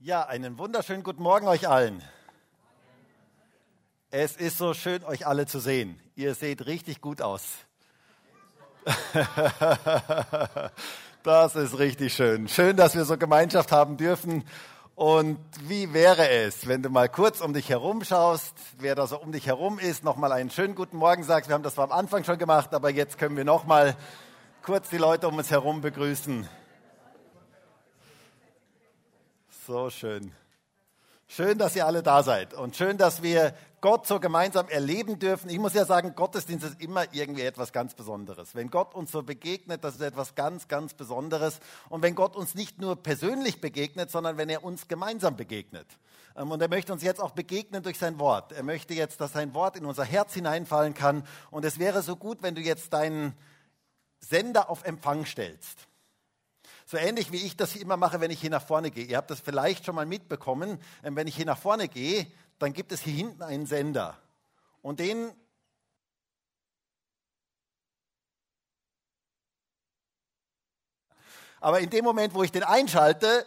Ja, 0.00 0.26
einen 0.26 0.58
wunderschönen 0.58 1.02
guten 1.02 1.24
Morgen 1.24 1.48
euch 1.48 1.66
allen. 1.66 2.04
Es 4.12 4.36
ist 4.36 4.56
so 4.56 4.72
schön, 4.72 5.02
euch 5.02 5.26
alle 5.26 5.46
zu 5.46 5.58
sehen. 5.58 6.00
Ihr 6.14 6.36
seht 6.36 6.66
richtig 6.66 7.00
gut 7.00 7.20
aus. 7.20 7.42
Das 11.24 11.56
ist 11.56 11.80
richtig 11.80 12.14
schön. 12.14 12.46
Schön, 12.46 12.76
dass 12.76 12.94
wir 12.94 13.04
so 13.04 13.18
Gemeinschaft 13.18 13.72
haben 13.72 13.96
dürfen. 13.96 14.44
Und 14.94 15.40
wie 15.66 15.92
wäre 15.92 16.28
es, 16.28 16.68
wenn 16.68 16.80
du 16.80 16.90
mal 16.90 17.08
kurz 17.08 17.40
um 17.40 17.52
dich 17.52 17.68
herum 17.68 18.04
schaust, 18.04 18.54
wer 18.78 18.94
da 18.94 19.08
so 19.08 19.20
um 19.20 19.32
dich 19.32 19.48
herum 19.48 19.80
ist, 19.80 20.04
nochmal 20.04 20.30
einen 20.30 20.50
schönen 20.50 20.76
guten 20.76 20.96
Morgen 20.96 21.24
sagst. 21.24 21.50
Wir 21.50 21.54
haben 21.54 21.64
das 21.64 21.74
zwar 21.74 21.86
am 21.86 21.92
Anfang 21.92 22.22
schon 22.22 22.38
gemacht, 22.38 22.72
aber 22.72 22.88
jetzt 22.90 23.18
können 23.18 23.36
wir 23.36 23.44
nochmal 23.44 23.96
kurz 24.62 24.88
die 24.90 24.96
Leute 24.96 25.26
um 25.26 25.36
uns 25.36 25.50
herum 25.50 25.80
begrüßen. 25.80 26.48
So 29.68 29.90
schön. 29.90 30.32
Schön, 31.26 31.58
dass 31.58 31.76
ihr 31.76 31.84
alle 31.84 32.02
da 32.02 32.22
seid 32.22 32.54
und 32.54 32.74
schön, 32.74 32.96
dass 32.96 33.22
wir 33.22 33.54
Gott 33.82 34.06
so 34.06 34.18
gemeinsam 34.18 34.66
erleben 34.70 35.18
dürfen. 35.18 35.50
Ich 35.50 35.58
muss 35.58 35.74
ja 35.74 35.84
sagen, 35.84 36.14
Gottesdienst 36.14 36.64
ist 36.64 36.80
immer 36.80 37.04
irgendwie 37.12 37.42
etwas 37.42 37.70
ganz 37.70 37.92
Besonderes. 37.92 38.54
Wenn 38.54 38.70
Gott 38.70 38.94
uns 38.94 39.12
so 39.12 39.22
begegnet, 39.22 39.84
das 39.84 39.96
ist 39.96 40.00
etwas 40.00 40.34
ganz, 40.34 40.68
ganz 40.68 40.94
Besonderes. 40.94 41.60
Und 41.90 42.00
wenn 42.00 42.14
Gott 42.14 42.34
uns 42.34 42.54
nicht 42.54 42.80
nur 42.80 42.96
persönlich 42.96 43.60
begegnet, 43.60 44.10
sondern 44.10 44.38
wenn 44.38 44.48
er 44.48 44.64
uns 44.64 44.88
gemeinsam 44.88 45.36
begegnet. 45.36 45.86
Ähm, 46.34 46.50
und 46.50 46.62
er 46.62 46.70
möchte 46.70 46.94
uns 46.94 47.02
jetzt 47.02 47.20
auch 47.20 47.32
begegnen 47.32 47.82
durch 47.82 47.98
sein 47.98 48.18
Wort. 48.18 48.52
Er 48.52 48.62
möchte 48.62 48.94
jetzt, 48.94 49.20
dass 49.20 49.34
sein 49.34 49.52
Wort 49.52 49.76
in 49.76 49.84
unser 49.84 50.04
Herz 50.04 50.32
hineinfallen 50.32 50.94
kann. 50.94 51.24
Und 51.50 51.66
es 51.66 51.78
wäre 51.78 52.00
so 52.00 52.16
gut, 52.16 52.42
wenn 52.42 52.54
du 52.54 52.62
jetzt 52.62 52.94
deinen 52.94 53.34
Sender 54.18 54.70
auf 54.70 54.84
Empfang 54.84 55.26
stellst. 55.26 55.88
So 56.90 56.96
ähnlich 56.96 57.32
wie 57.32 57.44
ich 57.44 57.54
das 57.54 57.76
immer 57.76 57.98
mache, 57.98 58.18
wenn 58.22 58.30
ich 58.30 58.40
hier 58.40 58.48
nach 58.48 58.66
vorne 58.66 58.90
gehe. 58.90 59.04
Ihr 59.04 59.18
habt 59.18 59.30
das 59.30 59.40
vielleicht 59.40 59.84
schon 59.84 59.94
mal 59.94 60.06
mitbekommen. 60.06 60.80
Ähm, 61.04 61.16
wenn 61.16 61.26
ich 61.26 61.36
hier 61.36 61.44
nach 61.44 61.58
vorne 61.58 61.86
gehe, 61.86 62.26
dann 62.58 62.72
gibt 62.72 62.92
es 62.92 63.02
hier 63.02 63.12
hinten 63.12 63.42
einen 63.42 63.66
Sender. 63.66 64.16
Und 64.80 64.98
den 64.98 65.30
Aber 71.60 71.80
in 71.80 71.90
dem 71.90 72.04
Moment, 72.04 72.32
wo 72.32 72.42
ich 72.42 72.52
den 72.52 72.62
einschalte, 72.62 73.44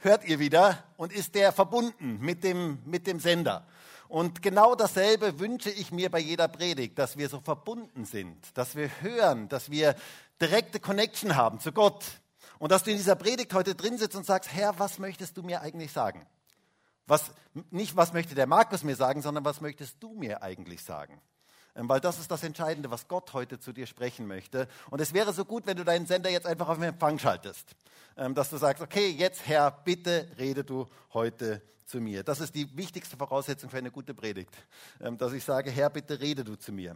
hört 0.00 0.24
ihr 0.24 0.40
wieder 0.40 0.82
und 0.96 1.12
ist 1.12 1.36
der 1.36 1.52
verbunden 1.52 2.18
mit 2.20 2.42
dem, 2.42 2.78
mit 2.86 3.06
dem 3.06 3.20
Sender. 3.20 3.68
Und 4.08 4.42
genau 4.42 4.74
dasselbe 4.74 5.38
wünsche 5.38 5.70
ich 5.70 5.92
mir 5.92 6.10
bei 6.10 6.18
jeder 6.18 6.48
Predigt, 6.48 6.98
dass 6.98 7.16
wir 7.16 7.28
so 7.28 7.38
verbunden 7.38 8.04
sind, 8.04 8.36
dass 8.58 8.74
wir 8.74 8.90
hören, 9.00 9.48
dass 9.48 9.70
wir 9.70 9.94
direkte 10.40 10.80
Connection 10.80 11.36
haben 11.36 11.60
zu 11.60 11.70
Gott, 11.70 12.20
und 12.60 12.70
dass 12.70 12.84
du 12.84 12.90
in 12.90 12.98
dieser 12.98 13.16
Predigt 13.16 13.54
heute 13.54 13.74
drin 13.74 13.96
sitzt 13.96 14.14
und 14.14 14.26
sagst, 14.26 14.52
Herr, 14.52 14.78
was 14.78 14.98
möchtest 14.98 15.34
du 15.38 15.42
mir 15.42 15.62
eigentlich 15.62 15.92
sagen? 15.92 16.26
Was, 17.06 17.32
nicht, 17.70 17.96
was 17.96 18.12
möchte 18.12 18.34
der 18.34 18.46
Markus 18.46 18.84
mir 18.84 18.94
sagen, 18.96 19.22
sondern 19.22 19.46
was 19.46 19.62
möchtest 19.62 19.96
du 20.00 20.12
mir 20.12 20.42
eigentlich 20.42 20.84
sagen? 20.84 21.22
Ähm, 21.74 21.88
weil 21.88 22.00
das 22.00 22.18
ist 22.18 22.30
das 22.30 22.42
Entscheidende, 22.42 22.90
was 22.90 23.08
Gott 23.08 23.32
heute 23.32 23.58
zu 23.58 23.72
dir 23.72 23.86
sprechen 23.86 24.26
möchte. 24.26 24.68
Und 24.90 25.00
es 25.00 25.14
wäre 25.14 25.32
so 25.32 25.46
gut, 25.46 25.66
wenn 25.66 25.78
du 25.78 25.84
deinen 25.84 26.06
Sender 26.06 26.28
jetzt 26.28 26.46
einfach 26.46 26.68
auf 26.68 26.76
den 26.76 26.90
Empfang 26.90 27.18
schaltest. 27.18 27.74
Ähm, 28.18 28.34
dass 28.34 28.50
du 28.50 28.58
sagst, 28.58 28.82
okay, 28.82 29.08
jetzt 29.08 29.46
Herr, 29.46 29.70
bitte 29.70 30.28
rede 30.38 30.62
du 30.62 30.86
heute 31.14 31.62
zu 31.86 31.98
mir. 31.98 32.22
Das 32.24 32.40
ist 32.40 32.54
die 32.54 32.76
wichtigste 32.76 33.16
Voraussetzung 33.16 33.70
für 33.70 33.78
eine 33.78 33.90
gute 33.90 34.12
Predigt. 34.12 34.54
Ähm, 35.00 35.16
dass 35.16 35.32
ich 35.32 35.44
sage, 35.44 35.70
Herr, 35.70 35.88
bitte 35.88 36.20
rede 36.20 36.44
du 36.44 36.56
zu 36.56 36.72
mir. 36.72 36.94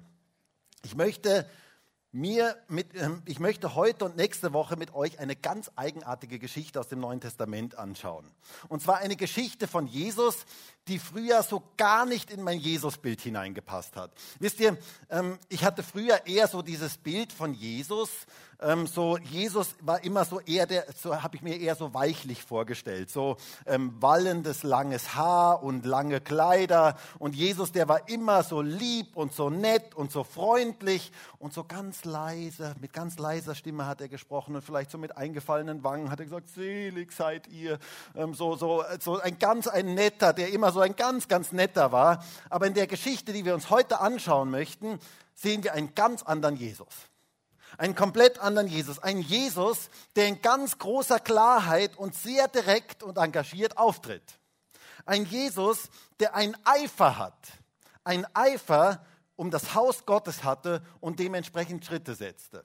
Ich 0.83 0.95
möchte 0.95 1.49
mir 2.15 2.57
mit, 2.69 2.95
ähm, 2.95 3.23
ich 3.27 3.41
möchte 3.41 3.75
heute 3.75 4.05
und 4.05 4.17
nächste 4.17 4.53
Woche 4.53 4.77
mit 4.77 4.95
euch 4.95 5.19
eine 5.19 5.35
ganz 5.35 5.73
eigenartige 5.75 6.39
Geschichte 6.39 6.79
aus 6.79 6.87
dem 6.87 7.01
Neuen 7.01 7.21
Testament 7.21 7.77
anschauen. 7.77 8.25
Und 8.69 8.83
zwar 8.83 8.99
eine 8.99 9.17
Geschichte 9.17 9.67
von 9.67 9.89
Jesus, 9.89 10.47
die 10.87 11.01
früher 11.01 11.43
so 11.43 11.63
gar 11.77 12.07
nicht 12.07 12.31
in 12.31 12.41
mein 12.43 12.61
Jesusbild 12.61 13.21
hineingepasst 13.21 13.97
hat. 13.97 14.13
Wisst 14.39 14.61
ihr, 14.61 14.79
ähm, 15.11 15.39
ich 15.49 15.65
hatte 15.65 15.83
früher 15.83 16.25
eher 16.25 16.47
so 16.47 16.63
dieses 16.63 16.99
Bild 16.99 17.33
von 17.33 17.53
Jesus, 17.53 18.11
ähm, 18.61 18.87
so 18.87 19.19
Jesus 19.19 19.75
war 19.81 20.03
immer 20.05 20.25
so 20.25 20.41
eher 20.41 20.67
der, 20.67 20.87
so 20.97 21.23
habe 21.23 21.37
ich 21.37 21.43
mir 21.43 21.59
eher 21.59 21.75
so 21.75 21.95
weichlich 21.95 22.43
vorgestellt, 22.43 23.11
so 23.11 23.37
ähm, 23.67 23.95
wallendes 24.01 24.63
langes 24.63 25.15
Haar 25.15 25.63
und 25.63 25.85
lange 25.85 26.21
Kleider. 26.21 26.97
Und 27.19 27.35
Jesus, 27.35 27.73
der 27.73 27.89
war 27.89 28.09
immer 28.09 28.43
so 28.43 28.61
lieb 28.61 29.17
und 29.17 29.33
so 29.33 29.51
nett 29.51 29.95
und 29.95 30.13
so 30.13 30.25
freundlich 30.25 31.13
und 31.39 31.53
so 31.53 31.65
ganz 31.65 32.05
leise, 32.05 32.75
mit 32.81 32.93
ganz 32.93 33.19
leiser 33.19 33.55
Stimme 33.55 33.87
hat 33.87 34.01
er 34.01 34.09
gesprochen 34.09 34.57
und 34.57 34.63
vielleicht 34.63 34.91
so 34.91 34.99
mit 34.99 35.17
eingefallenen 35.17 35.85
Wangen 35.85 36.11
hat 36.11 36.21
er 36.21 36.27
gesagt, 36.27 36.49
selig 36.49 37.13
seid 37.13 37.49
ihr, 37.49 37.79
ähm, 38.15 38.35
so 38.35 38.57
so 38.57 38.85
so 39.01 39.21
ein 39.21 39.39
ganz 39.39 39.69
ein 39.69 39.95
netter, 39.95 40.33
der 40.33 40.53
immer 40.53 40.73
so 40.73 40.81
ein 40.81 40.97
ganz 40.97 41.29
ganz 41.29 41.53
netter 41.53 41.93
war, 41.93 42.25
aber 42.51 42.67
in 42.67 42.75
der 42.75 42.87
Geschichte, 42.87 43.33
die 43.33 43.45
wir 43.45 43.55
uns 43.55 43.71
heute 43.71 44.01
anschauen 44.01 44.51
möchten, 44.51 44.99
sehen 45.35 45.65
wir 45.65 45.75
einen 45.75 45.95
ganz 45.95 46.23
anderen 46.23 46.57
Jesus. 46.57 46.89
Einen 47.79 47.95
komplett 47.95 48.39
anderen 48.39 48.69
Jesus. 48.69 48.99
Ein 48.99 49.21
Jesus, 49.21 49.91
der 50.17 50.29
in 50.29 50.43
ganz 50.43 50.79
großer 50.79 51.21
Klarheit 51.21 51.97
und 51.97 52.15
sehr 52.15 52.49
direkt 52.49 53.03
und 53.03 53.19
engagiert 53.19 53.77
auftritt. 53.79 54.39
Ein 55.07 55.25
Jesus, 55.27 55.91
der 56.21 56.35
einen 56.35 56.57
Eifer 56.65 57.19
hat. 57.19 57.49
Ein 58.05 58.27
Eifer 58.35 59.05
um 59.37 59.51
das 59.51 59.75
Haus 59.75 60.07
Gottes 60.07 60.45
hatte 60.45 60.83
und 61.01 61.19
dementsprechend 61.19 61.85
Schritte 61.85 62.15
setzte. 62.15 62.65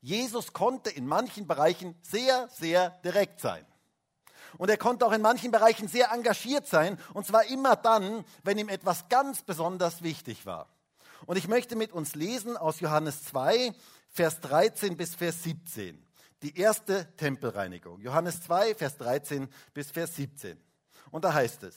Jesus 0.00 0.52
konnte 0.52 0.90
in 0.90 1.06
manchen 1.06 1.46
Bereichen 1.46 1.94
sehr, 2.02 2.48
sehr 2.48 2.90
direkt 3.04 3.40
sein. 3.40 3.64
Und 4.58 4.68
er 4.68 4.76
konnte 4.76 5.06
auch 5.06 5.12
in 5.12 5.22
manchen 5.22 5.50
Bereichen 5.50 5.88
sehr 5.88 6.10
engagiert 6.12 6.66
sein. 6.66 6.98
Und 7.12 7.26
zwar 7.26 7.44
immer 7.46 7.76
dann, 7.76 8.24
wenn 8.42 8.58
ihm 8.58 8.68
etwas 8.68 9.08
ganz 9.08 9.42
besonders 9.42 10.02
wichtig 10.02 10.46
war. 10.46 10.68
Und 11.26 11.36
ich 11.36 11.48
möchte 11.48 11.76
mit 11.76 11.92
uns 11.92 12.14
lesen 12.14 12.56
aus 12.56 12.80
Johannes 12.80 13.24
2, 13.24 13.72
Vers 14.10 14.40
13 14.40 14.96
bis 14.96 15.14
Vers 15.14 15.42
17. 15.42 16.04
Die 16.42 16.58
erste 16.58 17.14
Tempelreinigung. 17.16 18.00
Johannes 18.00 18.42
2, 18.42 18.74
Vers 18.74 18.98
13 18.98 19.48
bis 19.72 19.90
Vers 19.90 20.16
17. 20.16 20.60
Und 21.10 21.24
da 21.24 21.32
heißt 21.32 21.62
es, 21.62 21.76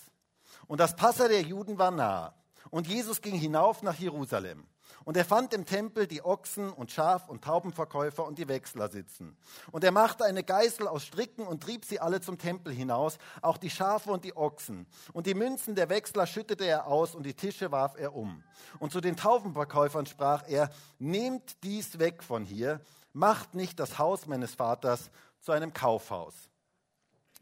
und 0.67 0.79
das 0.79 0.95
Passa 0.95 1.27
der 1.27 1.41
Juden 1.41 1.77
war 1.77 1.91
nah. 1.91 2.33
Und 2.69 2.87
Jesus 2.87 3.21
ging 3.21 3.35
hinauf 3.35 3.81
nach 3.81 3.95
Jerusalem. 3.95 4.67
Und 5.05 5.15
er 5.15 5.25
fand 5.25 5.53
im 5.53 5.65
Tempel 5.65 6.05
die 6.07 6.23
Ochsen 6.23 6.69
und 6.71 6.91
Schaf- 6.91 7.29
und 7.29 7.43
Taubenverkäufer 7.43 8.25
und 8.25 8.37
die 8.37 8.47
Wechsler 8.47 8.89
sitzen. 8.89 9.37
Und 9.71 9.83
er 9.83 9.91
machte 9.91 10.25
eine 10.25 10.43
Geißel 10.43 10.87
aus 10.87 11.05
Stricken 11.05 11.47
und 11.47 11.63
trieb 11.63 11.85
sie 11.85 11.99
alle 11.99 12.19
zum 12.19 12.37
Tempel 12.37 12.73
hinaus, 12.73 13.17
auch 13.41 13.57
die 13.57 13.69
Schafe 13.69 14.11
und 14.11 14.25
die 14.25 14.35
Ochsen. 14.35 14.85
Und 15.13 15.27
die 15.27 15.33
Münzen 15.33 15.75
der 15.75 15.89
Wechsler 15.89 16.27
schüttete 16.27 16.65
er 16.65 16.87
aus 16.87 17.15
und 17.15 17.23
die 17.23 17.33
Tische 17.33 17.71
warf 17.71 17.95
er 17.97 18.15
um. 18.15 18.43
Und 18.79 18.91
zu 18.91 18.99
den 18.99 19.15
Taubenverkäufern 19.15 20.05
sprach 20.05 20.43
er, 20.47 20.69
nehmt 20.99 21.63
dies 21.63 21.99
weg 21.99 22.21
von 22.21 22.43
hier, 22.43 22.81
macht 23.13 23.55
nicht 23.55 23.79
das 23.79 23.97
Haus 23.97 24.27
meines 24.27 24.55
Vaters 24.55 25.09
zu 25.39 25.51
einem 25.51 25.73
Kaufhaus. 25.73 26.33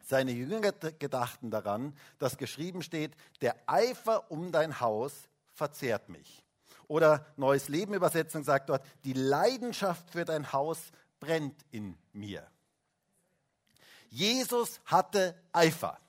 Seine 0.03 0.31
Jünger 0.31 0.71
gedachten 0.71 1.49
daran, 1.49 1.97
dass 2.19 2.37
geschrieben 2.37 2.83
steht, 2.83 3.15
der 3.41 3.55
Eifer 3.65 4.29
um 4.29 4.51
dein 4.51 4.79
Haus 4.79 5.13
verzehrt 5.51 6.09
mich. 6.09 6.44
Oder 6.87 7.25
Neues 7.35 7.69
Leben 7.69 7.93
Übersetzung 7.93 8.43
sagt 8.43 8.69
dort, 8.69 8.83
die 9.03 9.13
Leidenschaft 9.13 10.09
für 10.11 10.25
dein 10.25 10.51
Haus 10.53 10.79
brennt 11.19 11.65
in 11.71 11.97
mir. 12.13 12.45
Jesus 14.09 14.79
hatte 14.85 15.35
Eifer. 15.51 15.99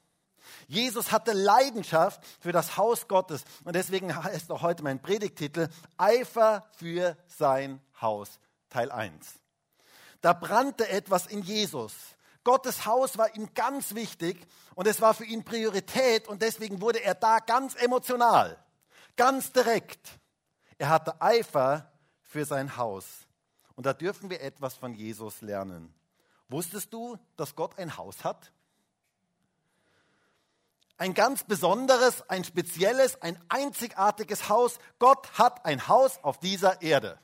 Jesus 0.69 1.13
hatte 1.13 1.33
Leidenschaft 1.33 2.21
für 2.41 2.53
das 2.53 2.77
Haus 2.77 3.09
Gottes. 3.09 3.45
Und 3.65 3.75
deswegen 3.75 4.15
heißt 4.15 4.51
auch 4.53 4.63
heute 4.63 4.83
mein 4.83 5.01
Predigtitel 5.01 5.69
Eifer 5.97 6.65
für 6.77 7.17
sein 7.27 7.81
Haus, 8.01 8.39
Teil 8.71 8.91
1. 8.91 9.27
Da 10.21 10.33
brannte 10.33 10.89
etwas 10.89 11.27
in 11.27 11.43
Jesus. 11.43 11.93
Gottes 12.45 12.87
Haus 12.87 13.19
war 13.19 13.35
ihm 13.35 13.53
ganz 13.55 13.95
wichtig 13.95 14.47
und 14.77 14.87
es 14.87 15.01
war 15.01 15.15
für 15.15 15.25
ihn 15.25 15.45
Priorität 15.45 16.29
und 16.29 16.43
deswegen 16.43 16.81
wurde 16.81 17.03
er 17.03 17.15
da 17.15 17.41
ganz 17.41 17.75
emotional, 17.75 18.57
ganz 19.17 19.53
direkt. 19.53 20.01
Er 20.79 20.89
hatte 20.89 21.21
Eifer 21.21 21.91
für 22.23 22.45
sein 22.45 22.77
Haus. 22.77 23.27
Und 23.75 23.87
da 23.87 23.93
dürfen 23.93 24.31
wir 24.31 24.41
etwas 24.41 24.75
von 24.75 24.95
Jesus 24.95 25.41
lernen. 25.41 25.95
Wusstest 26.49 26.93
du, 26.93 27.19
dass 27.37 27.55
Gott 27.55 27.79
ein 27.79 27.97
Haus 27.97 28.25
hat? 28.25 28.53
Ein 30.99 31.13
ganz 31.13 31.45
besonderes, 31.45 32.29
ein 32.31 32.45
spezielles, 32.45 33.21
ein 33.21 33.39
einzigartiges 33.49 34.49
Haus. 34.49 34.79
Gott 34.99 35.39
hat 35.39 35.65
ein 35.67 35.89
Haus 35.89 36.19
auf 36.23 36.39
dieser 36.39 36.81
Erde. 36.81 37.19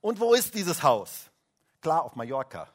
Und 0.00 0.20
wo 0.20 0.32
ist 0.32 0.54
dieses 0.54 0.82
Haus? 0.82 1.30
Klar, 1.82 2.04
auf 2.04 2.16
Mallorca. 2.16 2.68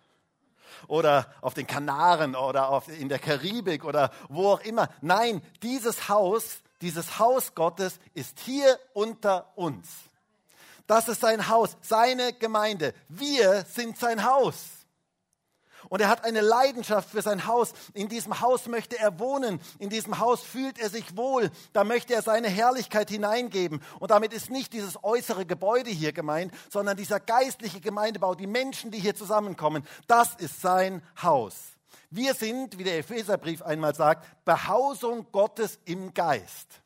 Oder 0.88 1.28
auf 1.42 1.54
den 1.54 1.68
Kanaren 1.68 2.36
oder 2.36 2.70
auf, 2.70 2.88
in 2.88 3.10
der 3.10 3.20
Karibik 3.20 3.86
oder 3.86 4.12
wo 4.30 4.54
auch 4.54 4.62
immer. 4.62 4.90
Nein, 5.02 5.42
dieses 5.62 6.10
Haus 6.10 6.64
dieses 6.84 7.18
Haus 7.18 7.56
Gottes 7.56 7.98
ist 8.14 8.42
hier 8.42 8.78
unter 8.92 9.58
uns. 9.58 9.88
Das 10.86 11.08
ist 11.08 11.22
sein 11.22 11.48
Haus, 11.48 11.78
seine 11.81 12.34
Gemeinde. 12.34 12.94
Wir 13.08 13.64
sind 13.64 13.98
sein 13.98 14.25
Haus. 14.25 14.82
Und 15.89 16.01
er 16.01 16.09
hat 16.09 16.24
eine 16.24 16.41
Leidenschaft 16.41 17.09
für 17.09 17.21
sein 17.21 17.45
Haus. 17.47 17.74
In 17.94 18.09
diesem 18.09 18.41
Haus 18.41 18.68
möchte 18.68 18.97
er 18.97 19.19
wohnen. 19.19 19.59
In 19.80 19.89
diesem 19.89 20.19
Haus 20.19 20.41
fühlt 20.41 20.80
er 20.80 20.89
sich 20.89 21.15
wohl. 21.18 21.51
Da 21.74 21.83
möchte 21.83 22.13
er 22.13 22.21
seine 22.21 22.50
Herrlichkeit 22.50 23.09
hineingeben. 23.09 23.81
Und 24.00 24.12
damit 24.12 24.33
ist 24.33 24.50
nicht 24.50 24.74
dieses 24.74 25.03
äußere 25.03 25.45
Gebäude 25.45 25.89
hier 25.89 26.13
gemeint, 26.13 26.53
sondern 26.71 26.97
dieser 26.97 27.19
geistliche 27.19 27.81
Gemeindebau, 27.81 28.35
die 28.35 28.47
Menschen, 28.47 28.91
die 28.91 29.00
hier 29.00 29.15
zusammenkommen. 29.15 29.85
Das 30.07 30.35
ist 30.35 30.62
sein 30.62 31.01
Haus. 31.21 31.56
Wir 32.09 32.36
sind, 32.36 32.77
wie 32.77 32.83
der 32.83 33.00
Epheserbrief 33.00 33.63
einmal 33.63 33.95
sagt, 33.95 34.45
Behausung 34.45 35.25
Gottes 35.31 35.79
im 35.86 36.13
Geist. 36.13 36.83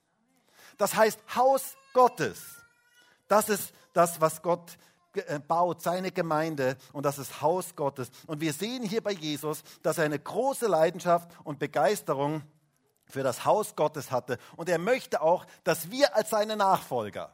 Das 0.77 0.95
heißt 0.95 1.19
Haus 1.35 1.75
Gottes. 1.93 2.41
Das 3.27 3.49
ist 3.49 3.73
das, 3.93 4.21
was 4.21 4.41
Gott 4.41 4.77
baut, 5.47 5.81
seine 5.81 6.11
Gemeinde 6.11 6.77
und 6.93 7.05
das 7.05 7.17
ist 7.17 7.41
Haus 7.41 7.75
Gottes. 7.75 8.09
Und 8.25 8.41
wir 8.41 8.53
sehen 8.53 8.83
hier 8.83 9.01
bei 9.01 9.11
Jesus, 9.11 9.63
dass 9.83 9.97
er 9.97 10.05
eine 10.05 10.19
große 10.19 10.67
Leidenschaft 10.67 11.29
und 11.43 11.59
Begeisterung 11.59 12.43
für 13.05 13.23
das 13.23 13.45
Haus 13.45 13.75
Gottes 13.75 14.11
hatte. 14.11 14.37
Und 14.55 14.69
er 14.69 14.79
möchte 14.79 15.21
auch, 15.21 15.45
dass 15.63 15.91
wir 15.91 16.15
als 16.15 16.29
seine 16.29 16.55
Nachfolger 16.55 17.33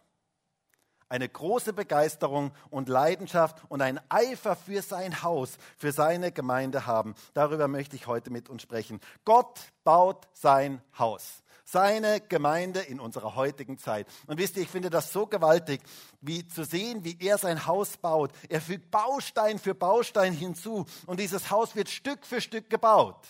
eine 1.10 1.30
große 1.30 1.74
Begeisterung 1.74 2.52
und 2.72 2.90
Leidenschaft 2.90 3.62
und 3.70 3.84
ein 3.84 4.00
Eifer 4.10 4.56
für 4.56 4.82
sein 4.82 5.22
Haus, 5.22 5.58
für 5.78 5.92
seine 5.92 6.32
Gemeinde 6.32 6.88
haben. 6.88 7.14
Darüber 7.36 7.68
möchte 7.68 7.96
ich 7.96 8.08
heute 8.08 8.32
mit 8.32 8.50
uns 8.50 8.64
sprechen. 8.64 9.00
Gott 9.24 9.60
baut 9.84 10.28
sein 10.34 10.82
Haus 10.98 11.43
seine 11.64 12.22
Gemeinde 12.22 12.82
in 12.82 13.00
unserer 13.00 13.36
heutigen 13.36 13.78
Zeit. 13.78 14.08
Und 14.28 14.38
wisst 14.38 14.58
ihr, 14.58 14.64
ich 14.64 14.70
finde 14.70 14.90
das 14.90 15.12
so 15.12 15.26
gewaltig, 15.26 15.82
wie 16.22 16.48
zu 16.48 16.64
sehen, 16.64 17.04
wie 17.04 17.18
er 17.20 17.38
sein 17.38 17.66
Haus 17.66 17.98
baut. 17.98 18.32
Er 18.50 18.62
fügt 18.62 18.92
Baustein 18.92 19.60
für 19.60 19.76
Baustein 19.76 20.34
hinzu 20.34 20.86
und 21.06 21.20
dieses 21.20 21.50
Haus 21.52 21.76
wird 21.76 21.90
Stück 21.90 22.26
für 22.26 22.42
Stück 22.42 22.70
gebaut. 22.70 23.26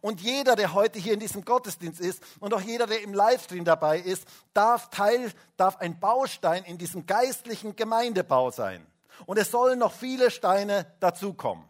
Und 0.00 0.20
jeder, 0.20 0.56
der 0.56 0.74
heute 0.74 0.98
hier 0.98 1.14
in 1.14 1.20
diesem 1.20 1.44
Gottesdienst 1.44 2.00
ist 2.00 2.22
und 2.40 2.52
auch 2.52 2.60
jeder, 2.60 2.86
der 2.86 3.02
im 3.02 3.14
Livestream 3.14 3.64
dabei 3.64 3.98
ist, 3.98 4.26
darf 4.52 4.90
Teil, 4.90 5.32
darf 5.56 5.76
ein 5.76 6.00
Baustein 6.00 6.64
in 6.64 6.78
diesem 6.78 7.06
geistlichen 7.06 7.76
Gemeindebau 7.76 8.50
sein. 8.50 8.84
Und 9.26 9.38
es 9.38 9.50
sollen 9.50 9.78
noch 9.78 9.92
viele 9.92 10.30
Steine 10.30 10.86
dazukommen. 11.00 11.64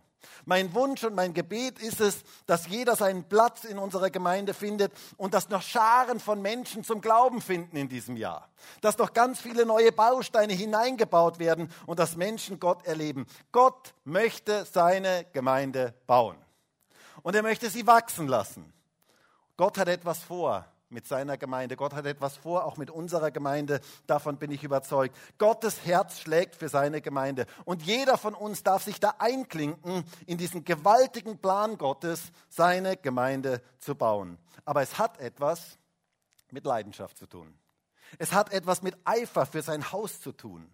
Mein 0.44 0.74
Wunsch 0.74 1.04
und 1.04 1.14
mein 1.14 1.34
Gebet 1.34 1.78
ist 1.78 2.00
es, 2.00 2.22
dass 2.46 2.66
jeder 2.66 2.96
seinen 2.96 3.24
Platz 3.24 3.64
in 3.64 3.78
unserer 3.78 4.10
Gemeinde 4.10 4.54
findet 4.54 4.92
und 5.16 5.34
dass 5.34 5.48
noch 5.48 5.62
Scharen 5.62 6.20
von 6.20 6.42
Menschen 6.42 6.84
zum 6.84 7.00
Glauben 7.00 7.40
finden 7.40 7.76
in 7.76 7.88
diesem 7.88 8.16
Jahr. 8.16 8.48
Dass 8.80 8.98
noch 8.98 9.12
ganz 9.12 9.40
viele 9.40 9.66
neue 9.66 9.92
Bausteine 9.92 10.52
hineingebaut 10.52 11.38
werden 11.38 11.70
und 11.86 11.98
dass 11.98 12.16
Menschen 12.16 12.60
Gott 12.60 12.86
erleben. 12.86 13.26
Gott 13.52 13.94
möchte 14.04 14.64
seine 14.64 15.24
Gemeinde 15.32 15.94
bauen. 16.06 16.36
Und 17.22 17.34
er 17.34 17.42
möchte 17.42 17.70
sie 17.70 17.86
wachsen 17.86 18.28
lassen. 18.28 18.72
Gott 19.56 19.78
hat 19.78 19.88
etwas 19.88 20.18
vor 20.18 20.66
mit 20.94 21.06
seiner 21.06 21.36
Gemeinde. 21.36 21.76
Gott 21.76 21.92
hat 21.92 22.06
etwas 22.06 22.36
vor, 22.36 22.64
auch 22.64 22.78
mit 22.78 22.90
unserer 22.90 23.30
Gemeinde. 23.30 23.80
Davon 24.06 24.38
bin 24.38 24.50
ich 24.50 24.64
überzeugt. 24.64 25.14
Gottes 25.36 25.84
Herz 25.84 26.20
schlägt 26.20 26.56
für 26.56 26.70
seine 26.70 27.02
Gemeinde. 27.02 27.46
Und 27.66 27.82
jeder 27.82 28.16
von 28.16 28.34
uns 28.34 28.62
darf 28.62 28.84
sich 28.84 29.00
da 29.00 29.16
einklinken, 29.18 30.04
in 30.26 30.38
diesen 30.38 30.64
gewaltigen 30.64 31.38
Plan 31.38 31.76
Gottes, 31.76 32.32
seine 32.48 32.96
Gemeinde 32.96 33.60
zu 33.78 33.94
bauen. 33.94 34.38
Aber 34.64 34.80
es 34.80 34.96
hat 34.96 35.20
etwas 35.20 35.78
mit 36.50 36.64
Leidenschaft 36.64 37.18
zu 37.18 37.26
tun. 37.26 37.58
Es 38.18 38.32
hat 38.32 38.52
etwas 38.52 38.82
mit 38.82 38.96
Eifer 39.04 39.44
für 39.44 39.62
sein 39.62 39.92
Haus 39.92 40.20
zu 40.20 40.32
tun. 40.32 40.70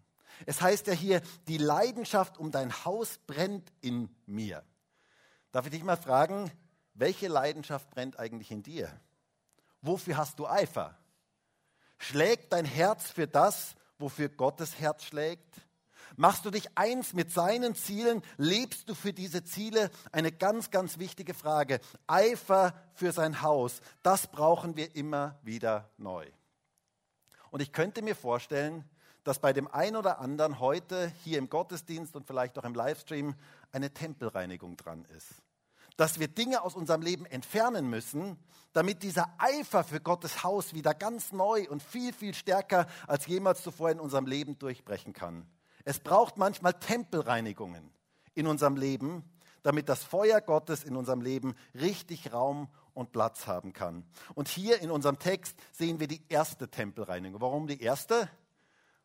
Es 0.47 0.61
heißt 0.61 0.87
ja 0.87 0.93
hier, 0.93 1.21
die 1.49 1.59
Leidenschaft 1.59 2.39
um 2.39 2.51
dein 2.51 2.85
Haus 2.85 3.19
brennt 3.27 3.73
in 3.81 4.15
mir. 4.27 4.63
Darf 5.53 5.67
ich 5.67 5.73
dich 5.73 5.83
mal 5.83 5.97
fragen, 5.97 6.51
welche 6.95 7.29
Leidenschaft 7.29 7.91
brennt 7.91 8.19
eigentlich 8.19 8.51
in 8.51 8.63
dir? 8.63 9.01
Wofür 9.83 10.17
hast 10.17 10.39
du 10.39 10.47
Eifer? 10.47 10.97
Schlägt 11.99 12.53
dein 12.53 12.65
Herz 12.65 13.11
für 13.11 13.27
das, 13.27 13.75
wofür 13.99 14.29
Gottes 14.29 14.79
Herz 14.79 15.05
schlägt? 15.05 15.61
Machst 16.17 16.45
du 16.45 16.51
dich 16.51 16.77
eins 16.77 17.13
mit 17.13 17.31
seinen 17.31 17.75
Zielen? 17.75 18.23
Lebst 18.37 18.89
du 18.89 18.95
für 18.95 19.13
diese 19.13 19.45
Ziele? 19.45 19.91
Eine 20.13 20.33
ganz, 20.33 20.71
ganz 20.71 20.99
wichtige 20.99 21.35
Frage. 21.35 21.81
Eifer 22.07 22.75
für 22.95 23.13
sein 23.13 23.43
Haus, 23.43 23.81
das 24.03 24.27
brauchen 24.27 24.77
wir 24.77 24.95
immer 24.97 25.39
wieder 25.43 25.91
neu. 25.97 26.27
Und 27.51 27.61
ich 27.61 27.73
könnte 27.73 28.03
mir 28.03 28.17
vorstellen, 28.17 28.85
dass 29.25 29.39
bei 29.39 29.53
dem 29.53 29.69
einen 29.69 29.97
oder 29.97 30.19
anderen 30.19 30.59
heute 30.61 31.13
hier 31.25 31.39
im 31.39 31.49
Gottesdienst 31.49 32.17
und 32.17 32.27
vielleicht 32.27 32.59
auch 32.59 32.65
im 32.65 32.75
Livestream 32.75 33.35
eine 33.73 33.93
Tempelreinigung 33.93 34.77
dran 34.77 35.05
ist 35.17 35.43
dass 36.01 36.19
wir 36.19 36.29
Dinge 36.29 36.63
aus 36.63 36.75
unserem 36.75 37.03
Leben 37.03 37.27
entfernen 37.27 37.91
müssen, 37.91 38.39
damit 38.73 39.03
dieser 39.03 39.35
Eifer 39.37 39.85
für 39.85 40.01
Gottes 40.01 40.43
Haus 40.43 40.73
wieder 40.73 40.95
ganz 40.95 41.31
neu 41.31 41.69
und 41.69 41.83
viel, 41.83 42.15
viel 42.15 42.33
stärker 42.33 42.87
als 43.07 43.27
jemals 43.27 43.63
zuvor 43.63 43.91
in 43.91 44.01
unserem 44.01 44.25
Leben 44.25 44.59
durchbrechen 44.59 45.13
kann. 45.13 45.47
Es 45.85 46.01
braucht 46.01 46.39
manchmal 46.39 46.73
Tempelreinigungen 46.73 47.91
in 48.33 48.47
unserem 48.47 48.77
Leben, 48.77 49.25
damit 49.63 49.91
das 49.91 50.03
Feuer 50.03 50.41
Gottes 50.41 50.85
in 50.85 50.97
unserem 50.97 51.21
Leben 51.21 51.55
richtig 51.75 52.33
Raum 52.33 52.71
und 52.95 53.13
Platz 53.13 53.47
haben 53.47 53.75
kann. 53.75 54.07
Und 54.35 54.49
hier 54.49 54.81
in 54.81 54.91
unserem 54.91 55.19
Text 55.19 55.55
sehen 55.71 56.01
wir 56.01 56.09
die 56.09 56.23
erste 56.31 56.71
Tempelreinigung. 56.71 57.43
Warum 57.43 57.67
die 57.67 57.83
erste? 57.83 58.31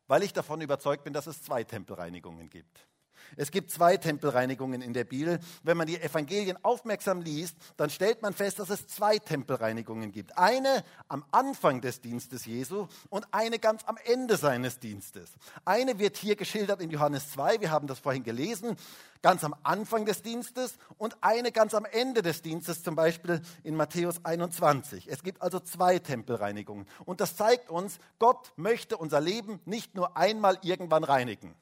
Weil 0.08 0.24
ich 0.24 0.32
davon 0.32 0.62
überzeugt 0.62 1.04
bin, 1.04 1.12
dass 1.12 1.28
es 1.28 1.44
zwei 1.44 1.66
Tempelreinigungen 1.66 2.50
gibt. 2.50 2.88
Es 3.38 3.51
gibt 3.51 3.72
zwei 3.72 3.98
Tempelreinigungen 3.98 4.81
in 4.81 4.94
der 4.94 5.04
Bibel. 5.04 5.39
Wenn 5.63 5.77
man 5.77 5.88
die 5.88 6.00
Evangelien 6.00 6.57
aufmerksam 6.63 7.22
liest, 7.22 7.56
dann 7.77 7.89
stellt 7.89 8.22
man 8.22 8.33
fest, 8.33 8.60
dass 8.60 8.69
es 8.69 8.88
zwei 8.88 9.19
Tempelreinigungen 9.19 10.12
gibt. 10.12 10.38
Eine 10.38 10.83
am 11.07 11.24
Anfang 11.31 11.81
des 11.81 12.01
Dienstes 12.01 12.45
Jesu 12.45 12.88
und 13.10 13.27
eine 13.31 13.60
ganz 13.60 13.83
am 13.86 13.98
Ende 14.06 14.38
seines 14.38 14.80
Dienstes. 14.80 15.31
Eine 15.66 16.00
wird 16.00 16.18
hier 16.18 16.36
geschildert 16.36 16.81
in 16.81 16.89
Johannes 16.89 17.31
2, 17.31 17.62
wir 17.62 17.72
haben 17.72 17.88
das 17.88 18.00
vorhin 18.00 18.24
gelesen, 18.24 18.77
ganz 19.22 19.44
am 19.44 19.56
Anfang 19.63 20.06
des 20.06 20.22
Dienstes 20.22 20.77
und 21.00 21.18
eine 21.22 21.51
ganz 21.51 21.74
am 21.74 21.86
Ende 21.86 22.22
des 22.22 22.44
Dienstes, 22.44 22.83
zum 22.83 22.95
Beispiel 22.95 23.42
in 23.63 23.75
Matthäus 23.75 24.24
21. 24.24 25.07
Es 25.10 25.24
gibt 25.24 25.42
also 25.42 25.60
zwei 25.60 25.98
Tempelreinigungen. 25.98 26.86
Und 27.06 27.22
das 27.22 27.36
zeigt 27.36 27.72
uns, 27.72 27.98
Gott 28.19 28.54
möchte 28.56 28.98
unser 28.98 29.22
Leben 29.22 29.60
nicht 29.66 29.95
nur 29.95 30.16
einmal 30.16 30.60
irgendwann 30.62 31.04
reinigen 31.04 31.56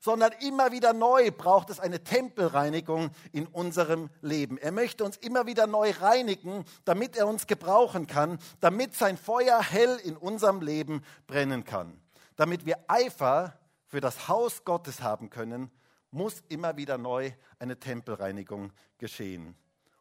sondern 0.00 0.32
immer 0.40 0.72
wieder 0.72 0.94
neu 0.94 1.30
braucht 1.30 1.70
es 1.70 1.78
eine 1.78 2.02
Tempelreinigung 2.02 3.10
in 3.32 3.46
unserem 3.46 4.08
Leben. 4.22 4.56
Er 4.56 4.72
möchte 4.72 5.04
uns 5.04 5.18
immer 5.18 5.46
wieder 5.46 5.66
neu 5.66 5.90
reinigen, 5.90 6.64
damit 6.84 7.16
er 7.16 7.28
uns 7.28 7.46
gebrauchen 7.46 8.06
kann, 8.06 8.38
damit 8.60 8.94
sein 8.94 9.18
Feuer 9.18 9.62
hell 9.62 10.00
in 10.02 10.16
unserem 10.16 10.62
Leben 10.62 11.04
brennen 11.26 11.64
kann. 11.64 12.00
Damit 12.36 12.64
wir 12.64 12.78
Eifer 12.88 13.58
für 13.86 14.00
das 14.00 14.26
Haus 14.26 14.64
Gottes 14.64 15.02
haben 15.02 15.28
können, 15.28 15.70
muss 16.10 16.42
immer 16.48 16.76
wieder 16.78 16.96
neu 16.96 17.30
eine 17.58 17.78
Tempelreinigung 17.78 18.72
geschehen. 18.98 19.54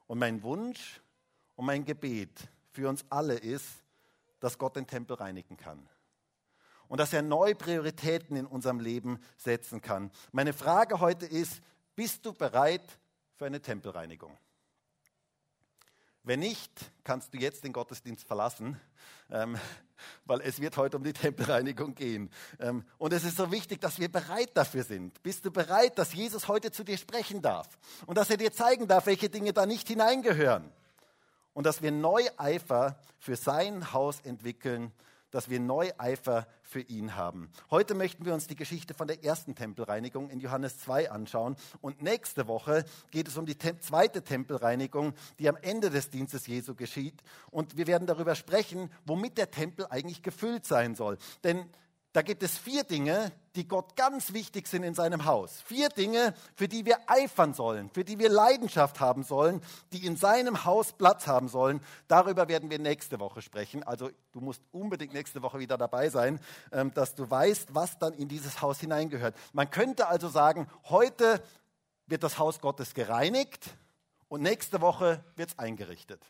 Und 0.07 0.17
mein 0.17 0.41
Wunsch 0.43 1.01
und 1.55 1.65
mein 1.65 1.83
Gebet 1.83 2.47
für 2.71 2.87
uns 2.87 3.03
alle 3.09 3.35
ist, 3.35 3.67
dass 4.39 4.57
Gott 4.57 4.77
den 4.77 4.87
Tempel 4.87 5.17
reinigen 5.17 5.57
kann 5.57 5.87
und 6.89 6.97
dass 6.97 7.13
er 7.13 7.21
neue 7.21 7.55
Prioritäten 7.55 8.35
in 8.35 8.45
unserem 8.45 8.81
Leben 8.81 9.19
setzen 9.37 9.81
kann. 9.81 10.11
Meine 10.33 10.51
Frage 10.51 10.99
heute 10.99 11.25
ist, 11.25 11.61
bist 11.95 12.25
du 12.25 12.33
bereit 12.33 12.99
für 13.35 13.45
eine 13.45 13.61
Tempelreinigung? 13.61 14.35
Wenn 16.23 16.41
nicht, 16.41 16.71
kannst 17.03 17.33
du 17.33 17.37
jetzt 17.37 17.63
den 17.63 17.73
Gottesdienst 17.73 18.27
verlassen, 18.27 18.79
ähm, 19.31 19.57
weil 20.25 20.41
es 20.41 20.59
wird 20.59 20.77
heute 20.77 20.97
um 20.97 21.03
die 21.03 21.13
Tempelreinigung 21.13 21.95
gehen. 21.95 22.29
Ähm, 22.59 22.83
und 22.97 23.13
es 23.13 23.23
ist 23.23 23.37
so 23.37 23.51
wichtig, 23.51 23.79
dass 23.79 23.99
wir 23.99 24.11
bereit 24.11 24.51
dafür 24.55 24.83
sind. 24.83 25.21
Bist 25.23 25.45
du 25.45 25.51
bereit, 25.51 25.97
dass 25.97 26.13
Jesus 26.13 26.47
heute 26.47 26.71
zu 26.71 26.83
dir 26.83 26.97
sprechen 26.97 27.41
darf 27.41 27.77
und 28.05 28.17
dass 28.17 28.29
er 28.29 28.37
dir 28.37 28.51
zeigen 28.51 28.87
darf, 28.87 29.05
welche 29.05 29.29
Dinge 29.29 29.53
da 29.53 29.65
nicht 29.65 29.87
hineingehören? 29.87 30.71
Und 31.53 31.65
dass 31.65 31.81
wir 31.81 31.91
neu 31.91 32.23
Eifer 32.37 32.99
für 33.17 33.35
sein 33.35 33.93
Haus 33.93 34.21
entwickeln 34.21 34.91
dass 35.31 35.49
wir 35.49 35.59
Neueifer 35.59 36.47
für 36.61 36.81
ihn 36.81 37.15
haben. 37.15 37.49
Heute 37.71 37.95
möchten 37.95 38.25
wir 38.25 38.33
uns 38.33 38.47
die 38.47 38.55
Geschichte 38.55 38.93
von 38.93 39.07
der 39.07 39.23
ersten 39.23 39.55
Tempelreinigung 39.55 40.29
in 40.29 40.39
Johannes 40.39 40.79
2 40.79 41.11
anschauen. 41.11 41.55
Und 41.81 42.01
nächste 42.01 42.47
Woche 42.47 42.85
geht 43.11 43.27
es 43.27 43.37
um 43.37 43.45
die 43.45 43.57
zweite 43.57 44.23
Tempelreinigung, 44.23 45.13
die 45.39 45.49
am 45.49 45.57
Ende 45.57 45.89
des 45.89 46.09
Dienstes 46.09 46.47
Jesu 46.47 46.75
geschieht. 46.75 47.21
Und 47.51 47.77
wir 47.77 47.87
werden 47.87 48.07
darüber 48.07 48.35
sprechen, 48.35 48.91
womit 49.05 49.37
der 49.37 49.51
Tempel 49.51 49.87
eigentlich 49.89 50.21
gefüllt 50.21 50.65
sein 50.65 50.95
soll. 50.95 51.17
Denn 51.43 51.69
da 52.13 52.23
gibt 52.23 52.41
es 52.41 52.57
vier 52.57 52.83
Dinge, 52.83 53.31
die 53.55 53.67
Gott 53.67 53.95
ganz 53.95 54.33
wichtig 54.33 54.67
sind 54.67 54.83
in 54.83 54.95
seinem 54.95 55.25
Haus. 55.25 55.61
Vier 55.65 55.89
Dinge, 55.89 56.33
für 56.55 56.67
die 56.67 56.85
wir 56.85 56.97
eifern 57.07 57.53
sollen, 57.53 57.89
für 57.91 58.03
die 58.03 58.17
wir 58.17 58.29
Leidenschaft 58.29 58.99
haben 58.99 59.21
sollen, 59.23 59.61
die 59.93 60.05
in 60.05 60.15
seinem 60.15 60.65
Haus 60.65 60.93
Platz 60.93 61.27
haben 61.27 61.49
sollen. 61.49 61.81
Darüber 62.07 62.47
werden 62.47 62.71
wir 62.71 62.79
nächste 62.79 63.19
Woche 63.19 63.43
sprechen. 63.43 63.83
Also 63.83 64.09
du 64.31 64.41
musst 64.41 64.63
unbedingt 64.71 65.13
nächste 65.13 65.43
Woche 65.43 65.59
wieder 65.59 65.77
dabei 65.77 66.09
sein, 66.09 66.39
ähm, 66.71 66.91
dass 66.95 67.13
du 67.13 67.29
weißt, 67.29 67.75
was 67.75 67.99
dann 67.99 68.13
in 68.13 68.27
dieses 68.27 68.61
Haus 68.61 68.79
hineingehört. 68.79 69.35
Man 69.53 69.69
könnte 69.69 70.07
also 70.07 70.29
sagen, 70.29 70.67
heute 70.85 71.43
wird 72.07 72.23
das 72.23 72.39
Haus 72.39 72.59
Gottes 72.59 72.95
gereinigt 72.95 73.77
und 74.29 74.41
nächste 74.41 74.81
Woche 74.81 75.23
wird 75.35 75.49
es 75.49 75.59
eingerichtet. 75.59 76.23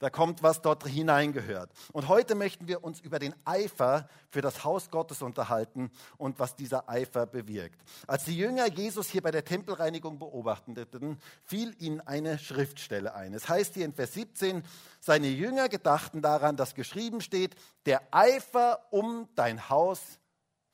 Da 0.00 0.10
kommt, 0.10 0.42
was 0.42 0.60
dort 0.60 0.86
hineingehört. 0.86 1.70
Und 1.92 2.08
heute 2.08 2.34
möchten 2.34 2.66
wir 2.66 2.82
uns 2.82 3.00
über 3.00 3.18
den 3.18 3.34
Eifer 3.44 4.08
für 4.28 4.40
das 4.40 4.64
Haus 4.64 4.90
Gottes 4.90 5.22
unterhalten 5.22 5.90
und 6.18 6.38
was 6.38 6.56
dieser 6.56 6.88
Eifer 6.88 7.26
bewirkt. 7.26 7.80
Als 8.06 8.24
die 8.24 8.36
Jünger 8.36 8.66
Jesus 8.66 9.08
hier 9.08 9.22
bei 9.22 9.30
der 9.30 9.44
Tempelreinigung 9.44 10.18
beobachteten, 10.18 11.18
fiel 11.44 11.74
ihnen 11.78 12.00
eine 12.00 12.38
Schriftstelle 12.38 13.14
ein. 13.14 13.34
Es 13.34 13.48
heißt 13.48 13.74
hier 13.74 13.84
in 13.84 13.94
Vers 13.94 14.14
17, 14.14 14.64
seine 15.00 15.28
Jünger 15.28 15.68
gedachten 15.68 16.22
daran, 16.22 16.56
dass 16.56 16.74
geschrieben 16.74 17.20
steht, 17.20 17.54
der 17.86 18.02
Eifer 18.10 18.80
um 18.90 19.28
dein 19.36 19.68
Haus 19.68 20.00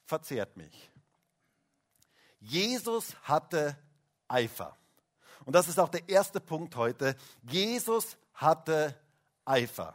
verzehrt 0.07 0.57
mich. 0.57 0.91
Jesus 2.41 3.15
hatte 3.23 3.77
Eifer. 4.29 4.77
Und 5.45 5.55
das 5.55 5.69
ist 5.69 5.79
auch 5.79 5.89
der 5.89 6.09
erste 6.09 6.41
Punkt 6.41 6.75
heute. 6.77 7.15
Jesus 7.43 8.17
hatte 8.35 8.95
Eifer. 9.45 9.95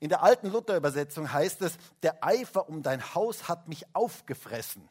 In 0.00 0.08
der 0.08 0.22
alten 0.22 0.50
Luther-Übersetzung 0.50 1.32
heißt 1.32 1.62
es, 1.62 1.78
der 2.02 2.22
Eifer 2.24 2.68
um 2.68 2.82
dein 2.82 3.14
Haus 3.14 3.48
hat 3.48 3.68
mich 3.68 3.84
aufgefressen. 3.94 4.88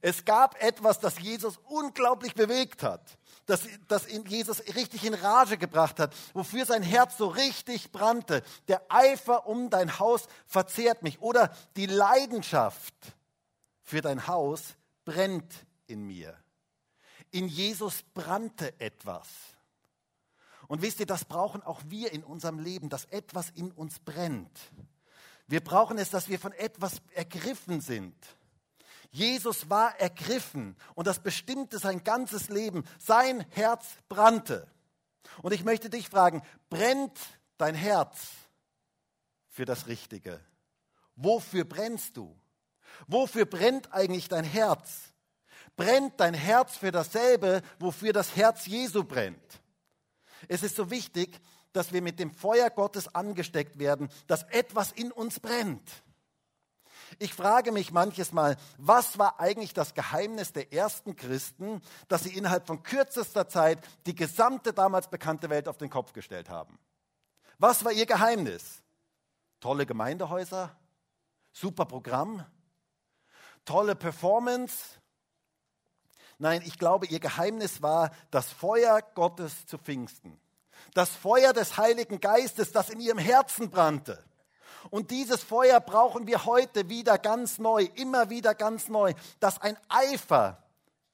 Es 0.00 0.24
gab 0.24 0.60
etwas, 0.62 1.00
das 1.00 1.18
Jesus 1.20 1.58
unglaublich 1.64 2.34
bewegt 2.34 2.82
hat, 2.82 3.18
das, 3.46 3.62
das 3.88 4.06
Jesus 4.08 4.60
richtig 4.74 5.04
in 5.04 5.14
Rage 5.14 5.56
gebracht 5.56 6.00
hat, 6.00 6.14
wofür 6.34 6.66
sein 6.66 6.82
Herz 6.82 7.16
so 7.16 7.28
richtig 7.28 7.92
brannte. 7.92 8.42
Der 8.68 8.82
Eifer 8.88 9.46
um 9.46 9.70
dein 9.70 9.98
Haus 9.98 10.26
verzehrt 10.46 11.02
mich 11.02 11.20
oder 11.20 11.54
die 11.76 11.86
Leidenschaft 11.86 12.94
für 13.82 14.00
dein 14.00 14.26
Haus 14.26 14.74
brennt 15.04 15.66
in 15.86 16.02
mir. 16.02 16.36
In 17.30 17.48
Jesus 17.48 18.02
brannte 18.14 18.78
etwas. 18.80 19.28
Und 20.68 20.82
wisst 20.82 21.00
ihr, 21.00 21.06
das 21.06 21.24
brauchen 21.24 21.62
auch 21.62 21.80
wir 21.86 22.12
in 22.12 22.24
unserem 22.24 22.58
Leben, 22.58 22.88
dass 22.88 23.04
etwas 23.06 23.50
in 23.50 23.70
uns 23.72 23.98
brennt. 23.98 24.58
Wir 25.46 25.62
brauchen 25.62 25.98
es, 25.98 26.10
dass 26.10 26.28
wir 26.28 26.38
von 26.38 26.52
etwas 26.52 27.00
ergriffen 27.14 27.80
sind. 27.80 28.14
Jesus 29.10 29.70
war 29.70 29.98
ergriffen 30.00 30.76
und 30.94 31.06
das 31.06 31.20
bestimmte 31.20 31.78
sein 31.78 32.02
ganzes 32.02 32.48
Leben. 32.48 32.84
Sein 32.98 33.46
Herz 33.50 33.86
brannte. 34.08 34.66
Und 35.42 35.52
ich 35.52 35.64
möchte 35.64 35.88
dich 35.88 36.08
fragen, 36.08 36.42
brennt 36.68 37.18
dein 37.58 37.74
Herz 37.74 38.28
für 39.48 39.64
das 39.64 39.86
Richtige? 39.86 40.40
Wofür 41.14 41.64
brennst 41.64 42.16
du? 42.16 42.36
Wofür 43.06 43.46
brennt 43.46 43.92
eigentlich 43.92 44.28
dein 44.28 44.44
Herz? 44.44 45.12
Brennt 45.76 46.20
dein 46.20 46.34
Herz 46.34 46.76
für 46.76 46.90
dasselbe, 46.90 47.62
wofür 47.78 48.12
das 48.12 48.34
Herz 48.34 48.66
Jesu 48.66 49.04
brennt? 49.04 49.60
Es 50.48 50.62
ist 50.62 50.76
so 50.76 50.90
wichtig, 50.90 51.40
dass 51.72 51.92
wir 51.92 52.02
mit 52.02 52.18
dem 52.18 52.30
Feuer 52.32 52.70
Gottes 52.70 53.14
angesteckt 53.14 53.78
werden, 53.78 54.08
dass 54.26 54.44
etwas 54.44 54.92
in 54.92 55.12
uns 55.12 55.40
brennt. 55.40 56.02
Ich 57.18 57.34
frage 57.34 57.72
mich 57.72 57.92
manches 57.92 58.32
Mal, 58.32 58.56
was 58.78 59.18
war 59.18 59.38
eigentlich 59.40 59.72
das 59.74 59.94
Geheimnis 59.94 60.52
der 60.52 60.72
ersten 60.72 61.16
Christen, 61.16 61.80
dass 62.08 62.24
sie 62.24 62.36
innerhalb 62.36 62.66
von 62.66 62.82
kürzester 62.82 63.48
Zeit 63.48 63.78
die 64.06 64.14
gesamte 64.14 64.72
damals 64.72 65.08
bekannte 65.08 65.48
Welt 65.50 65.68
auf 65.68 65.78
den 65.78 65.90
Kopf 65.90 66.12
gestellt 66.12 66.50
haben? 66.50 66.78
Was 67.58 67.84
war 67.84 67.92
ihr 67.92 68.06
Geheimnis? 68.06 68.82
Tolle 69.60 69.86
Gemeindehäuser, 69.86 70.76
super 71.52 71.86
Programm, 71.86 72.44
tolle 73.64 73.94
Performance, 73.94 75.00
Nein, 76.38 76.62
ich 76.66 76.78
glaube, 76.78 77.06
ihr 77.06 77.20
Geheimnis 77.20 77.80
war 77.80 78.10
das 78.30 78.52
Feuer 78.52 79.00
Gottes 79.14 79.66
zu 79.66 79.78
Pfingsten. 79.78 80.38
Das 80.92 81.10
Feuer 81.10 81.52
des 81.52 81.78
Heiligen 81.78 82.20
Geistes, 82.20 82.72
das 82.72 82.90
in 82.90 83.00
ihrem 83.00 83.18
Herzen 83.18 83.70
brannte. 83.70 84.22
Und 84.90 85.10
dieses 85.10 85.42
Feuer 85.42 85.80
brauchen 85.80 86.26
wir 86.26 86.44
heute 86.44 86.88
wieder 86.88 87.18
ganz 87.18 87.58
neu, 87.58 87.88
immer 87.94 88.30
wieder 88.30 88.54
ganz 88.54 88.88
neu, 88.88 89.14
dass 89.40 89.60
ein 89.60 89.76
Eifer 89.88 90.62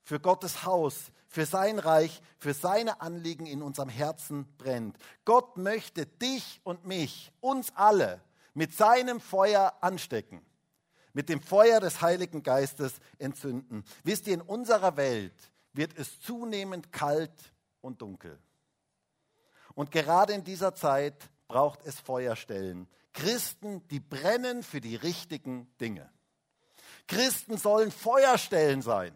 für 0.03 0.21
Gottes 0.21 0.65
Haus, 0.65 1.13
für 1.29 1.47
sein 1.47 1.79
Reich, 1.79 2.21
für 2.39 2.53
seine 2.53 3.01
Anliegen 3.01 3.47
in 3.47 3.63
unserem 3.63 3.89
Herzen 3.89 4.47
brennt. 4.59 4.97
Gott 5.25 5.57
möchte 5.57 6.05
dich 6.05 6.61
und 6.65 6.85
mich, 6.87 7.33
uns 7.41 7.73
alle, 7.77 8.21
mit 8.55 8.75
seinem 8.75 9.21
Feuer 9.21 9.73
anstecken 9.81 10.45
mit 11.13 11.29
dem 11.29 11.41
Feuer 11.41 11.81
des 11.81 12.01
Heiligen 12.01 12.43
Geistes 12.43 12.95
entzünden. 13.19 13.85
Wisst 14.05 14.27
ihr, 14.27 14.35
in 14.35 14.41
unserer 14.41 14.97
Welt 14.97 15.35
wird 15.73 15.97
es 15.99 16.21
zunehmend 16.21 16.93
kalt 16.93 17.53
und 17.81 18.03
dunkel. 18.03 18.39
Und 19.75 19.91
gerade 19.91 20.33
in 20.33 20.45
dieser 20.45 20.75
Zeit 20.75 21.31
braucht 21.49 21.85
es 21.85 21.99
Feuerstellen. 21.99 22.89
Christen, 23.13 23.87
die 23.89 24.01
brennen 24.01 24.63
für 24.63 24.81
die 24.81 24.97
richtigen 24.97 25.71
Dinge. 25.81 26.11
Christen 27.07 27.59
sollen 27.59 27.91
Feuerstellen 27.91 28.81
sein, 28.81 29.15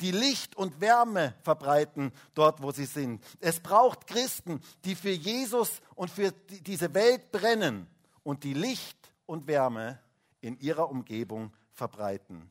die 0.00 0.10
Licht 0.10 0.56
und 0.56 0.80
Wärme 0.80 1.34
verbreiten 1.42 2.12
dort, 2.34 2.62
wo 2.62 2.72
sie 2.72 2.86
sind. 2.86 3.24
Es 3.40 3.60
braucht 3.60 4.06
Christen, 4.06 4.60
die 4.84 4.94
für 4.94 5.10
Jesus 5.10 5.80
und 5.94 6.10
für 6.10 6.32
diese 6.32 6.92
Welt 6.94 7.30
brennen 7.32 7.86
und 8.22 8.44
die 8.44 8.54
Licht 8.54 8.98
und 9.26 9.46
Wärme 9.46 10.00
in 10.42 10.58
ihrer 10.58 10.90
Umgebung 10.90 11.54
verbreiten. 11.70 12.50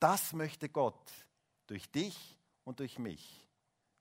Das 0.00 0.32
möchte 0.32 0.68
Gott 0.68 1.12
durch 1.68 1.88
dich 1.90 2.36
und 2.64 2.80
durch 2.80 2.98
mich 2.98 3.46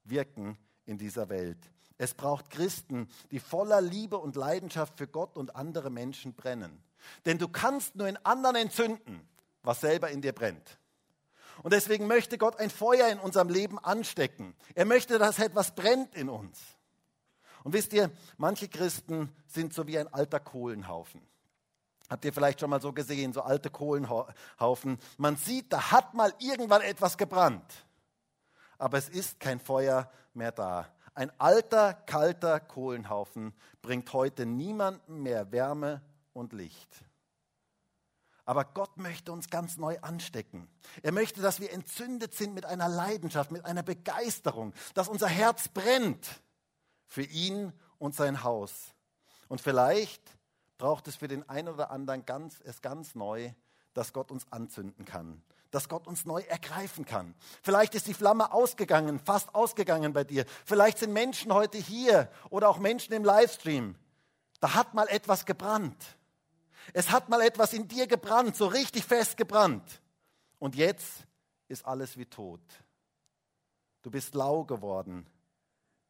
wirken 0.04 0.58
in 0.86 0.98
dieser 0.98 1.30
Welt. 1.30 1.60
Es 1.98 2.13
braucht 2.13 2.50
Christen, 2.50 3.08
die 3.32 3.39
voller 3.39 3.82
Liebe 3.82 4.18
und 4.18 4.36
Leidenschaft 4.36 4.98
für 4.98 5.08
Gott 5.08 5.38
und 5.38 5.56
andere 5.56 5.89
Menschen 5.89 6.34
brennen. 6.34 6.84
Denn 7.25 7.38
du 7.38 7.48
kannst 7.48 7.96
nur 7.96 8.08
in 8.08 8.18
anderen 8.18 8.56
entzünden, 8.56 9.22
was 9.62 9.82
selber 9.82 10.10
in 10.10 10.22
dir 10.22 10.34
brennt. 10.34 10.80
Und 11.63 11.72
deswegen 11.72 12.08
möchte 12.08 12.38
Gott 12.38 12.58
ein 12.58 12.70
Feuer 12.70 13.08
in 13.10 13.20
unserem 13.20 13.50
Leben 13.50 13.80
anstecken. 13.80 14.56
Er 14.74 14.86
möchte, 14.86 15.18
dass 15.18 15.39
etwas 15.39 15.74
brennt 15.74 16.15
in 16.15 16.30
uns. 16.30 16.60
Und 17.63 17.74
wisst 17.74 17.94
ihr, 17.94 18.12
manche 18.38 18.68
Christen 18.68 19.34
sind 19.48 19.74
so 19.74 19.88
wie 19.88 19.98
ein 19.98 20.13
alter 20.13 20.39
Kohlenhaufen. 20.39 21.22
Habt 22.10 22.24
ihr 22.26 22.34
vielleicht 22.34 22.60
schon 22.60 22.70
mal 22.70 22.82
so 22.82 22.94
gesehen, 22.94 23.34
so 23.34 23.42
alte 23.42 23.70
Kohlenhaufen. 23.70 25.00
Man 25.18 25.38
sieht, 25.38 25.74
da 25.74 25.92
hat 25.92 26.14
mal 26.14 26.34
irgendwann 26.40 26.82
etwas 26.82 27.18
gebrannt. 27.18 27.86
Aber 28.78 28.98
es 28.98 29.10
ist 29.10 29.40
kein 29.40 29.60
Feuer 29.60 30.12
mehr 30.34 30.52
da. 30.52 30.88
Ein 31.16 31.32
alter, 31.40 31.94
kalter 31.94 32.60
Kohlenhaufen 32.60 33.54
bringt 33.82 34.12
heute 34.14 34.46
niemandem 34.46 35.24
mehr 35.24 35.52
Wärme 35.52 36.02
und 36.34 36.54
Licht. 36.54 37.06
Aber 38.44 38.64
Gott 38.66 38.98
möchte 38.98 39.32
uns 39.32 39.50
ganz 39.50 39.78
neu 39.78 39.98
anstecken. 40.02 40.68
Er 41.02 41.12
möchte, 41.12 41.42
dass 41.42 41.60
wir 41.60 41.74
entzündet 41.74 42.36
sind 42.36 42.54
mit 42.54 42.66
einer 42.66 42.88
Leidenschaft, 42.88 43.50
mit 43.50 43.66
einer 43.66 43.82
Begeisterung, 43.82 44.74
dass 44.94 45.08
unser 45.08 45.28
Herz 45.28 45.68
brennt 45.70 46.42
für 47.08 47.24
ihn 47.24 47.74
und 47.98 48.14
sein 48.14 48.44
Haus. 48.44 48.94
Und 49.48 49.62
vielleicht 49.62 50.35
braucht 50.77 51.08
es 51.08 51.15
für 51.15 51.27
den 51.27 51.48
einen 51.50 51.70
oder 51.70 51.91
anderen 51.91 52.25
ganz, 52.25 52.60
es 52.63 52.82
ganz 52.82 53.15
neu, 53.15 53.51
dass 53.94 54.13
Gott 54.13 54.32
uns 54.32 54.51
anzünden 54.51 55.05
kann, 55.05 55.41
dass 55.72 55.89
Gott 55.89 56.08
uns 56.08 56.25
neu 56.25 56.41
ergreifen 56.41 57.05
kann. 57.05 57.34
Vielleicht 57.63 57.96
ist 57.96 58.08
die 58.08 58.13
Flamme 58.13 58.51
ausgegangen, 58.51 59.20
fast 59.20 59.55
ausgegangen 59.55 60.13
bei 60.13 60.24
dir. 60.24 60.46
Vielleicht 60.65 60.98
sind 60.98 61.13
Menschen 61.13 61.53
heute 61.53 61.77
hier 61.77 62.29
oder 62.50 62.70
auch 62.70 62.77
Menschen 62.77 63.13
im 63.13 63.24
Livestream. 63.24 63.96
Da 64.60 64.74
hat 64.74 64.94
mal 64.94 65.08
etwas 65.08 65.46
gebrannt. 65.46 66.17
Es 66.94 67.10
hat 67.10 67.29
mal 67.29 67.41
etwas 67.41 67.74
in 67.74 67.88
dir 67.88 68.05
gebrannt, 68.05 68.55
so 68.55 68.67
richtig 68.67 69.05
fest 69.05 69.38
gebrannt. 69.38 70.01
Und 70.60 70.75
jetzt 70.75 71.25
ist 71.67 71.86
alles 71.86 72.17
wie 72.17 72.25
tot. 72.25 72.62
Du 74.01 74.12
bist 74.12 74.36
lau 74.36 74.65
geworden. 74.65 75.25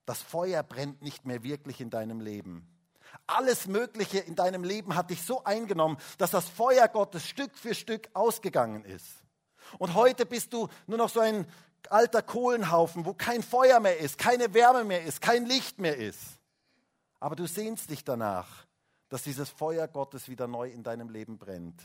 Das 0.05 0.21
Feuer 0.21 0.63
brennt 0.63 1.01
nicht 1.01 1.25
mehr 1.25 1.43
wirklich 1.43 1.81
in 1.81 1.89
deinem 1.89 2.19
Leben. 2.19 2.67
Alles 3.27 3.67
Mögliche 3.67 4.19
in 4.19 4.35
deinem 4.35 4.63
Leben 4.63 4.95
hat 4.95 5.09
dich 5.09 5.23
so 5.23 5.43
eingenommen, 5.43 5.97
dass 6.17 6.31
das 6.31 6.47
Feuer 6.47 6.87
Gottes 6.87 7.27
Stück 7.27 7.57
für 7.57 7.73
Stück 7.73 8.09
ausgegangen 8.13 8.85
ist. 8.85 9.23
Und 9.79 9.95
heute 9.95 10.25
bist 10.25 10.53
du 10.53 10.67
nur 10.85 10.97
noch 10.97 11.09
so 11.09 11.19
ein 11.19 11.47
alter 11.89 12.21
Kohlenhaufen, 12.21 13.05
wo 13.05 13.13
kein 13.13 13.43
Feuer 13.43 13.79
mehr 13.79 13.99
ist, 13.99 14.17
keine 14.17 14.53
Wärme 14.53 14.83
mehr 14.83 15.03
ist, 15.03 15.21
kein 15.21 15.45
Licht 15.45 15.79
mehr 15.79 15.97
ist. 15.97 16.39
Aber 17.19 17.35
du 17.35 17.47
sehnst 17.47 17.89
dich 17.89 18.03
danach, 18.03 18.65
dass 19.09 19.23
dieses 19.23 19.49
Feuer 19.49 19.87
Gottes 19.87 20.29
wieder 20.29 20.47
neu 20.47 20.69
in 20.69 20.83
deinem 20.83 21.09
Leben 21.09 21.37
brennt. 21.37 21.81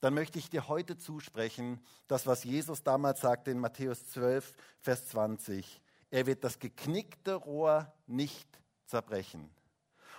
Dann 0.00 0.14
möchte 0.14 0.38
ich 0.38 0.50
dir 0.50 0.68
heute 0.68 0.98
zusprechen, 0.98 1.80
das, 2.08 2.26
was 2.26 2.44
Jesus 2.44 2.82
damals 2.82 3.20
sagte 3.20 3.50
in 3.50 3.58
Matthäus 3.58 4.06
12, 4.08 4.52
Vers 4.80 5.08
20. 5.08 5.80
Er 6.10 6.26
wird 6.26 6.42
das 6.44 6.58
geknickte 6.58 7.34
Rohr 7.34 7.92
nicht 8.06 8.48
zerbrechen 8.86 9.50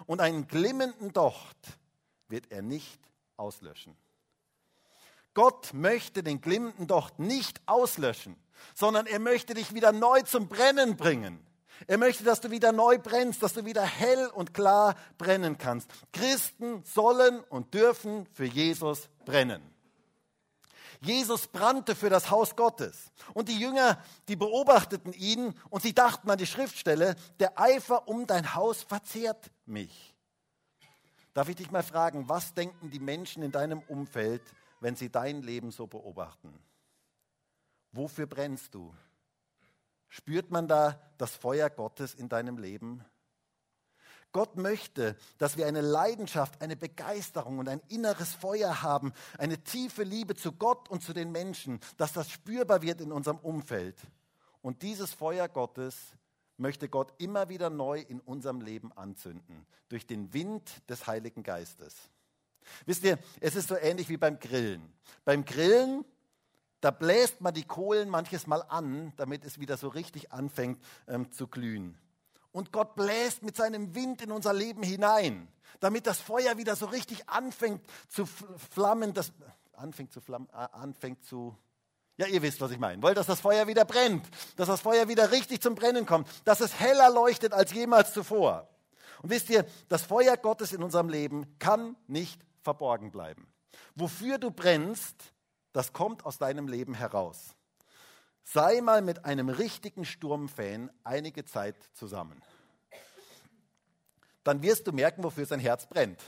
und 0.05 0.21
einen 0.21 0.47
glimmenden 0.47 1.13
Docht 1.13 1.57
wird 2.27 2.51
er 2.51 2.61
nicht 2.61 2.99
auslöschen. 3.37 3.95
Gott 5.33 5.73
möchte 5.73 6.23
den 6.23 6.41
glimmenden 6.41 6.87
Docht 6.87 7.19
nicht 7.19 7.61
auslöschen. 7.65 8.35
sondern 8.75 9.05
er 9.05 9.19
möchte 9.19 9.53
dich 9.53 9.73
wieder 9.73 9.91
neu 9.91 10.21
zum 10.21 10.47
Brennen 10.47 10.95
bringen. 10.95 11.45
Er 11.87 11.97
möchte, 11.97 12.23
dass 12.23 12.39
du 12.39 12.51
wieder 12.51 12.71
neu 12.71 12.97
brennst, 12.97 13.43
dass 13.43 13.53
du 13.53 13.65
wieder 13.65 13.83
hell 13.83 14.27
und 14.27 14.53
klar 14.53 14.95
brennen 15.17 15.57
kannst. 15.57 15.89
Christen 16.13 16.83
sollen 16.85 17.41
und 17.49 17.73
dürfen 17.73 18.25
für 18.33 18.45
Jesus 18.45 19.09
brennen. 19.25 19.72
Jesus 21.03 21.47
brannte 21.47 21.95
für 21.95 22.09
das 22.09 22.29
Haus 22.31 22.55
Gottes. 22.55 23.11
Und 23.33 23.49
die 23.49 23.59
Jünger, 23.59 24.01
die 24.27 24.35
beobachteten 24.35 25.13
ihn 25.13 25.53
und 25.69 25.83
sie 25.83 25.93
dachten 25.93 26.29
an 26.29 26.37
die 26.37 26.45
Schriftstelle, 26.45 27.15
der 27.39 27.59
Eifer 27.59 28.07
um 28.07 28.25
dein 28.25 28.55
Haus 28.55 28.83
verzehrt 28.83 29.51
mich. 29.65 30.15
Darf 31.33 31.49
ich 31.49 31.55
dich 31.55 31.71
mal 31.71 31.83
fragen, 31.83 32.29
was 32.29 32.53
denken 32.53 32.89
die 32.91 32.99
Menschen 32.99 33.43
in 33.43 33.51
deinem 33.51 33.79
Umfeld, 33.87 34.41
wenn 34.79 34.95
sie 34.95 35.09
dein 35.09 35.41
Leben 35.41 35.71
so 35.71 35.87
beobachten? 35.87 36.53
Wofür 37.91 38.27
brennst 38.27 38.73
du? 38.73 38.93
Spürt 40.09 40.51
man 40.51 40.67
da 40.67 41.01
das 41.17 41.35
Feuer 41.35 41.69
Gottes 41.69 42.13
in 42.13 42.29
deinem 42.29 42.57
Leben? 42.57 43.03
Gott 44.33 44.57
möchte, 44.57 45.15
dass 45.37 45.55
wir 45.55 45.67
eine 45.67 45.81
Leidenschaft, 45.81 46.61
eine 46.61 46.75
Begeisterung 46.75 47.59
und 47.59 47.69
ein 47.69 47.81
inneres 47.87 48.33
Feuer 48.33 48.81
haben, 48.81 49.13
eine 49.37 49.63
tiefe 49.63 50.03
Liebe 50.03 50.35
zu 50.35 50.51
Gott 50.51 50.89
und 50.89 51.01
zu 51.01 51.13
den 51.13 51.31
Menschen, 51.31 51.79
dass 51.97 52.11
das 52.11 52.29
spürbar 52.29 52.81
wird 52.81 52.99
in 52.99 53.11
unserem 53.11 53.37
Umfeld. 53.37 53.95
Und 54.61 54.81
dieses 54.81 55.13
Feuer 55.13 55.47
Gottes 55.47 55.95
möchte 56.57 56.89
Gott 56.89 57.13
immer 57.19 57.49
wieder 57.49 57.69
neu 57.69 57.99
in 57.99 58.19
unserem 58.19 58.61
Leben 58.61 58.91
anzünden, 58.93 59.65
durch 59.89 60.05
den 60.07 60.33
Wind 60.33 60.81
des 60.89 61.07
Heiligen 61.07 61.43
Geistes. 61.43 61.95
Wisst 62.85 63.03
ihr, 63.03 63.19
es 63.39 63.55
ist 63.55 63.67
so 63.67 63.75
ähnlich 63.75 64.09
wie 64.09 64.17
beim 64.17 64.39
Grillen. 64.39 64.93
Beim 65.25 65.45
Grillen, 65.45 66.05
da 66.81 66.91
bläst 66.91 67.41
man 67.41 67.53
die 67.53 67.65
Kohlen 67.65 68.09
manches 68.09 68.47
Mal 68.47 68.61
an, 68.63 69.13
damit 69.17 69.45
es 69.45 69.59
wieder 69.59 69.77
so 69.77 69.89
richtig 69.89 70.31
anfängt 70.31 70.83
ähm, 71.07 71.31
zu 71.31 71.47
glühen. 71.47 71.97
Und 72.53 72.71
Gott 72.71 72.95
bläst 72.95 73.43
mit 73.43 73.57
seinem 73.57 73.93
Wind 73.93 74.21
in 74.21 74.31
unser 74.31 74.53
Leben 74.53 74.83
hinein, 74.83 75.49
damit 75.81 76.07
das 76.07 76.21
Feuer 76.21 76.57
wieder 76.57 76.77
so 76.77 76.85
richtig 76.85 77.27
anfängt 77.27 77.81
zu 78.07 78.25
flammen, 78.25 79.13
das 79.13 79.33
anfängt 79.73 80.13
zu 80.13 80.21
flammen, 80.21 80.49
anfängt 80.51 81.25
zu 81.25 81.57
ja, 82.17 82.27
ihr 82.27 82.43
wisst, 82.43 82.61
was 82.61 82.69
ich 82.69 82.77
meine. 82.77 83.01
Wollt, 83.01 83.17
dass 83.17 83.25
das 83.25 83.41
Feuer 83.41 83.65
wieder 83.67 83.85
brennt, 83.85 84.27
dass 84.55 84.67
das 84.67 84.81
Feuer 84.81 85.07
wieder 85.07 85.31
richtig 85.31 85.61
zum 85.61 85.73
Brennen 85.73 86.05
kommt, 86.05 86.27
dass 86.45 86.59
es 86.59 86.79
heller 86.79 87.09
leuchtet 87.09 87.53
als 87.53 87.73
jemals 87.73 88.13
zuvor. 88.13 88.69
Und 89.23 89.31
wisst 89.31 89.49
ihr, 89.49 89.65
das 89.89 90.03
Feuer 90.03 90.37
Gottes 90.37 90.73
in 90.73 90.83
unserem 90.83 91.09
Leben 91.09 91.57
kann 91.57 91.95
nicht 92.07 92.39
verborgen 92.61 93.09
bleiben. 93.09 93.51
Wofür 93.95 94.37
du 94.37 94.51
brennst, 94.51 95.15
das 95.71 95.91
kommt 95.91 96.23
aus 96.23 96.37
deinem 96.37 96.67
Leben 96.67 96.93
heraus. 96.93 97.55
Sei 98.43 98.81
mal 98.81 99.01
mit 99.01 99.25
einem 99.25 99.49
richtigen 99.49 100.05
Sturmfan 100.05 100.91
einige 101.03 101.45
Zeit 101.45 101.75
zusammen. 101.93 102.41
Dann 104.43 104.61
wirst 104.61 104.85
du 104.87 104.91
merken, 104.91 105.23
wofür 105.23 105.45
sein 105.45 105.59
Herz 105.59 105.87
brennt. 105.87 106.21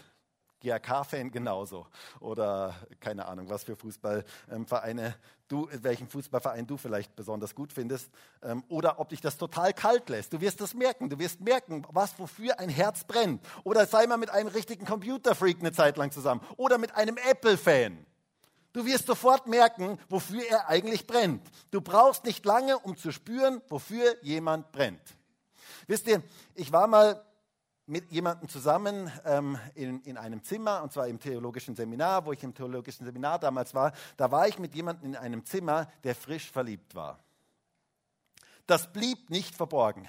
GAK-Fan 0.62 1.32
genauso. 1.32 1.88
Oder 2.20 2.76
keine 3.00 3.26
Ahnung, 3.26 3.50
was 3.50 3.64
für 3.64 3.76
Fußballvereine 3.76 5.16
du, 5.48 5.68
welchen 5.72 6.08
Fußballverein 6.08 6.66
du 6.66 6.78
vielleicht 6.78 7.16
besonders 7.16 7.54
gut 7.54 7.72
findest. 7.72 8.10
Ähm, 8.42 8.64
oder 8.68 9.00
ob 9.00 9.10
dich 9.10 9.22
das 9.22 9.38
total 9.38 9.74
kalt 9.74 10.10
lässt. 10.10 10.34
Du 10.34 10.42
wirst 10.42 10.60
das 10.62 10.74
merken. 10.74 11.10
Du 11.10 11.20
wirst 11.20 11.42
merken, 11.42 11.86
was 11.92 12.18
wofür 12.18 12.60
ein 12.60 12.70
Herz 12.70 13.04
brennt. 13.04 13.46
Oder 13.64 13.86
sei 13.86 14.08
mal 14.08 14.18
mit 14.18 14.32
einem 14.32 14.48
richtigen 14.48 14.86
Computerfreak 14.86 15.60
eine 15.60 15.72
Zeit 15.72 15.98
lang 15.98 16.12
zusammen. 16.12 16.42
Oder 16.58 16.78
mit 16.78 16.96
einem 16.96 17.18
Apple-Fan. 17.18 18.06
Du 18.76 18.86
wirst 18.86 19.08
sofort 19.08 19.48
merken, 19.48 19.98
wofür 20.10 20.46
er 20.50 20.68
eigentlich 20.68 21.08
brennt. 21.08 21.42
Du 21.72 21.80
brauchst 21.80 22.26
nicht 22.26 22.44
lange, 22.44 22.78
um 22.78 22.98
zu 22.98 23.14
spüren, 23.14 23.62
wofür 23.70 24.22
jemand 24.22 24.70
brennt. 24.74 25.00
Wisst 25.88 26.08
ihr, 26.08 26.22
ich 26.56 26.74
war 26.74 26.86
mal 26.86 27.24
mit 27.86 28.12
jemandem 28.12 28.50
zusammen 28.50 29.10
ähm, 29.24 29.58
in, 29.76 30.02
in 30.02 30.18
einem 30.18 30.44
Zimmer, 30.44 30.84
und 30.84 30.92
zwar 30.92 31.08
im 31.08 31.22
theologischen 31.22 31.74
Seminar, 31.74 32.26
wo 32.26 32.34
ich 32.34 32.44
im 32.44 32.54
theologischen 32.54 33.06
Seminar 33.06 33.40
damals 33.40 33.74
war. 33.74 33.94
Da 34.18 34.30
war 34.30 34.46
ich 34.46 34.60
mit 34.60 34.76
jemandem 34.76 35.12
in 35.12 35.16
einem 35.16 35.46
Zimmer, 35.46 35.90
der 36.04 36.14
frisch 36.14 36.52
verliebt 36.52 36.96
war. 36.96 37.24
Das 38.68 38.92
blieb 38.92 39.30
nicht 39.30 39.56
verborgen. 39.56 40.06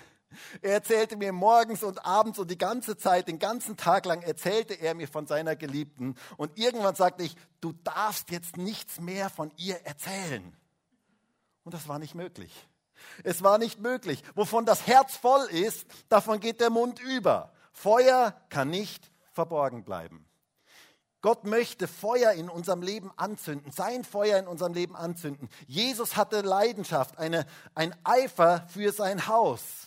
Er 0.61 0.73
erzählte 0.73 1.17
mir 1.17 1.33
morgens 1.33 1.83
und 1.83 2.05
abends 2.05 2.39
und 2.39 2.51
die 2.51 2.59
ganze 2.59 2.97
Zeit, 2.97 3.29
den 3.29 3.39
ganzen 3.39 3.77
Tag 3.77 4.07
lang 4.07 4.23
erzählte 4.23 4.75
er 4.75 4.95
mir 4.95 5.09
von 5.09 5.27
seiner 5.27 5.57
Geliebten. 5.57 6.17
Und 6.37 6.59
irgendwann 6.59 6.95
sagte 6.95 7.23
ich, 7.23 7.37
du 7.61 7.73
darfst 7.73 8.31
jetzt 8.31 8.57
nichts 8.57 9.01
mehr 9.01 9.31
von 9.31 9.53
ihr 9.57 9.85
erzählen. 9.87 10.57
Und 11.65 11.75
das 11.75 11.89
war 11.89 11.99
nicht 11.99 12.15
möglich. 12.15 12.69
Es 13.25 13.43
war 13.43 13.59
nicht 13.59 13.81
möglich. 13.81 14.23
Wovon 14.35 14.67
das 14.67 14.87
Herz 14.87 15.17
voll 15.17 15.45
ist, 15.47 15.87
davon 16.09 16.41
geht 16.41 16.61
der 16.61 16.71
Mund 16.71 17.01
über. 17.01 17.53
Feuer 17.73 18.35
kann 18.49 18.71
nicht 18.71 19.11
verborgen 19.33 19.85
bleiben. 19.85 20.27
Gott 21.23 21.45
möchte 21.45 21.89
Feuer 21.89 22.33
in 22.33 22.49
unserem 22.49 22.83
Leben 22.83 23.11
anzünden, 23.17 23.73
sein 23.73 24.05
Feuer 24.05 24.39
in 24.39 24.47
unserem 24.47 24.75
Leben 24.75 24.95
anzünden. 24.95 25.49
Jesus 25.67 26.17
hatte 26.17 26.43
Leidenschaft, 26.43 27.19
eine, 27.19 27.47
ein 27.75 27.97
Eifer 28.05 28.67
für 28.69 28.93
sein 28.93 29.27
Haus. 29.27 29.86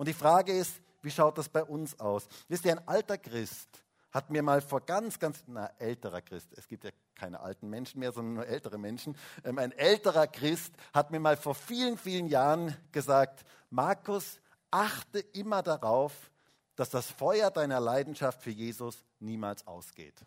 Und 0.00 0.08
die 0.08 0.14
Frage 0.14 0.50
ist, 0.54 0.80
wie 1.02 1.10
schaut 1.10 1.36
das 1.36 1.50
bei 1.50 1.62
uns 1.62 2.00
aus? 2.00 2.26
Wisst 2.48 2.64
ihr, 2.64 2.72
ein 2.72 2.88
alter 2.88 3.18
Christ 3.18 3.68
hat 4.10 4.30
mir 4.30 4.42
mal 4.42 4.62
vor 4.62 4.80
ganz, 4.80 5.18
ganz, 5.18 5.44
na, 5.46 5.66
älterer 5.78 6.22
Christ, 6.22 6.54
es 6.56 6.66
gibt 6.68 6.84
ja 6.84 6.90
keine 7.14 7.40
alten 7.40 7.68
Menschen 7.68 8.00
mehr, 8.00 8.10
sondern 8.10 8.32
nur 8.32 8.46
ältere 8.46 8.78
Menschen. 8.78 9.14
Ähm, 9.44 9.58
ein 9.58 9.72
älterer 9.72 10.26
Christ 10.26 10.72
hat 10.94 11.10
mir 11.10 11.20
mal 11.20 11.36
vor 11.36 11.54
vielen, 11.54 11.98
vielen 11.98 12.28
Jahren 12.28 12.74
gesagt, 12.92 13.44
Markus, 13.68 14.40
achte 14.70 15.18
immer 15.18 15.62
darauf, 15.62 16.30
dass 16.76 16.88
das 16.88 17.10
Feuer 17.10 17.50
deiner 17.50 17.78
Leidenschaft 17.78 18.40
für 18.40 18.52
Jesus 18.52 19.04
niemals 19.18 19.66
ausgeht. 19.66 20.24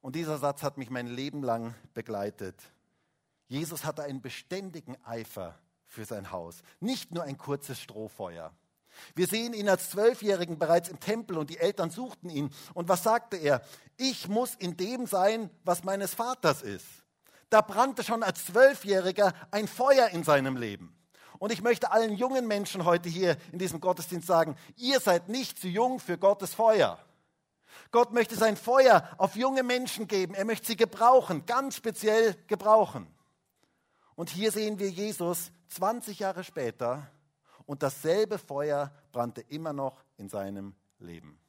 Und 0.00 0.14
dieser 0.14 0.38
Satz 0.38 0.62
hat 0.62 0.78
mich 0.78 0.90
mein 0.90 1.08
Leben 1.08 1.42
lang 1.42 1.74
begleitet. 1.92 2.54
Jesus 3.48 3.84
hatte 3.84 4.04
einen 4.04 4.22
beständigen 4.22 4.96
Eifer 5.04 5.58
für 5.92 6.04
sein 6.04 6.32
Haus. 6.32 6.62
Nicht 6.80 7.12
nur 7.12 7.22
ein 7.22 7.36
kurzes 7.36 7.78
Strohfeuer. 7.80 8.52
Wir 9.14 9.26
sehen 9.26 9.54
ihn 9.54 9.68
als 9.68 9.90
Zwölfjährigen 9.90 10.58
bereits 10.58 10.88
im 10.88 11.00
Tempel 11.00 11.38
und 11.38 11.50
die 11.50 11.58
Eltern 11.58 11.90
suchten 11.90 12.30
ihn. 12.30 12.50
Und 12.74 12.88
was 12.88 13.02
sagte 13.02 13.36
er? 13.36 13.62
Ich 13.96 14.28
muss 14.28 14.54
in 14.54 14.76
dem 14.76 15.06
sein, 15.06 15.50
was 15.64 15.84
meines 15.84 16.14
Vaters 16.14 16.62
ist. 16.62 16.86
Da 17.50 17.60
brannte 17.60 18.02
schon 18.02 18.22
als 18.22 18.46
Zwölfjähriger 18.46 19.34
ein 19.50 19.68
Feuer 19.68 20.08
in 20.08 20.24
seinem 20.24 20.56
Leben. 20.56 20.96
Und 21.38 21.52
ich 21.52 21.62
möchte 21.62 21.90
allen 21.90 22.16
jungen 22.16 22.46
Menschen 22.46 22.84
heute 22.84 23.08
hier 23.08 23.36
in 23.50 23.58
diesem 23.58 23.80
Gottesdienst 23.80 24.26
sagen, 24.26 24.56
ihr 24.76 25.00
seid 25.00 25.28
nicht 25.28 25.58
zu 25.58 25.68
jung 25.68 25.98
für 25.98 26.16
Gottes 26.16 26.54
Feuer. 26.54 26.98
Gott 27.90 28.12
möchte 28.12 28.36
sein 28.36 28.56
Feuer 28.56 29.08
auf 29.18 29.36
junge 29.36 29.62
Menschen 29.62 30.06
geben. 30.06 30.34
Er 30.34 30.44
möchte 30.44 30.68
sie 30.68 30.76
gebrauchen, 30.76 31.44
ganz 31.44 31.76
speziell 31.76 32.36
gebrauchen. 32.46 33.06
Und 34.22 34.30
hier 34.30 34.52
sehen 34.52 34.78
wir 34.78 34.88
Jesus 34.88 35.50
20 35.70 36.20
Jahre 36.20 36.44
später 36.44 37.10
und 37.66 37.82
dasselbe 37.82 38.38
Feuer 38.38 38.92
brannte 39.10 39.40
immer 39.40 39.72
noch 39.72 40.04
in 40.16 40.28
seinem 40.28 40.76
Leben. 41.00 41.40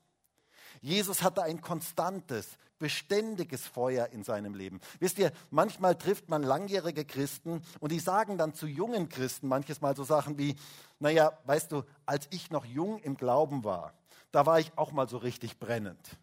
Jesus 0.82 1.22
hatte 1.22 1.44
ein 1.44 1.62
konstantes, 1.62 2.58
beständiges 2.80 3.68
Feuer 3.68 4.08
in 4.08 4.24
seinem 4.24 4.56
Leben. 4.56 4.82
Wisst 5.00 5.20
ihr, 5.20 5.32
manchmal 5.52 5.96
trifft 6.00 6.30
man 6.30 6.42
langjährige 6.42 7.06
Christen 7.06 7.62
und 7.80 7.92
die 7.92 8.00
sagen 8.00 8.40
dann 8.40 8.56
zu 8.56 8.66
jungen 8.66 9.08
Christen 9.08 9.50
manches 9.50 9.80
Mal 9.80 9.96
so 9.96 10.04
Sachen 10.04 10.40
wie, 10.40 10.56
naja, 10.98 11.38
weißt 11.46 11.74
du, 11.74 11.84
als 12.08 12.28
ich 12.32 12.50
noch 12.50 12.66
jung 12.66 12.98
im 13.02 13.18
Glauben 13.18 13.64
war, 13.64 13.94
da 14.32 14.48
war 14.48 14.60
ich 14.60 14.76
auch 14.76 14.92
mal 14.92 15.08
so 15.08 15.18
richtig 15.18 15.60
brennend. 15.60 16.18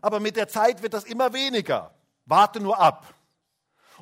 Aber 0.00 0.20
mit 0.20 0.36
der 0.36 0.46
Zeit 0.46 0.84
wird 0.84 0.94
das 0.94 1.02
immer 1.02 1.32
weniger. 1.32 1.92
Warte 2.26 2.60
nur 2.60 2.78
ab. 2.78 3.12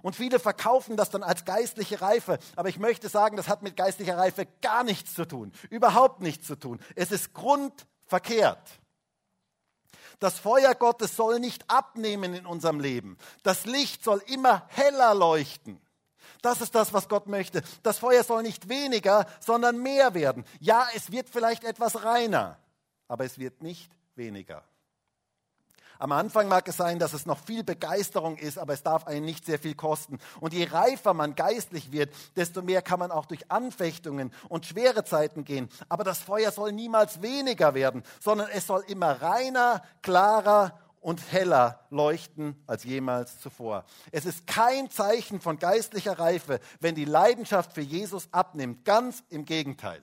Und 0.02 0.16
viele 0.16 0.38
verkaufen 0.38 0.96
das 0.96 1.10
dann 1.10 1.22
als 1.22 1.44
geistliche 1.44 2.00
Reife. 2.00 2.38
Aber 2.56 2.68
ich 2.68 2.78
möchte 2.78 3.08
sagen, 3.08 3.36
das 3.36 3.48
hat 3.48 3.62
mit 3.62 3.76
geistlicher 3.76 4.18
Reife 4.18 4.46
gar 4.60 4.84
nichts 4.84 5.14
zu 5.14 5.24
tun. 5.24 5.52
Überhaupt 5.70 6.20
nichts 6.20 6.46
zu 6.46 6.56
tun. 6.56 6.80
Es 6.96 7.12
ist 7.12 7.32
grundverkehrt. 7.32 8.80
Das 10.18 10.38
Feuer 10.38 10.74
Gottes 10.74 11.16
soll 11.16 11.40
nicht 11.40 11.68
abnehmen 11.68 12.34
in 12.34 12.46
unserem 12.46 12.80
Leben. 12.80 13.18
Das 13.42 13.66
Licht 13.66 14.04
soll 14.04 14.22
immer 14.26 14.66
heller 14.68 15.14
leuchten. 15.14 15.80
Das 16.42 16.60
ist 16.60 16.74
das, 16.74 16.92
was 16.92 17.08
Gott 17.08 17.26
möchte. 17.26 17.62
Das 17.82 17.98
Feuer 17.98 18.22
soll 18.22 18.42
nicht 18.42 18.68
weniger, 18.68 19.26
sondern 19.40 19.78
mehr 19.78 20.14
werden. 20.14 20.44
Ja, 20.60 20.86
es 20.94 21.10
wird 21.10 21.30
vielleicht 21.30 21.64
etwas 21.64 22.04
reiner, 22.04 22.58
aber 23.08 23.24
es 23.24 23.38
wird 23.38 23.62
nicht 23.62 23.90
weniger. 24.14 24.62
Am 25.98 26.12
Anfang 26.12 26.48
mag 26.48 26.66
es 26.68 26.76
sein, 26.76 26.98
dass 26.98 27.12
es 27.12 27.26
noch 27.26 27.38
viel 27.38 27.64
Begeisterung 27.64 28.36
ist, 28.36 28.58
aber 28.58 28.72
es 28.72 28.82
darf 28.82 29.06
einen 29.06 29.24
nicht 29.24 29.44
sehr 29.44 29.58
viel 29.58 29.74
kosten. 29.74 30.18
Und 30.40 30.52
je 30.52 30.64
reifer 30.64 31.14
man 31.14 31.34
geistlich 31.34 31.92
wird, 31.92 32.12
desto 32.36 32.62
mehr 32.62 32.82
kann 32.82 32.98
man 32.98 33.10
auch 33.10 33.26
durch 33.26 33.50
Anfechtungen 33.50 34.32
und 34.48 34.66
schwere 34.66 35.04
Zeiten 35.04 35.44
gehen. 35.44 35.68
Aber 35.88 36.04
das 36.04 36.18
Feuer 36.18 36.50
soll 36.50 36.72
niemals 36.72 37.22
weniger 37.22 37.74
werden, 37.74 38.02
sondern 38.20 38.48
es 38.52 38.66
soll 38.66 38.84
immer 38.88 39.22
reiner, 39.22 39.82
klarer 40.02 40.78
und 41.04 41.32
heller 41.32 41.80
leuchten 41.90 42.56
als 42.66 42.84
jemals 42.84 43.38
zuvor. 43.38 43.84
Es 44.10 44.24
ist 44.24 44.46
kein 44.46 44.90
Zeichen 44.90 45.38
von 45.38 45.58
geistlicher 45.58 46.18
Reife, 46.18 46.60
wenn 46.80 46.94
die 46.94 47.04
Leidenschaft 47.04 47.74
für 47.74 47.82
Jesus 47.82 48.28
abnimmt. 48.32 48.86
Ganz 48.86 49.22
im 49.28 49.44
Gegenteil. 49.44 50.00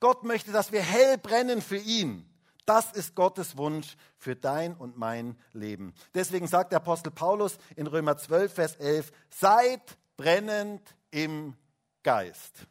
Gott 0.00 0.24
möchte, 0.24 0.52
dass 0.52 0.70
wir 0.70 0.82
hell 0.82 1.16
brennen 1.16 1.62
für 1.62 1.78
ihn. 1.78 2.28
Das 2.64 2.92
ist 2.92 3.14
Gottes 3.14 3.56
Wunsch 3.56 3.96
für 4.16 4.36
dein 4.36 4.74
und 4.74 4.96
mein 4.96 5.36
Leben. 5.52 5.94
Deswegen 6.14 6.46
sagt 6.46 6.72
der 6.72 6.78
Apostel 6.78 7.10
Paulus 7.10 7.58
in 7.76 7.86
Römer 7.86 8.16
12, 8.16 8.52
Vers 8.52 8.76
11, 8.76 9.12
seid 9.30 9.98
brennend 10.16 10.94
im 11.10 11.56
Geist, 12.02 12.66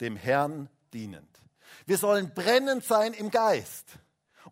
dem 0.00 0.16
Herrn 0.16 0.68
dienend. 0.92 1.28
Wir 1.86 1.98
sollen 1.98 2.32
brennend 2.32 2.84
sein 2.84 3.12
im 3.12 3.30
Geist. 3.30 3.98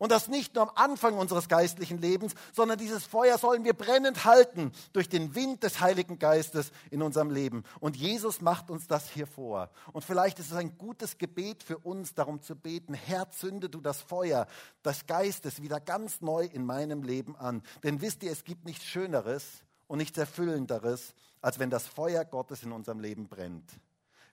Und 0.02 0.10
das 0.10 0.26
nicht 0.26 0.56
nur 0.56 0.68
am 0.68 0.72
Anfang 0.74 1.16
unseres 1.16 1.48
geistlichen 1.48 1.96
Lebens, 1.96 2.34
sondern 2.52 2.76
dieses 2.76 3.04
Feuer 3.04 3.38
sollen 3.38 3.62
wir 3.62 3.72
brennend 3.72 4.24
halten 4.24 4.72
durch 4.92 5.08
den 5.08 5.36
Wind 5.36 5.62
des 5.62 5.78
Heiligen 5.80 6.18
Geistes 6.18 6.72
in 6.90 7.02
unserem 7.02 7.30
Leben. 7.30 7.62
Und 7.78 7.96
Jesus 7.96 8.40
macht 8.40 8.68
uns 8.68 8.88
das 8.88 9.08
hier 9.08 9.28
vor. 9.28 9.70
Und 9.92 10.04
vielleicht 10.04 10.40
ist 10.40 10.50
es 10.50 10.56
ein 10.56 10.76
gutes 10.76 11.18
Gebet 11.18 11.62
für 11.62 11.78
uns, 11.78 12.14
darum 12.14 12.42
zu 12.42 12.56
beten, 12.56 12.94
Herr, 12.94 13.30
zünde 13.30 13.68
du 13.68 13.80
das 13.80 14.02
Feuer 14.02 14.48
des 14.84 15.06
Geistes 15.06 15.62
wieder 15.62 15.78
ganz 15.78 16.20
neu 16.20 16.46
in 16.46 16.66
meinem 16.66 17.04
Leben 17.04 17.36
an. 17.36 17.62
Denn 17.84 18.00
wisst 18.00 18.24
ihr, 18.24 18.32
es 18.32 18.42
gibt 18.42 18.64
nichts 18.64 18.84
Schöneres 18.84 19.62
und 19.86 19.98
nichts 19.98 20.18
Erfüllenderes, 20.18 21.14
als 21.40 21.60
wenn 21.60 21.70
das 21.70 21.86
Feuer 21.86 22.24
Gottes 22.24 22.64
in 22.64 22.72
unserem 22.72 22.98
Leben 22.98 23.28
brennt. 23.28 23.70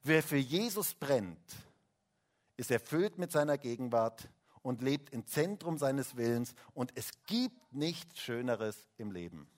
Wer 0.02 0.24
für 0.24 0.38
Jesus 0.38 0.96
brennt, 0.96 1.38
ist 2.58 2.72
erfüllt 2.72 3.20
mit 3.20 3.32
seiner 3.32 3.60
Gegenwart 3.60 4.28
und 4.62 4.82
lebt 4.82 5.12
im 5.12 5.26
Zentrum 5.26 5.78
seines 5.78 6.16
Willens 6.16 6.54
und 6.74 6.92
es 6.96 7.12
gibt 7.26 7.74
nichts 7.74 8.20
Schöneres 8.20 8.88
im 8.98 9.12
Leben. 9.12 9.50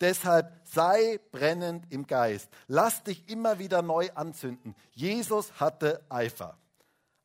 Deshalb 0.00 0.60
sei 0.64 1.20
brennend 1.30 1.92
im 1.92 2.06
Geist. 2.06 2.48
Lass 2.66 3.02
dich 3.02 3.28
immer 3.28 3.58
wieder 3.58 3.82
neu 3.82 4.10
anzünden. 4.14 4.74
Jesus 4.92 5.60
hatte 5.60 6.04
Eifer. 6.08 6.58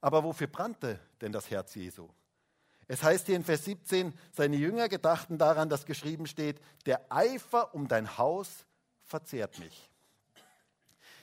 Aber 0.02 0.24
wofür 0.24 0.48
brannte 0.48 1.00
denn 1.22 1.32
das 1.32 1.50
Herz 1.50 1.74
Jesu? 1.74 2.10
Es 2.88 3.02
heißt 3.02 3.26
hier 3.26 3.36
in 3.36 3.44
Vers 3.44 3.66
17, 3.66 4.14
seine 4.32 4.58
Jünger 4.58 4.90
gedachten 4.90 5.38
daran, 5.38 5.70
dass 5.70 5.86
geschrieben 5.86 6.28
steht, 6.28 6.60
der 6.86 7.02
Eifer 7.10 7.74
um 7.74 7.88
dein 7.88 8.18
Haus 8.18 8.66
verzehrt 9.06 9.58
mich. 9.58 9.90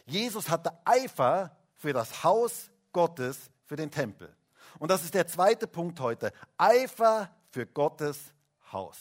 Jesus 0.06 0.48
hatte 0.48 0.72
Eifer 0.84 1.56
für 1.76 1.92
das 1.92 2.24
Haus 2.24 2.70
Gottes, 2.92 3.50
für 3.64 3.76
den 3.76 3.90
Tempel. 3.90 4.34
Und 4.78 4.90
das 4.90 5.04
ist 5.04 5.14
der 5.14 5.26
zweite 5.26 5.66
Punkt 5.66 6.00
heute. 6.00 6.32
Eifer 6.56 7.30
für 7.50 7.66
Gottes 7.66 8.32
Haus. 8.72 8.98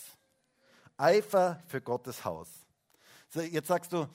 Eifer 0.97 1.59
für 1.67 1.81
Gottes 1.81 2.23
Haus. 2.25 2.47
So, 3.29 3.41
jetzt 3.41 3.67
sagst 3.67 3.93
du, 3.93 4.07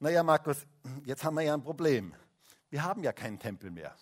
naja 0.00 0.22
Markus, 0.22 0.66
jetzt 1.04 1.24
haben 1.24 1.34
wir 1.36 1.42
ja 1.42 1.54
ein 1.54 1.62
Problem. 1.62 2.14
Wir 2.70 2.82
haben 2.82 3.02
ja 3.02 3.12
keinen 3.12 3.38
Tempel 3.38 3.70
mehr. 3.70 3.94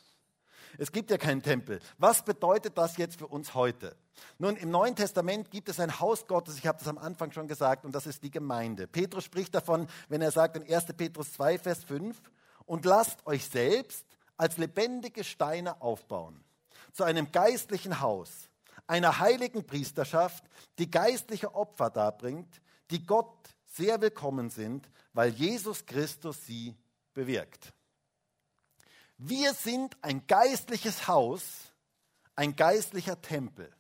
Es 0.78 0.90
gibt 0.90 1.10
ja 1.10 1.18
keinen 1.18 1.42
Tempel. 1.42 1.80
Was 1.98 2.24
bedeutet 2.24 2.78
das 2.78 2.96
jetzt 2.96 3.18
für 3.18 3.26
uns 3.26 3.54
heute? 3.54 3.94
Nun, 4.38 4.56
im 4.56 4.70
Neuen 4.70 4.96
Testament 4.96 5.50
gibt 5.50 5.68
es 5.68 5.78
ein 5.78 6.00
Haus 6.00 6.26
Gottes, 6.26 6.56
ich 6.56 6.66
habe 6.66 6.78
das 6.78 6.88
am 6.88 6.96
Anfang 6.98 7.32
schon 7.32 7.46
gesagt, 7.46 7.84
und 7.84 7.94
das 7.94 8.06
ist 8.06 8.22
die 8.22 8.30
Gemeinde. 8.30 8.86
Petrus 8.86 9.24
spricht 9.24 9.54
davon, 9.54 9.86
wenn 10.08 10.22
er 10.22 10.30
sagt 10.30 10.56
in 10.56 10.62
1. 10.62 10.86
Petrus 10.96 11.34
2, 11.34 11.58
Vers 11.58 11.84
5, 11.84 12.20
und 12.64 12.84
lasst 12.86 13.26
euch 13.26 13.46
selbst 13.46 14.06
als 14.36 14.56
lebendige 14.56 15.24
Steine 15.24 15.82
aufbauen 15.82 16.42
zu 16.92 17.04
einem 17.04 17.32
geistlichen 17.32 18.00
Haus, 18.00 18.48
einer 18.86 19.18
heiligen 19.18 19.66
Priesterschaft, 19.66 20.44
die 20.78 20.90
geistliche 20.90 21.54
Opfer 21.54 21.90
darbringt, 21.90 22.60
die 22.90 23.04
Gott 23.04 23.48
sehr 23.64 24.00
willkommen 24.00 24.50
sind, 24.50 24.88
weil 25.12 25.30
Jesus 25.30 25.86
Christus 25.86 26.44
sie 26.44 26.76
bewirkt. 27.14 27.72
Wir 29.16 29.54
sind 29.54 29.96
ein 30.02 30.26
geistliches 30.26 31.06
Haus, 31.06 31.42
ein 32.34 32.56
geistlicher 32.56 33.20
Tempel. 33.20 33.72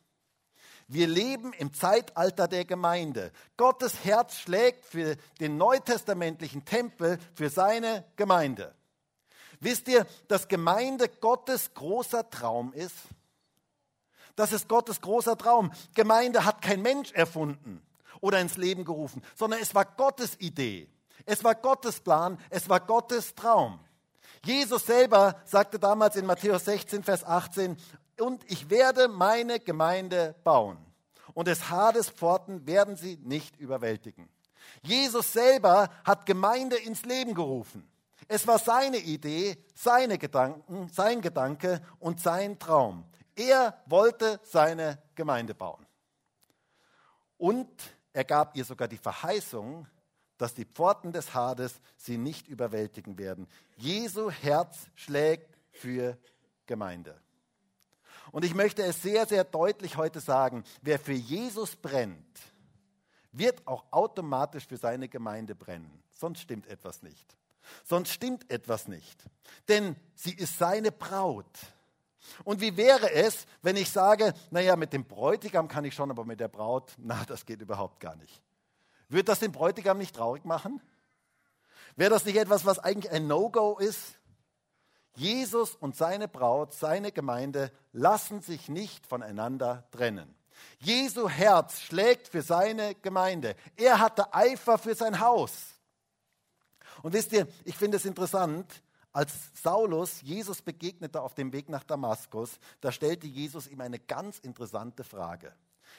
Wir 0.88 1.06
leben 1.06 1.52
im 1.54 1.72
Zeitalter 1.72 2.48
der 2.48 2.64
Gemeinde. 2.64 3.32
Gottes 3.56 4.04
Herz 4.04 4.36
schlägt 4.36 4.84
für 4.84 5.16
den 5.40 5.56
neutestamentlichen 5.56 6.64
Tempel, 6.64 7.18
für 7.34 7.50
seine 7.50 8.04
Gemeinde. 8.16 8.74
Wisst 9.62 9.86
ihr, 9.86 10.06
dass 10.26 10.48
Gemeinde 10.48 11.08
Gottes 11.08 11.72
großer 11.72 12.28
Traum 12.28 12.72
ist? 12.72 12.96
Das 14.34 14.50
ist 14.52 14.68
Gottes 14.68 15.00
großer 15.00 15.38
Traum. 15.38 15.70
Gemeinde 15.94 16.44
hat 16.44 16.62
kein 16.62 16.82
Mensch 16.82 17.12
erfunden 17.12 17.80
oder 18.20 18.40
ins 18.40 18.56
Leben 18.56 18.84
gerufen, 18.84 19.22
sondern 19.36 19.60
es 19.60 19.72
war 19.72 19.84
Gottes 19.84 20.34
Idee. 20.40 20.88
Es 21.26 21.44
war 21.44 21.54
Gottes 21.54 22.00
Plan, 22.00 22.38
es 22.50 22.68
war 22.68 22.80
Gottes 22.80 23.36
Traum. 23.36 23.78
Jesus 24.44 24.84
selber 24.84 25.40
sagte 25.44 25.78
damals 25.78 26.16
in 26.16 26.26
Matthäus 26.26 26.64
16, 26.64 27.04
Vers 27.04 27.22
18, 27.22 27.76
und 28.18 28.42
ich 28.50 28.68
werde 28.68 29.06
meine 29.06 29.60
Gemeinde 29.60 30.34
bauen. 30.42 30.76
Und 31.34 31.46
des 31.46 31.70
Hades 31.70 32.10
Pforten 32.10 32.66
werden 32.66 32.96
sie 32.96 33.16
nicht 33.22 33.56
überwältigen. 33.58 34.28
Jesus 34.82 35.32
selber 35.32 35.88
hat 36.04 36.26
Gemeinde 36.26 36.76
ins 36.78 37.04
Leben 37.04 37.34
gerufen. 37.34 37.88
Es 38.28 38.46
war 38.46 38.58
seine 38.58 38.98
Idee, 38.98 39.56
seine 39.74 40.18
Gedanken, 40.18 40.88
sein 40.88 41.20
Gedanke 41.20 41.82
und 41.98 42.20
sein 42.20 42.58
Traum. 42.58 43.04
Er 43.34 43.82
wollte 43.86 44.40
seine 44.44 45.02
Gemeinde 45.14 45.54
bauen. 45.54 45.86
Und 47.38 47.68
er 48.12 48.24
gab 48.24 48.56
ihr 48.56 48.64
sogar 48.64 48.88
die 48.88 48.98
Verheißung, 48.98 49.86
dass 50.38 50.54
die 50.54 50.64
Pforten 50.64 51.12
des 51.12 51.34
Hades 51.34 51.80
sie 51.96 52.18
nicht 52.18 52.48
überwältigen 52.48 53.18
werden. 53.18 53.48
Jesu 53.76 54.30
Herz 54.30 54.86
schlägt 54.94 55.56
für 55.70 56.18
Gemeinde. 56.66 57.20
Und 58.30 58.44
ich 58.44 58.54
möchte 58.54 58.82
es 58.82 59.02
sehr, 59.02 59.26
sehr 59.26 59.44
deutlich 59.44 59.96
heute 59.96 60.20
sagen, 60.20 60.64
wer 60.80 60.98
für 60.98 61.12
Jesus 61.12 61.76
brennt, 61.76 62.40
wird 63.32 63.66
auch 63.66 63.84
automatisch 63.90 64.66
für 64.66 64.76
seine 64.76 65.08
Gemeinde 65.08 65.54
brennen. 65.54 66.02
Sonst 66.10 66.40
stimmt 66.40 66.66
etwas 66.66 67.02
nicht. 67.02 67.36
Sonst 67.84 68.10
stimmt 68.10 68.50
etwas 68.50 68.88
nicht. 68.88 69.22
Denn 69.68 69.96
sie 70.14 70.34
ist 70.34 70.58
seine 70.58 70.92
Braut. 70.92 71.58
Und 72.44 72.60
wie 72.60 72.76
wäre 72.76 73.10
es, 73.12 73.46
wenn 73.62 73.76
ich 73.76 73.90
sage, 73.90 74.34
naja, 74.50 74.76
mit 74.76 74.92
dem 74.92 75.04
Bräutigam 75.04 75.68
kann 75.68 75.84
ich 75.84 75.94
schon, 75.94 76.10
aber 76.10 76.24
mit 76.24 76.40
der 76.40 76.48
Braut, 76.48 76.92
na, 76.98 77.24
das 77.26 77.46
geht 77.46 77.60
überhaupt 77.60 78.00
gar 78.00 78.16
nicht. 78.16 78.42
Wird 79.08 79.28
das 79.28 79.40
den 79.40 79.52
Bräutigam 79.52 79.98
nicht 79.98 80.16
traurig 80.16 80.44
machen? 80.44 80.80
Wäre 81.96 82.10
das 82.10 82.24
nicht 82.24 82.36
etwas, 82.36 82.64
was 82.64 82.78
eigentlich 82.78 83.12
ein 83.12 83.26
No-Go 83.26 83.78
ist? 83.78 84.18
Jesus 85.14 85.74
und 85.74 85.94
seine 85.94 86.26
Braut, 86.26 86.72
seine 86.72 87.12
Gemeinde 87.12 87.70
lassen 87.92 88.40
sich 88.40 88.68
nicht 88.68 89.06
voneinander 89.06 89.86
trennen. 89.90 90.34
Jesu 90.78 91.28
Herz 91.28 91.80
schlägt 91.80 92.28
für 92.28 92.42
seine 92.42 92.94
Gemeinde. 92.94 93.56
Er 93.76 93.98
hatte 93.98 94.32
Eifer 94.32 94.78
für 94.78 94.94
sein 94.94 95.20
Haus. 95.20 95.71
Und 97.02 97.12
wisst 97.12 97.32
ihr, 97.32 97.46
ich 97.64 97.76
finde 97.76 97.96
es 97.96 98.04
interessant, 98.04 98.82
als 99.12 99.32
Saulus 99.54 100.22
Jesus 100.22 100.62
begegnete 100.62 101.20
auf 101.20 101.34
dem 101.34 101.52
Weg 101.52 101.68
nach 101.68 101.84
Damaskus, 101.84 102.58
da 102.80 102.90
stellte 102.90 103.26
Jesus 103.26 103.66
ihm 103.68 103.80
eine 103.80 103.98
ganz 103.98 104.38
interessante 104.38 105.04
Frage. 105.04 105.52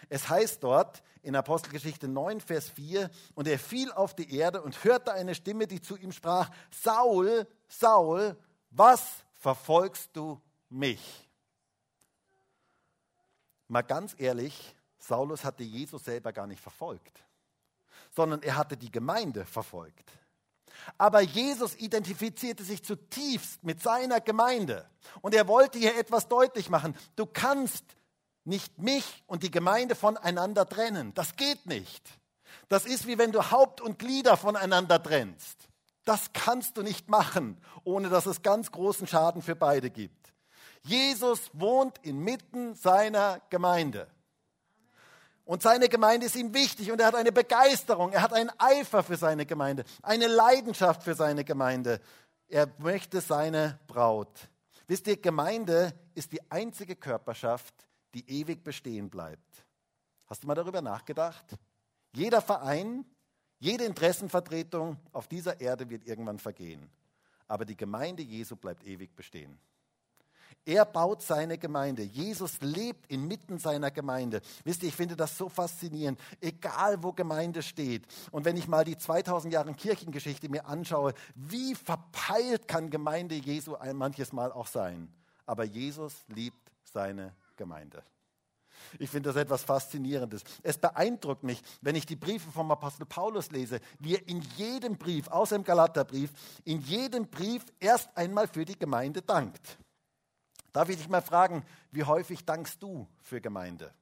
Es 0.10 0.28
heißt 0.28 0.64
dort 0.64 1.04
in 1.22 1.36
Apostelgeschichte 1.36 2.08
9, 2.08 2.42
Vers 2.42 2.70
4, 2.70 3.10
und 3.36 3.48
er 3.48 3.60
fiel 3.60 3.92
auf 3.92 4.16
die 4.16 4.36
Erde 4.36 4.62
und 4.62 4.84
hörte 4.84 5.14
eine 5.14 5.36
Stimme, 5.36 5.68
die 5.68 5.82
zu 5.82 5.96
ihm 5.96 6.12
sprach, 6.12 6.50
Saul, 6.72 7.48
Saul, 7.68 8.36
was 8.72 9.24
verfolgst 9.34 10.10
du 10.14 10.42
mich? 10.70 11.30
Mal 13.68 13.84
ganz 13.84 14.16
ehrlich, 14.18 14.76
Saulus 14.98 15.44
hatte 15.44 15.64
Jesus 15.64 16.04
selber 16.04 16.34
gar 16.34 16.48
nicht 16.48 16.62
verfolgt, 16.62 17.24
sondern 18.12 18.42
er 18.42 18.58
hatte 18.58 18.76
die 18.76 18.92
Gemeinde 18.92 19.46
verfolgt. 19.46 20.12
Aber 20.98 21.22
Jesus 21.22 21.76
identifizierte 21.76 22.64
sich 22.64 22.84
zutiefst 22.84 23.64
mit 23.64 23.82
seiner 23.82 24.22
Gemeinde. 24.22 24.90
Und 25.22 25.36
er 25.36 25.48
wollte 25.48 25.80
hier 25.80 25.98
etwas 25.98 26.28
deutlich 26.28 26.70
machen. 26.70 26.96
Du 27.16 27.26
kannst 27.26 27.84
nicht 28.46 28.78
mich 28.80 29.24
und 29.28 29.44
die 29.44 29.52
Gemeinde 29.52 29.96
voneinander 29.96 30.68
trennen. 30.68 31.14
Das 31.14 31.36
geht 31.36 31.66
nicht. 31.66 32.08
Das 32.70 32.86
ist 32.86 33.08
wie 33.08 33.18
wenn 33.18 33.32
du 33.32 33.52
Haupt 33.52 33.82
und 33.82 34.00
Glieder 34.00 34.38
voneinander 34.38 35.02
trennst. 35.02 35.68
Das 36.06 36.34
kannst 36.34 36.78
du 36.78 36.84
nicht 36.84 37.10
machen, 37.10 37.58
ohne 37.84 38.10
dass 38.10 38.26
es 38.26 38.42
ganz 38.42 38.72
großen 38.72 39.08
Schaden 39.08 39.42
für 39.42 39.56
beide 39.56 39.90
gibt. 39.90 40.34
Jesus 40.84 41.50
wohnt 41.54 41.98
inmitten 42.00 42.76
seiner 42.76 43.42
Gemeinde. 43.50 44.08
Und 45.46 45.62
seine 45.62 45.90
Gemeinde 45.90 46.26
ist 46.26 46.36
ihm 46.36 46.54
wichtig 46.54 46.92
und 46.92 47.02
er 47.02 47.08
hat 47.08 47.16
eine 47.16 47.32
Begeisterung, 47.32 48.14
er 48.14 48.22
hat 48.22 48.34
einen 48.34 48.52
Eifer 48.58 49.04
für 49.04 49.18
seine 49.18 49.46
Gemeinde, 49.46 49.84
eine 50.02 50.28
Leidenschaft 50.28 51.04
für 51.04 51.16
seine 51.16 51.44
Gemeinde. 51.44 52.00
Er 52.48 52.70
möchte 52.78 53.20
seine 53.20 53.80
Braut. 53.88 54.50
Wisst 54.88 55.08
ihr, 55.08 55.18
Gemeinde 55.18 55.94
ist 56.14 56.32
die 56.32 56.52
einzige 56.52 56.96
Körperschaft, 56.96 57.74
die 58.14 58.30
ewig 58.30 58.64
bestehen 58.64 59.10
bleibt. 59.10 59.66
Hast 60.28 60.44
du 60.44 60.48
mal 60.48 60.56
darüber 60.56 60.82
nachgedacht? 60.82 61.46
Jeder 62.14 62.42
Verein, 62.42 63.06
jede 63.60 63.86
Interessenvertretung 63.86 64.98
auf 65.12 65.28
dieser 65.28 65.60
Erde 65.60 65.90
wird 65.90 66.06
irgendwann 66.06 66.40
vergehen. 66.40 66.90
Aber 67.48 67.66
die 67.66 67.76
Gemeinde 67.76 68.24
Jesu 68.24 68.56
bleibt 68.56 68.86
ewig 68.86 69.16
bestehen. 69.16 69.60
Er 70.66 70.86
baut 70.86 71.22
seine 71.22 71.58
Gemeinde. 71.58 72.04
Jesus 72.04 72.62
lebt 72.62 73.12
inmitten 73.12 73.58
seiner 73.58 73.92
Gemeinde. 73.92 74.42
Wisst 74.64 74.84
ihr, 74.84 74.90
ich 74.90 74.96
finde 74.96 75.18
das 75.18 75.38
so 75.38 75.50
faszinierend. 75.50 76.20
Egal, 76.40 77.04
wo 77.04 77.12
Gemeinde 77.12 77.62
steht. 77.62 78.06
Und 78.32 78.46
wenn 78.46 78.56
ich 78.56 78.68
mal 78.68 78.86
die 78.86 78.98
2000 78.98 79.54
Jahre 79.54 79.74
Kirchengeschichte 79.74 80.48
mir 80.48 80.66
anschaue, 80.66 81.14
wie 81.36 81.76
verpeilt 81.76 82.68
kann 82.68 82.90
Gemeinde 82.90 83.36
Jesu 83.36 83.76
manches 83.94 84.32
Mal 84.32 84.54
auch 84.54 84.68
sein. 84.68 85.14
Aber 85.46 85.66
Jesus 85.66 86.14
liebt 86.28 86.72
seine 86.84 87.36
Gemeinde. 87.58 88.04
Ich 89.00 89.10
finde 89.10 89.30
das 89.30 89.42
etwas 89.42 89.64
Faszinierendes. 89.64 90.44
Es 90.62 90.78
beeindruckt 90.78 91.44
mich, 91.44 91.62
wenn 91.82 91.96
ich 91.96 92.06
die 92.06 92.16
Briefe 92.16 92.52
vom 92.52 92.72
Apostel 92.72 93.06
Paulus 93.06 93.52
lese, 93.52 93.80
wie 94.00 94.16
er 94.16 94.28
in 94.28 94.42
jedem 94.56 94.98
Brief, 94.98 95.28
außer 95.28 95.56
im 95.56 95.64
Galaterbrief, 95.64 96.32
in 96.64 96.80
jedem 96.82 97.28
Brief 97.28 97.66
erst 97.80 98.16
einmal 98.16 98.48
für 98.48 98.66
die 98.66 98.78
Gemeinde 98.78 99.22
dankt. 99.22 99.78
Darf 100.74 100.90
ich 100.90 100.98
dich 100.98 101.08
mal 101.08 101.22
fragen, 101.22 101.64
wie 101.92 102.04
häufig 102.04 102.44
dankst 102.46 102.82
du 102.82 103.08
für 103.22 103.40
Gemeinde? 103.40 103.94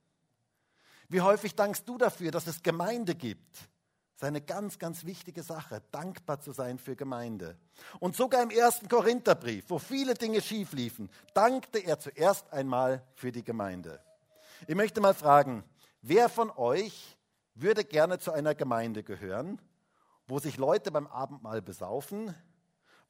Wie 1.10 1.22
häufig 1.22 1.54
dankst 1.54 1.88
du 1.88 1.98
dafür, 1.98 2.32
dass 2.32 2.48
es 2.48 2.64
Gemeinde 2.64 3.14
gibt? 3.14 3.58
Das 4.16 4.28
ist 4.28 4.36
eine 4.36 4.42
ganz, 4.42 4.80
ganz 4.80 5.04
wichtige 5.04 5.44
Sache, 5.44 5.82
dankbar 5.92 6.40
zu 6.40 6.54
sein 6.54 6.78
für 6.80 6.96
Gemeinde. 6.96 7.58
Und 8.00 8.16
sogar 8.16 8.42
im 8.44 8.52
ersten 8.52 8.88
Korintherbrief, 8.88 9.66
wo 9.68 9.80
viele 9.80 10.14
Dinge 10.14 10.42
schief 10.42 10.72
liefen, 10.72 11.10
dankte 11.34 11.80
er 11.80 12.00
zuerst 12.00 12.54
einmal 12.54 13.04
für 13.16 13.32
die 13.32 13.44
Gemeinde. 13.44 14.00
Ich 14.68 14.76
möchte 14.76 15.02
mal 15.02 15.16
fragen, 15.16 15.66
wer 16.02 16.30
von 16.30 16.52
euch 16.52 17.18
würde 17.56 17.84
gerne 17.84 18.20
zu 18.20 18.32
einer 18.32 18.56
Gemeinde 18.56 19.04
gehören, 19.04 19.60
wo 20.28 20.40
sich 20.40 20.56
Leute 20.56 20.92
beim 20.92 21.08
Abendmahl 21.08 21.62
besaufen, 21.62 22.34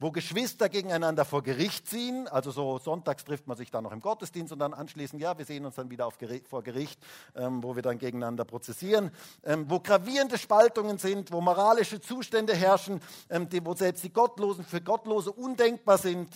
wo 0.02 0.10
Geschwister 0.10 0.68
gegeneinander 0.68 1.24
vor 1.24 1.42
Gericht 1.42 1.88
ziehen, 1.88 2.26
also 2.26 2.50
so 2.50 2.78
sonntags 2.78 3.24
trifft 3.24 3.46
man 3.46 3.56
sich 3.56 3.70
dann 3.70 3.84
noch 3.84 3.92
im 3.92 4.00
Gottesdienst 4.00 4.52
und 4.52 4.58
dann 4.58 4.74
anschließend, 4.74 5.22
ja, 5.22 5.38
wir 5.38 5.44
sehen 5.44 5.64
uns 5.64 5.76
dann 5.76 5.90
wieder 5.90 6.08
Gericht, 6.18 6.48
vor 6.48 6.64
Gericht, 6.64 7.00
ähm, 7.36 7.62
wo 7.62 7.76
wir 7.76 7.82
dann 7.82 7.98
gegeneinander 7.98 8.44
prozessieren, 8.44 9.12
ähm, 9.44 9.70
wo 9.70 9.78
gravierende 9.78 10.38
Spaltungen 10.38 10.98
sind, 10.98 11.30
wo 11.30 11.40
moralische 11.40 12.00
Zustände 12.00 12.52
herrschen, 12.52 13.00
ähm, 13.30 13.48
die, 13.48 13.64
wo 13.64 13.74
selbst 13.74 14.02
die 14.02 14.12
Gottlosen 14.12 14.64
für 14.64 14.80
Gottlose 14.80 15.30
undenkbar 15.30 15.98
sind 15.98 16.28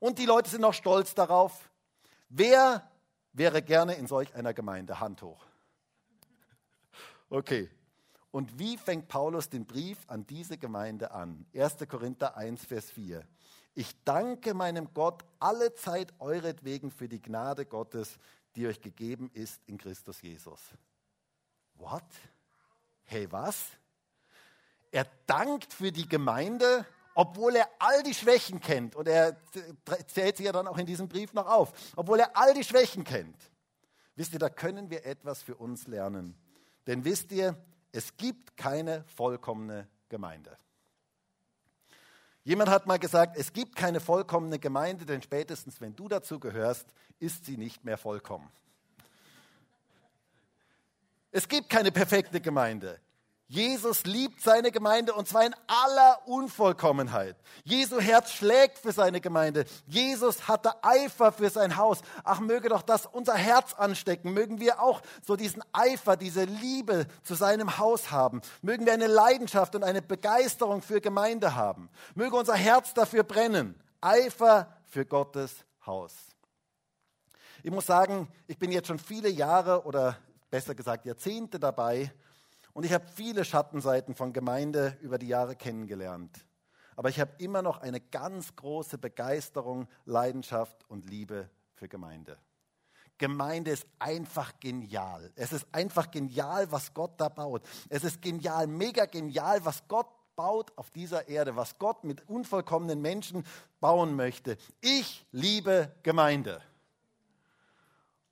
und 0.00 0.18
die 0.18 0.26
Leute 0.26 0.50
sind 0.50 0.64
auch 0.64 0.74
stolz 0.74 1.14
darauf. 1.14 1.70
Wer 2.28 2.90
wäre 3.32 3.62
gerne 3.62 3.94
in 3.94 4.08
solch 4.08 4.34
einer 4.34 4.52
Gemeinde? 4.52 4.98
Hand 4.98 5.22
hoch. 5.22 5.44
Okay, 7.30 7.70
und 8.32 8.58
wie 8.58 8.78
fängt 8.78 9.08
Paulus 9.08 9.50
den 9.50 9.66
Brief 9.66 9.98
an 10.08 10.26
diese 10.26 10.56
Gemeinde 10.56 11.12
an? 11.12 11.46
1. 11.54 11.76
Korinther 11.86 12.36
1, 12.36 12.64
Vers 12.64 12.90
4. 12.90 13.22
Ich 13.74 13.94
danke 14.04 14.54
meinem 14.54 14.92
Gott 14.94 15.22
alle 15.38 15.74
Zeit 15.74 16.12
euretwegen 16.18 16.90
für 16.90 17.08
die 17.08 17.20
Gnade 17.20 17.66
Gottes, 17.66 18.18
die 18.56 18.66
euch 18.66 18.80
gegeben 18.80 19.30
ist 19.34 19.60
in 19.66 19.76
Christus 19.76 20.22
Jesus. 20.22 20.60
What? 21.74 22.04
Hey, 23.04 23.30
was? 23.30 23.66
Er 24.90 25.06
dankt 25.26 25.72
für 25.72 25.92
die 25.92 26.08
Gemeinde, 26.08 26.86
obwohl 27.14 27.56
er 27.56 27.68
all 27.78 28.02
die 28.02 28.14
Schwächen 28.14 28.60
kennt. 28.60 28.96
Und 28.96 29.08
er 29.08 29.36
zählt 30.06 30.38
sie 30.38 30.44
ja 30.44 30.52
dann 30.52 30.68
auch 30.68 30.78
in 30.78 30.86
diesem 30.86 31.08
Brief 31.08 31.34
noch 31.34 31.46
auf. 31.46 31.72
Obwohl 31.96 32.20
er 32.20 32.34
all 32.34 32.54
die 32.54 32.64
Schwächen 32.64 33.04
kennt. 33.04 33.36
Wisst 34.16 34.32
ihr, 34.32 34.38
da 34.38 34.48
können 34.48 34.88
wir 34.88 35.04
etwas 35.04 35.42
für 35.42 35.56
uns 35.56 35.86
lernen. 35.86 36.34
Denn 36.86 37.04
wisst 37.04 37.30
ihr, 37.32 37.56
es 37.92 38.16
gibt 38.16 38.56
keine 38.56 39.04
vollkommene 39.04 39.86
Gemeinde. 40.08 40.56
Jemand 42.44 42.70
hat 42.70 42.86
mal 42.86 42.98
gesagt, 42.98 43.36
es 43.36 43.52
gibt 43.52 43.76
keine 43.76 44.00
vollkommene 44.00 44.58
Gemeinde, 44.58 45.06
denn 45.06 45.22
spätestens 45.22 45.80
wenn 45.80 45.94
du 45.94 46.08
dazu 46.08 46.40
gehörst, 46.40 46.88
ist 47.20 47.44
sie 47.44 47.56
nicht 47.56 47.84
mehr 47.84 47.96
vollkommen. 47.96 48.50
Es 51.30 51.48
gibt 51.48 51.70
keine 51.70 51.92
perfekte 51.92 52.40
Gemeinde. 52.40 53.00
Jesus 53.52 54.04
liebt 54.04 54.40
seine 54.40 54.72
Gemeinde 54.72 55.12
und 55.12 55.28
zwar 55.28 55.44
in 55.44 55.54
aller 55.66 56.26
Unvollkommenheit. 56.26 57.36
Jesu 57.64 58.00
Herz 58.00 58.32
schlägt 58.32 58.78
für 58.78 58.92
seine 58.92 59.20
Gemeinde. 59.20 59.66
Jesus 59.84 60.48
hatte 60.48 60.82
Eifer 60.82 61.32
für 61.32 61.50
sein 61.50 61.76
Haus. 61.76 62.00
Ach, 62.24 62.40
möge 62.40 62.70
doch 62.70 62.80
das 62.80 63.04
unser 63.04 63.34
Herz 63.34 63.74
anstecken. 63.74 64.32
Mögen 64.32 64.58
wir 64.58 64.80
auch 64.80 65.02
so 65.22 65.36
diesen 65.36 65.62
Eifer, 65.74 66.16
diese 66.16 66.44
Liebe 66.44 67.06
zu 67.24 67.34
seinem 67.34 67.76
Haus 67.76 68.10
haben. 68.10 68.40
Mögen 68.62 68.86
wir 68.86 68.94
eine 68.94 69.06
Leidenschaft 69.06 69.74
und 69.74 69.84
eine 69.84 70.00
Begeisterung 70.00 70.80
für 70.80 71.02
Gemeinde 71.02 71.54
haben. 71.54 71.90
Möge 72.14 72.34
unser 72.34 72.54
Herz 72.54 72.94
dafür 72.94 73.22
brennen. 73.22 73.78
Eifer 74.00 74.74
für 74.86 75.04
Gottes 75.04 75.56
Haus. 75.84 76.14
Ich 77.62 77.70
muss 77.70 77.84
sagen, 77.84 78.28
ich 78.46 78.58
bin 78.58 78.72
jetzt 78.72 78.88
schon 78.88 78.98
viele 78.98 79.28
Jahre 79.28 79.84
oder 79.84 80.16
besser 80.48 80.74
gesagt 80.74 81.04
Jahrzehnte 81.04 81.60
dabei, 81.60 82.10
und 82.72 82.84
ich 82.84 82.92
habe 82.92 83.06
viele 83.06 83.44
Schattenseiten 83.44 84.14
von 84.14 84.32
Gemeinde 84.32 84.96
über 85.00 85.18
die 85.18 85.28
Jahre 85.28 85.56
kennengelernt. 85.56 86.46
Aber 86.96 87.08
ich 87.08 87.20
habe 87.20 87.32
immer 87.38 87.62
noch 87.62 87.80
eine 87.80 88.00
ganz 88.00 88.54
große 88.56 88.98
Begeisterung, 88.98 89.88
Leidenschaft 90.04 90.88
und 90.88 91.08
Liebe 91.08 91.48
für 91.74 91.88
Gemeinde. 91.88 92.38
Gemeinde 93.18 93.70
ist 93.70 93.86
einfach 93.98 94.58
genial. 94.58 95.30
Es 95.36 95.52
ist 95.52 95.66
einfach 95.72 96.10
genial, 96.10 96.70
was 96.72 96.92
Gott 96.92 97.12
da 97.18 97.28
baut. 97.28 97.62
Es 97.88 98.04
ist 98.04 98.20
genial, 98.20 98.66
mega 98.66 99.04
genial, 99.06 99.64
was 99.64 99.86
Gott 99.86 100.08
baut 100.34 100.76
auf 100.76 100.90
dieser 100.90 101.28
Erde, 101.28 101.54
was 101.56 101.78
Gott 101.78 102.04
mit 102.04 102.28
unvollkommenen 102.28 103.00
Menschen 103.00 103.44
bauen 103.80 104.16
möchte. 104.16 104.56
Ich 104.80 105.26
liebe 105.30 105.94
Gemeinde. 106.02 106.62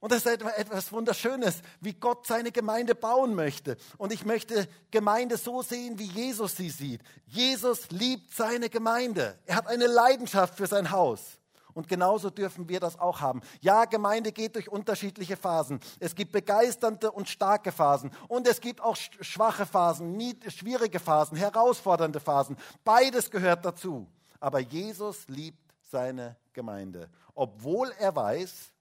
Und 0.01 0.13
das 0.13 0.25
ist 0.25 0.43
etwas 0.43 0.91
Wunderschönes, 0.93 1.61
wie 1.81 1.93
Gott 1.93 2.27
seine 2.27 2.51
Gemeinde 2.53 2.95
bauen 2.95 3.35
möchte. 3.35 3.77
Und 3.99 4.13
ich 4.13 4.25
möchte 4.25 4.67
Gemeinde 4.91 5.37
so 5.37 5.61
sehen, 5.61 5.99
wie 5.99 6.07
Jesus 6.07 6.57
sie 6.57 6.71
sieht. 6.71 7.03
Jesus 7.27 7.91
liebt 7.91 8.35
seine 8.35 8.71
Gemeinde. 8.71 9.39
Er 9.45 9.57
hat 9.57 9.67
eine 9.67 9.87
Leidenschaft 9.87 10.55
für 10.55 10.67
sein 10.67 10.91
Haus. 10.91 11.39
Und 11.75 11.87
genauso 11.87 12.31
dürfen 12.31 12.69
wir 12.69 12.81
das 12.81 12.99
auch 12.99 13.21
haben. 13.21 13.43
Ja, 13.61 13.85
Gemeinde 13.85 14.33
geht 14.33 14.55
durch 14.57 14.69
unterschiedliche 14.69 15.37
Phasen. 15.37 15.81
Es 16.01 16.15
gibt 16.15 16.33
begeisternde 16.33 17.13
und 17.13 17.29
starke 17.29 17.71
Phasen. 17.71 18.11
Und 18.27 18.49
es 18.49 18.61
gibt 18.61 18.81
auch 18.81 18.97
schwache 18.97 19.67
Phasen, 19.67 20.19
schwierige 20.49 20.99
Phasen, 20.99 21.37
herausfordernde 21.37 22.21
Phasen. 22.21 22.57
Beides 22.85 23.31
gehört 23.31 23.65
dazu. 23.65 24.07
Aber 24.41 24.61
Jesus 24.61 25.29
liebt 25.29 25.59
seine 25.91 26.37
Gemeinde. 26.53 27.09
Obwohl 27.35 27.93
er 27.99 28.17
weiß, 28.17 28.73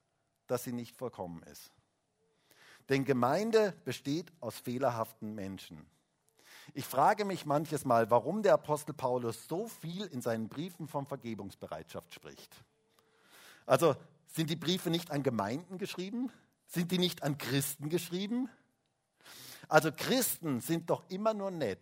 dass 0.49 0.63
sie 0.63 0.73
nicht 0.73 0.95
vollkommen 0.95 1.43
ist. 1.43 1.71
Denn 2.89 3.05
Gemeinde 3.05 3.73
besteht 3.85 4.31
aus 4.39 4.57
fehlerhaften 4.57 5.35
Menschen. 5.35 5.85
Ich 6.73 6.85
frage 6.85 7.25
mich 7.25 7.45
manches 7.45 7.85
Mal, 7.85 8.12
warum 8.12 8.43
der 8.43 8.53
Apostel 8.53 8.93
Paulus 8.93 9.47
so 9.47 9.67
viel 9.67 10.05
in 10.05 10.21
seinen 10.21 10.49
Briefen 10.49 10.88
von 10.88 11.05
Vergebungsbereitschaft 11.05 12.13
spricht. 12.13 12.55
Also 13.65 13.95
sind 14.27 14.49
die 14.49 14.55
Briefe 14.55 14.89
nicht 14.89 15.12
an 15.12 15.23
Gemeinden 15.23 15.77
geschrieben? 15.77 16.31
Sind 16.67 16.91
die 16.91 16.99
nicht 16.99 17.23
an 17.23 17.38
Christen 17.38 17.89
geschrieben? 17.89 18.49
Also 19.67 19.91
Christen 19.91 20.59
sind 20.62 20.89
doch 20.89 21.03
immer 21.09 21.33
nur 21.33 21.51
nett 21.51 21.79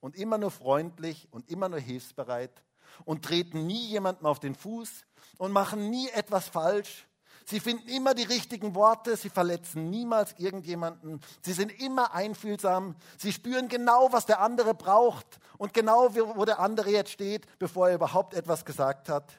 und 0.00 0.16
immer 0.16 0.38
nur 0.38 0.50
freundlich 0.50 1.28
und 1.30 1.48
immer 1.50 1.68
nur 1.68 1.80
hilfsbereit 1.80 2.62
und 3.04 3.24
treten 3.24 3.66
nie 3.66 3.88
jemandem 3.88 4.26
auf 4.26 4.40
den 4.40 4.54
Fuß 4.54 5.04
und 5.38 5.52
machen 5.52 5.90
nie 5.90 6.08
etwas 6.10 6.48
falsch 6.48 7.06
Sie 7.48 7.60
finden 7.60 7.88
immer 7.88 8.12
die 8.14 8.24
richtigen 8.24 8.74
Worte, 8.74 9.16
sie 9.16 9.30
verletzen 9.30 9.88
niemals 9.88 10.34
irgendjemanden, 10.36 11.20
sie 11.42 11.52
sind 11.52 11.70
immer 11.80 12.12
einfühlsam, 12.12 12.96
sie 13.16 13.32
spüren 13.32 13.68
genau, 13.68 14.12
was 14.12 14.26
der 14.26 14.40
andere 14.40 14.74
braucht 14.74 15.38
und 15.56 15.72
genau, 15.72 16.12
wo 16.16 16.44
der 16.44 16.58
andere 16.58 16.90
jetzt 16.90 17.12
steht, 17.12 17.46
bevor 17.60 17.88
er 17.88 17.94
überhaupt 17.94 18.34
etwas 18.34 18.64
gesagt 18.64 19.08
hat. 19.08 19.32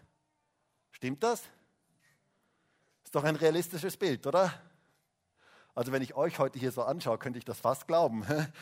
Stimmt 0.91 1.21
das? 1.21 1.41
Ist 3.03 3.13
doch 3.13 3.25
ein 3.25 3.35
realistisches 3.35 3.97
Bild, 3.97 4.25
oder? 4.25 4.53
Also 5.75 5.91
wenn 5.91 6.01
ich 6.01 6.15
euch 6.15 6.39
heute 6.39 6.57
hier 6.57 6.71
so 6.71 6.83
anschaue, 6.83 7.17
könnte 7.17 7.39
ich 7.39 7.45
das 7.45 7.59
fast 7.59 7.87
glauben. 7.87 8.25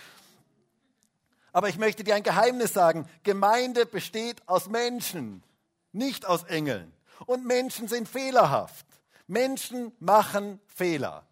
Aber 1.54 1.70
ich 1.70 1.78
möchte 1.78 2.04
dir 2.04 2.16
ein 2.16 2.24
Geheimnis 2.24 2.74
sagen. 2.74 3.08
Gemeinde 3.22 3.86
besteht 3.86 4.46
aus 4.48 4.70
Menschen, 4.70 5.44
nicht 5.92 6.26
aus 6.26 6.44
Engeln. 6.44 6.92
Und 7.28 7.46
Menschen 7.46 7.88
sind 7.88 8.10
fehlerhaft. 8.10 8.86
Menschen 9.28 9.92
machen 10.00 10.60
Fehler. 10.68 11.26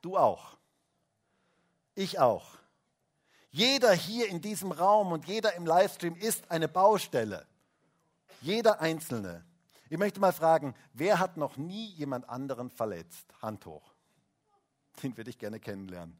Du 0.00 0.16
auch. 0.16 0.56
Ich 1.94 2.18
auch. 2.18 2.56
Jeder 3.50 3.92
hier 3.92 4.28
in 4.28 4.40
diesem 4.40 4.70
Raum 4.70 5.12
und 5.12 5.26
jeder 5.26 5.54
im 5.54 5.64
Livestream 5.64 6.14
ist 6.16 6.50
eine 6.50 6.68
Baustelle. 6.68 7.46
Jeder 8.42 8.80
Einzelne. 8.80 9.44
Ich 9.88 9.98
möchte 9.98 10.20
mal 10.20 10.32
fragen, 10.32 10.74
wer 10.92 11.18
hat 11.18 11.36
noch 11.36 11.56
nie 11.56 11.86
jemand 11.90 12.28
anderen 12.28 12.70
verletzt? 12.70 13.32
Hand 13.40 13.64
hoch. 13.66 13.94
Den 15.02 15.16
würde 15.16 15.30
ich 15.30 15.38
gerne 15.38 15.60
kennenlernen. 15.60 16.18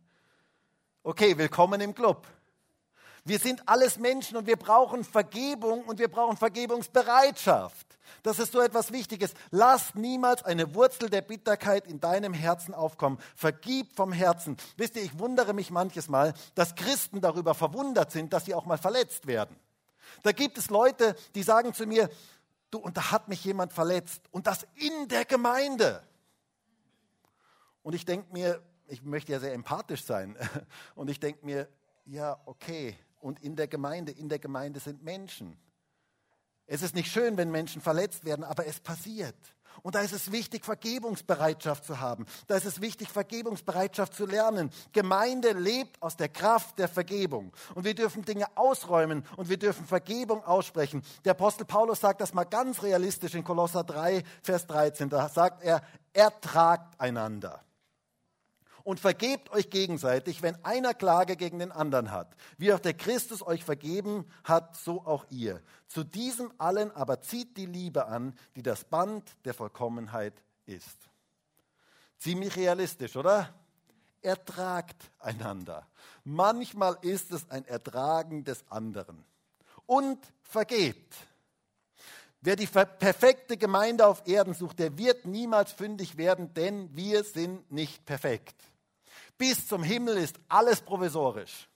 Okay, 1.03 1.37
willkommen 1.37 1.81
im 1.81 1.95
Club. 1.95 2.27
Wir 3.27 3.41
sind 3.41 3.69
alles 3.69 3.99
Menschen 3.99 4.37
und 4.37 4.47
wir 4.47 4.57
brauchen 4.57 5.03
Vergebung 5.03 5.83
und 5.85 5.99
wir 5.99 6.07
brauchen 6.07 6.37
Vergebungsbereitschaft. 6.37 7.99
Das 8.23 8.39
ist 8.39 8.53
so 8.53 8.61
etwas 8.61 8.93
Wichtiges. 8.93 9.35
Lass 9.51 9.97
niemals 9.97 10.45
eine 10.45 10.77
Wurzel 10.77 11.11
der 11.11 11.23
Bitterkeit 11.23 11.89
in 11.89 11.99
deinem 11.99 12.33
Herzen 12.33 12.73
aufkommen. 12.73 13.19
Vergib 13.35 13.97
vom 13.97 14.13
Herzen. 14.13 14.57
Wisst 14.77 14.95
ihr, 14.95 15.03
ich 15.03 15.19
wundere 15.19 15.55
mich 15.55 15.73
manches 15.73 16.09
Mal, 16.09 16.35
dass 16.55 16.77
Christen 16.77 17.21
darüber 17.21 17.55
verwundert 17.55 18.13
sind, 18.13 18.33
dass 18.33 18.45
sie 18.45 18.55
auch 18.55 18.65
mal 18.65 18.79
verletzt 18.79 19.27
werden. 19.27 19.57
Da 20.23 20.31
gibt 20.31 20.57
es 20.57 20.71
Leute, 20.71 21.17
die 21.35 21.43
sagen 21.43 21.75
zu 21.75 21.85
mir, 21.85 22.09
du, 22.71 22.79
und 22.79 22.97
da 22.97 23.11
hat 23.11 23.27
mich 23.27 23.45
jemand 23.45 23.73
verletzt. 23.73 24.23
Und 24.31 24.47
das 24.47 24.69
in 24.77 25.09
der 25.09 25.25
Gemeinde. 25.25 26.01
Und 27.83 27.95
ich 27.95 28.05
denke 28.05 28.33
mir, 28.33 28.63
ich 28.87 29.03
möchte 29.03 29.33
ja 29.33 29.41
sehr 29.41 29.53
empathisch 29.53 30.05
sein. 30.05 30.37
Und 30.95 31.11
ich 31.11 31.19
denke 31.19 31.45
mir, 31.45 31.69
ja, 32.05 32.41
okay. 32.47 32.97
Und 33.21 33.41
in 33.43 33.57
der 33.57 33.69
Gemeinde, 33.69 34.13
in 34.13 34.29
der 34.29 34.39
Gemeinde 34.39 34.81
sind 34.81 35.03
Menschen. 35.03 35.57
Es 36.67 36.83
ist 36.83 36.95
nicht 36.95 37.11
schön, 37.11 37.37
wenn 37.37 37.51
Menschen 37.51 37.81
verletzt 37.81 38.25
werden, 38.25 38.45
aber 38.45 38.67
es 38.67 38.81
passiert. 38.81 39.37
Und 39.83 39.95
da 39.95 40.01
ist 40.01 40.13
es 40.13 40.33
wichtig, 40.33 40.65
Vergebungsbereitschaft 40.65 41.85
zu 41.85 42.01
haben. 42.01 42.27
Da 42.47 42.57
ist 42.57 42.65
es 42.65 42.81
wichtig, 42.81 43.09
Vergebungsbereitschaft 43.09 44.15
zu 44.15 44.27
lernen. 44.27 44.71
Gemeinde 44.93 45.53
lebt 45.53 46.01
aus 46.03 46.17
der 46.17 46.29
Kraft 46.29 46.79
der 46.79 46.89
Vergebung. 46.89 47.53
Und 47.75 47.85
wir 47.85 47.95
dürfen 47.95 48.25
Dinge 48.25 48.47
ausräumen 48.57 49.25
und 49.37 49.49
wir 49.49 49.59
dürfen 49.59 49.87
Vergebung 49.87 50.43
aussprechen. 50.45 51.03
Der 51.25 51.33
Apostel 51.33 51.67
Paulus 51.67 52.01
sagt 52.01 52.21
das 52.21 52.35
mal 52.35 52.45
ganz 52.45 52.83
realistisch 52.83 53.35
in 53.35 53.45
Kolosser 53.45 53.85
3, 53.85 54.23
Vers 54.43 54.67
13. 54.67 55.09
Da 55.09 55.29
sagt 55.29 55.63
er, 55.63 55.83
ertragt 56.13 56.99
einander 56.99 57.63
und 58.87 59.01
vergebt 59.01 59.51
euch 59.51 59.69
gegenseitig, 59.69 60.43
wenn 60.43 60.65
einer 60.65 60.95
Klage 60.95 61.35
gegen 61.35 61.59
den 61.59 61.73
anderen 61.73 62.13
hat. 62.13 62.37
Wie 62.57 62.73
auch 62.73 62.79
der 62.79 62.95
Christus 62.95 63.45
euch 63.45 63.65
vergeben 63.65 64.25
hat, 64.45 64.77
so 64.77 65.05
auch 65.05 65.27
ihr. 65.29 65.61
Zu 65.89 66.05
diesem 66.05 66.53
allen 66.59 66.93
aber 66.93 67.21
zieht 67.21 67.57
die 67.57 67.67
Liebe 67.67 68.07
an, 68.07 68.33
die 68.55 68.63
das 68.63 68.85
Band 68.85 69.29
der 69.45 69.55
Vollkommenheit 69.55 70.35
ist. 70.67 70.97
Ziemlich 72.19 72.55
realistisch, 72.55 73.17
oder? 73.17 73.53
Ertragt 74.23 75.11
einander. 75.19 75.89
Manchmal 76.23 76.97
ist 77.01 77.33
es 77.33 77.51
ein 77.51 77.65
Ertragen 77.65 78.45
des 78.45 78.65
anderen. 78.71 79.25
Und 79.87 80.25
vergebt. 80.43 81.13
Wer 82.41 82.55
die 82.55 82.69
perfekte 82.69 83.57
Gemeinde 83.57 84.07
auf 84.07 84.29
Erden 84.29 84.55
sucht, 84.55 84.79
der 84.79 84.97
wird 84.97 85.27
niemals 85.27 85.73
fündig 85.73 86.17
werden, 86.17 86.55
denn 86.55 86.95
wir 86.95 87.25
sind 87.25 87.73
nicht 87.73 88.07
perfekt. 88.07 88.55
Bis 89.39 89.67
zum 89.67 89.83
Himmel 89.83 90.17
ist 90.17 90.39
alles 90.49 90.81
provisorisch. 90.81 91.69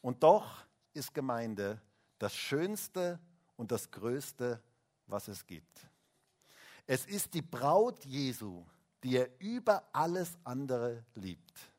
Und 0.00 0.22
doch 0.22 0.64
ist 0.92 1.14
Gemeinde 1.14 1.80
das 2.18 2.34
Schönste 2.34 3.18
und 3.56 3.72
das 3.72 3.90
Größte, 3.90 4.62
was 5.06 5.28
es 5.28 5.46
gibt. 5.46 5.80
Es 6.86 7.06
ist 7.06 7.32
die 7.34 7.42
Braut 7.42 8.04
Jesu, 8.04 8.64
die 9.02 9.16
er 9.16 9.28
über 9.40 9.82
alles 9.92 10.36
andere 10.44 11.04
liebt 11.14 11.71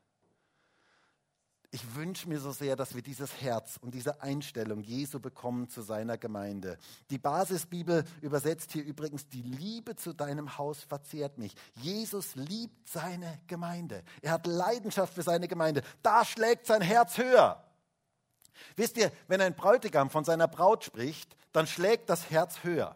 ich 1.74 1.96
wünsche 1.96 2.28
mir 2.28 2.38
so 2.38 2.52
sehr, 2.52 2.76
dass 2.76 2.94
wir 2.94 3.02
dieses 3.02 3.42
Herz 3.42 3.78
und 3.80 3.94
diese 3.94 4.22
Einstellung 4.22 4.80
Jesu 4.80 5.18
bekommen 5.18 5.68
zu 5.68 5.82
seiner 5.82 6.16
Gemeinde. 6.16 6.78
Die 7.10 7.18
Basisbibel 7.18 8.04
übersetzt 8.20 8.70
hier 8.70 8.84
übrigens, 8.84 9.28
die 9.28 9.42
Liebe 9.42 9.96
zu 9.96 10.12
deinem 10.12 10.56
Haus 10.56 10.84
verzehrt 10.84 11.36
mich. 11.36 11.52
Jesus 11.74 12.36
liebt 12.36 12.88
seine 12.88 13.40
Gemeinde. 13.48 14.04
Er 14.22 14.30
hat 14.30 14.46
Leidenschaft 14.46 15.14
für 15.14 15.24
seine 15.24 15.48
Gemeinde. 15.48 15.82
Da 16.04 16.24
schlägt 16.24 16.66
sein 16.66 16.80
Herz 16.80 17.18
höher. 17.18 17.64
Wisst 18.76 18.96
ihr, 18.96 19.10
wenn 19.26 19.40
ein 19.40 19.56
Bräutigam 19.56 20.10
von 20.10 20.22
seiner 20.22 20.46
Braut 20.46 20.84
spricht, 20.84 21.34
dann 21.50 21.66
schlägt 21.66 22.08
das 22.08 22.30
Herz 22.30 22.62
höher. 22.62 22.94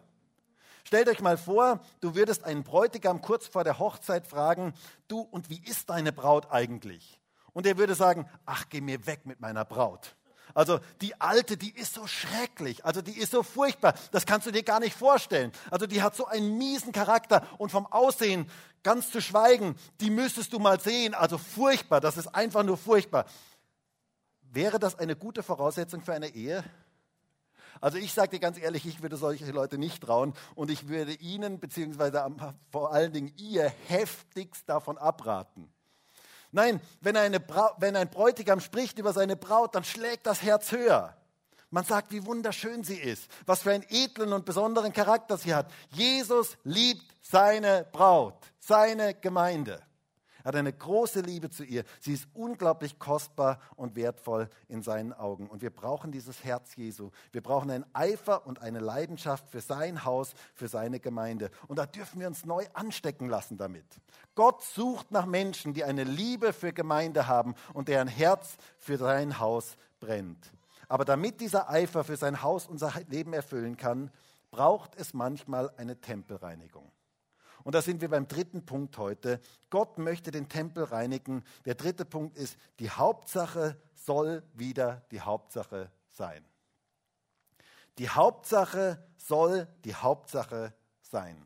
Stellt 0.85 1.09
euch 1.09 1.19
mal 1.19 1.37
vor, 1.37 1.81
du 1.99 2.15
würdest 2.15 2.45
einen 2.45 2.63
Bräutigam 2.63 3.21
kurz 3.21 3.45
vor 3.45 3.65
der 3.65 3.77
Hochzeit 3.77 4.25
fragen, 4.25 4.73
du, 5.09 5.19
und 5.19 5.49
wie 5.49 5.61
ist 5.65 5.89
deine 5.89 6.13
Braut 6.13 6.49
eigentlich? 6.49 7.18
Und 7.53 7.65
er 7.65 7.77
würde 7.77 7.95
sagen, 7.95 8.29
ach, 8.45 8.65
geh 8.69 8.81
mir 8.81 9.05
weg 9.05 9.25
mit 9.25 9.39
meiner 9.39 9.65
Braut. 9.65 10.15
Also 10.53 10.79
die 11.01 11.19
alte, 11.21 11.57
die 11.57 11.71
ist 11.75 11.93
so 11.93 12.07
schrecklich, 12.07 12.83
also 12.83 13.01
die 13.01 13.17
ist 13.17 13.31
so 13.31 13.43
furchtbar, 13.43 13.93
das 14.11 14.25
kannst 14.25 14.47
du 14.47 14.51
dir 14.51 14.63
gar 14.63 14.79
nicht 14.79 14.95
vorstellen. 14.95 15.51
Also 15.69 15.85
die 15.85 16.01
hat 16.01 16.15
so 16.15 16.25
einen 16.25 16.57
miesen 16.57 16.91
Charakter 16.91 17.45
und 17.59 17.71
vom 17.71 17.85
Aussehen 17.85 18.49
ganz 18.81 19.11
zu 19.11 19.21
schweigen, 19.21 19.75
die 20.01 20.09
müsstest 20.09 20.53
du 20.53 20.59
mal 20.59 20.79
sehen, 20.79 21.13
also 21.13 21.37
furchtbar, 21.37 22.01
das 22.01 22.17
ist 22.17 22.27
einfach 22.27 22.63
nur 22.63 22.77
furchtbar. 22.77 23.25
Wäre 24.41 24.79
das 24.79 24.97
eine 24.97 25.15
gute 25.15 25.43
Voraussetzung 25.43 26.01
für 26.01 26.13
eine 26.13 26.29
Ehe? 26.29 26.63
Also 27.81 27.97
ich 27.97 28.13
sage 28.13 28.31
dir 28.31 28.39
ganz 28.39 28.57
ehrlich, 28.57 28.85
ich 28.85 29.01
würde 29.01 29.15
solche 29.15 29.49
Leute 29.51 29.77
nicht 29.77 30.03
trauen 30.03 30.33
und 30.55 30.71
ich 30.71 30.87
würde 30.87 31.13
ihnen 31.13 31.59
beziehungsweise 31.59 32.25
vor 32.71 32.91
allen 32.91 33.13
Dingen 33.13 33.31
ihr 33.37 33.71
heftigst 33.87 34.67
davon 34.67 34.97
abraten. 34.97 35.71
Nein, 36.51 36.81
wenn, 37.01 37.15
eine 37.15 37.39
wenn 37.77 37.95
ein 37.95 38.09
Bräutigam 38.09 38.59
spricht 38.59 38.97
über 38.99 39.13
seine 39.13 39.35
Braut, 39.35 39.75
dann 39.75 39.83
schlägt 39.83 40.25
das 40.25 40.41
Herz 40.41 40.71
höher. 40.71 41.15
Man 41.69 41.83
sagt, 41.83 42.11
wie 42.11 42.25
wunderschön 42.25 42.83
sie 42.83 42.97
ist, 42.97 43.27
was 43.45 43.61
für 43.61 43.71
einen 43.71 43.85
edlen 43.89 44.33
und 44.33 44.45
besonderen 44.45 44.91
Charakter 44.91 45.37
sie 45.37 45.53
hat. 45.53 45.71
Jesus 45.91 46.57
liebt 46.63 47.03
seine 47.21 47.85
Braut, 47.91 48.51
seine 48.59 49.13
Gemeinde. 49.13 49.79
Er 50.43 50.49
hat 50.49 50.55
eine 50.55 50.73
große 50.73 51.21
Liebe 51.21 51.49
zu 51.49 51.63
ihr. 51.63 51.83
Sie 51.99 52.13
ist 52.13 52.27
unglaublich 52.33 52.99
kostbar 52.99 53.59
und 53.75 53.95
wertvoll 53.95 54.49
in 54.67 54.81
seinen 54.81 55.13
Augen. 55.13 55.47
Und 55.47 55.61
wir 55.61 55.69
brauchen 55.69 56.11
dieses 56.11 56.43
Herz 56.43 56.75
Jesu. 56.75 57.11
Wir 57.31 57.41
brauchen 57.41 57.71
einen 57.71 57.85
Eifer 57.93 58.45
und 58.47 58.61
eine 58.61 58.79
Leidenschaft 58.79 59.47
für 59.49 59.61
sein 59.61 60.05
Haus, 60.05 60.33
für 60.53 60.67
seine 60.67 60.99
Gemeinde. 60.99 61.51
Und 61.67 61.77
da 61.77 61.85
dürfen 61.85 62.19
wir 62.19 62.27
uns 62.27 62.45
neu 62.45 62.65
anstecken 62.73 63.29
lassen 63.29 63.57
damit. 63.57 63.85
Gott 64.35 64.63
sucht 64.63 65.11
nach 65.11 65.25
Menschen, 65.25 65.73
die 65.73 65.83
eine 65.83 66.03
Liebe 66.03 66.53
für 66.53 66.73
Gemeinde 66.73 67.27
haben 67.27 67.55
und 67.73 67.87
deren 67.87 68.07
Herz 68.07 68.57
für 68.77 68.97
sein 68.97 69.39
Haus 69.39 69.75
brennt. 69.99 70.51
Aber 70.87 71.05
damit 71.05 71.39
dieser 71.39 71.69
Eifer 71.69 72.03
für 72.03 72.17
sein 72.17 72.41
Haus 72.41 72.67
unser 72.67 72.91
Leben 73.07 73.33
erfüllen 73.33 73.77
kann, 73.77 74.11
braucht 74.51 74.95
es 74.95 75.13
manchmal 75.13 75.69
eine 75.77 76.01
Tempelreinigung. 76.01 76.91
Und 77.63 77.75
da 77.75 77.81
sind 77.81 78.01
wir 78.01 78.09
beim 78.09 78.27
dritten 78.27 78.65
Punkt 78.65 78.97
heute. 78.97 79.39
Gott 79.69 79.97
möchte 79.97 80.31
den 80.31 80.49
Tempel 80.49 80.83
reinigen. 80.83 81.43
Der 81.65 81.75
dritte 81.75 82.05
Punkt 82.05 82.37
ist, 82.37 82.57
die 82.79 82.89
Hauptsache 82.89 83.77
soll 83.93 84.43
wieder 84.53 85.03
die 85.11 85.21
Hauptsache 85.21 85.91
sein. 86.09 86.43
Die 87.97 88.09
Hauptsache 88.09 89.03
soll 89.17 89.67
die 89.83 89.93
Hauptsache 89.93 90.73
sein. 91.01 91.45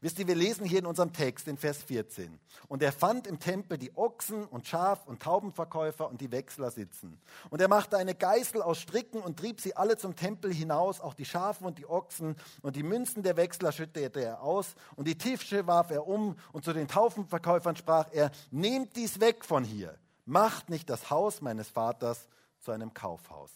Wisst 0.00 0.18
ihr, 0.18 0.26
wir 0.26 0.34
lesen 0.34 0.64
hier 0.64 0.78
in 0.80 0.86
unserem 0.86 1.12
Text 1.12 1.48
in 1.48 1.56
Vers 1.56 1.82
14. 1.82 2.38
Und 2.68 2.82
er 2.82 2.92
fand 2.92 3.26
im 3.26 3.38
Tempel 3.38 3.78
die 3.78 3.96
Ochsen 3.96 4.46
und 4.46 4.66
Schaf- 4.66 5.06
und 5.06 5.22
Taubenverkäufer 5.22 6.08
und 6.08 6.20
die 6.20 6.32
Wechsler 6.32 6.70
sitzen. 6.70 7.20
Und 7.50 7.60
er 7.60 7.68
machte 7.68 7.96
eine 7.96 8.14
Geißel 8.14 8.62
aus 8.62 8.78
Stricken 8.78 9.20
und 9.20 9.38
trieb 9.38 9.60
sie 9.60 9.76
alle 9.76 9.96
zum 9.96 10.16
Tempel 10.16 10.52
hinaus, 10.52 11.00
auch 11.00 11.14
die 11.14 11.24
Schafe 11.24 11.64
und 11.64 11.78
die 11.78 11.88
Ochsen. 11.88 12.36
Und 12.62 12.76
die 12.76 12.82
Münzen 12.82 13.22
der 13.22 13.36
Wechsler 13.36 13.72
schüttete 13.72 14.20
er 14.20 14.42
aus. 14.42 14.74
Und 14.96 15.06
die 15.06 15.18
Tische 15.18 15.66
warf 15.66 15.90
er 15.90 16.06
um. 16.06 16.36
Und 16.52 16.64
zu 16.64 16.72
den 16.72 16.88
Taubenverkäufern 16.88 17.76
sprach 17.76 18.08
er, 18.12 18.30
nehmt 18.50 18.96
dies 18.96 19.20
weg 19.20 19.44
von 19.44 19.64
hier. 19.64 19.98
Macht 20.24 20.70
nicht 20.70 20.88
das 20.88 21.10
Haus 21.10 21.40
meines 21.40 21.68
Vaters 21.68 22.28
zu 22.60 22.70
einem 22.70 22.94
Kaufhaus. 22.94 23.50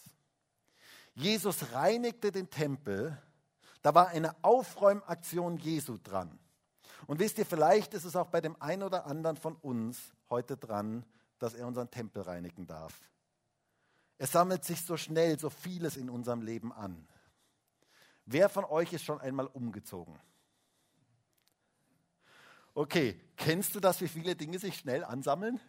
Jesus 1.15 1.71
reinigte 1.71 2.31
den 2.31 2.49
Tempel 2.49 3.17
da 3.85 3.93
war 3.93 4.07
eine 4.07 4.35
Aufräumaktion 4.41 5.57
Jesu 5.57 5.99
dran. 6.03 6.39
Und 7.05 7.19
wisst 7.19 7.37
ihr, 7.37 7.45
vielleicht 7.45 7.93
ist 7.93 8.03
es 8.03 8.15
auch 8.15 8.29
bei 8.29 8.41
dem 8.41 8.59
einen 8.59 8.81
oder 8.81 9.05
anderen 9.05 9.37
von 9.37 9.55
uns 9.57 9.99
heute 10.27 10.57
dran, 10.57 11.05
dass 11.37 11.53
er 11.53 11.67
unseren 11.67 11.91
Tempel 11.91 12.23
reinigen 12.23 12.65
darf. 12.65 12.99
Es 14.17 14.31
sammelt 14.31 14.65
sich 14.65 14.81
so 14.81 14.97
schnell 14.97 15.37
so 15.37 15.51
vieles 15.51 15.97
in 15.97 16.09
unserem 16.09 16.41
Leben 16.41 16.73
an. 16.73 17.07
Wer 18.25 18.49
von 18.49 18.65
euch 18.65 18.91
ist 18.91 19.03
schon 19.03 19.21
einmal 19.21 19.45
umgezogen? 19.45 20.19
Okay, 22.73 23.21
kennst 23.37 23.75
du 23.75 23.79
das, 23.79 24.01
wie 24.01 24.07
viele 24.07 24.35
Dinge 24.35 24.57
sich 24.57 24.79
schnell 24.79 25.03
ansammeln? 25.03 25.59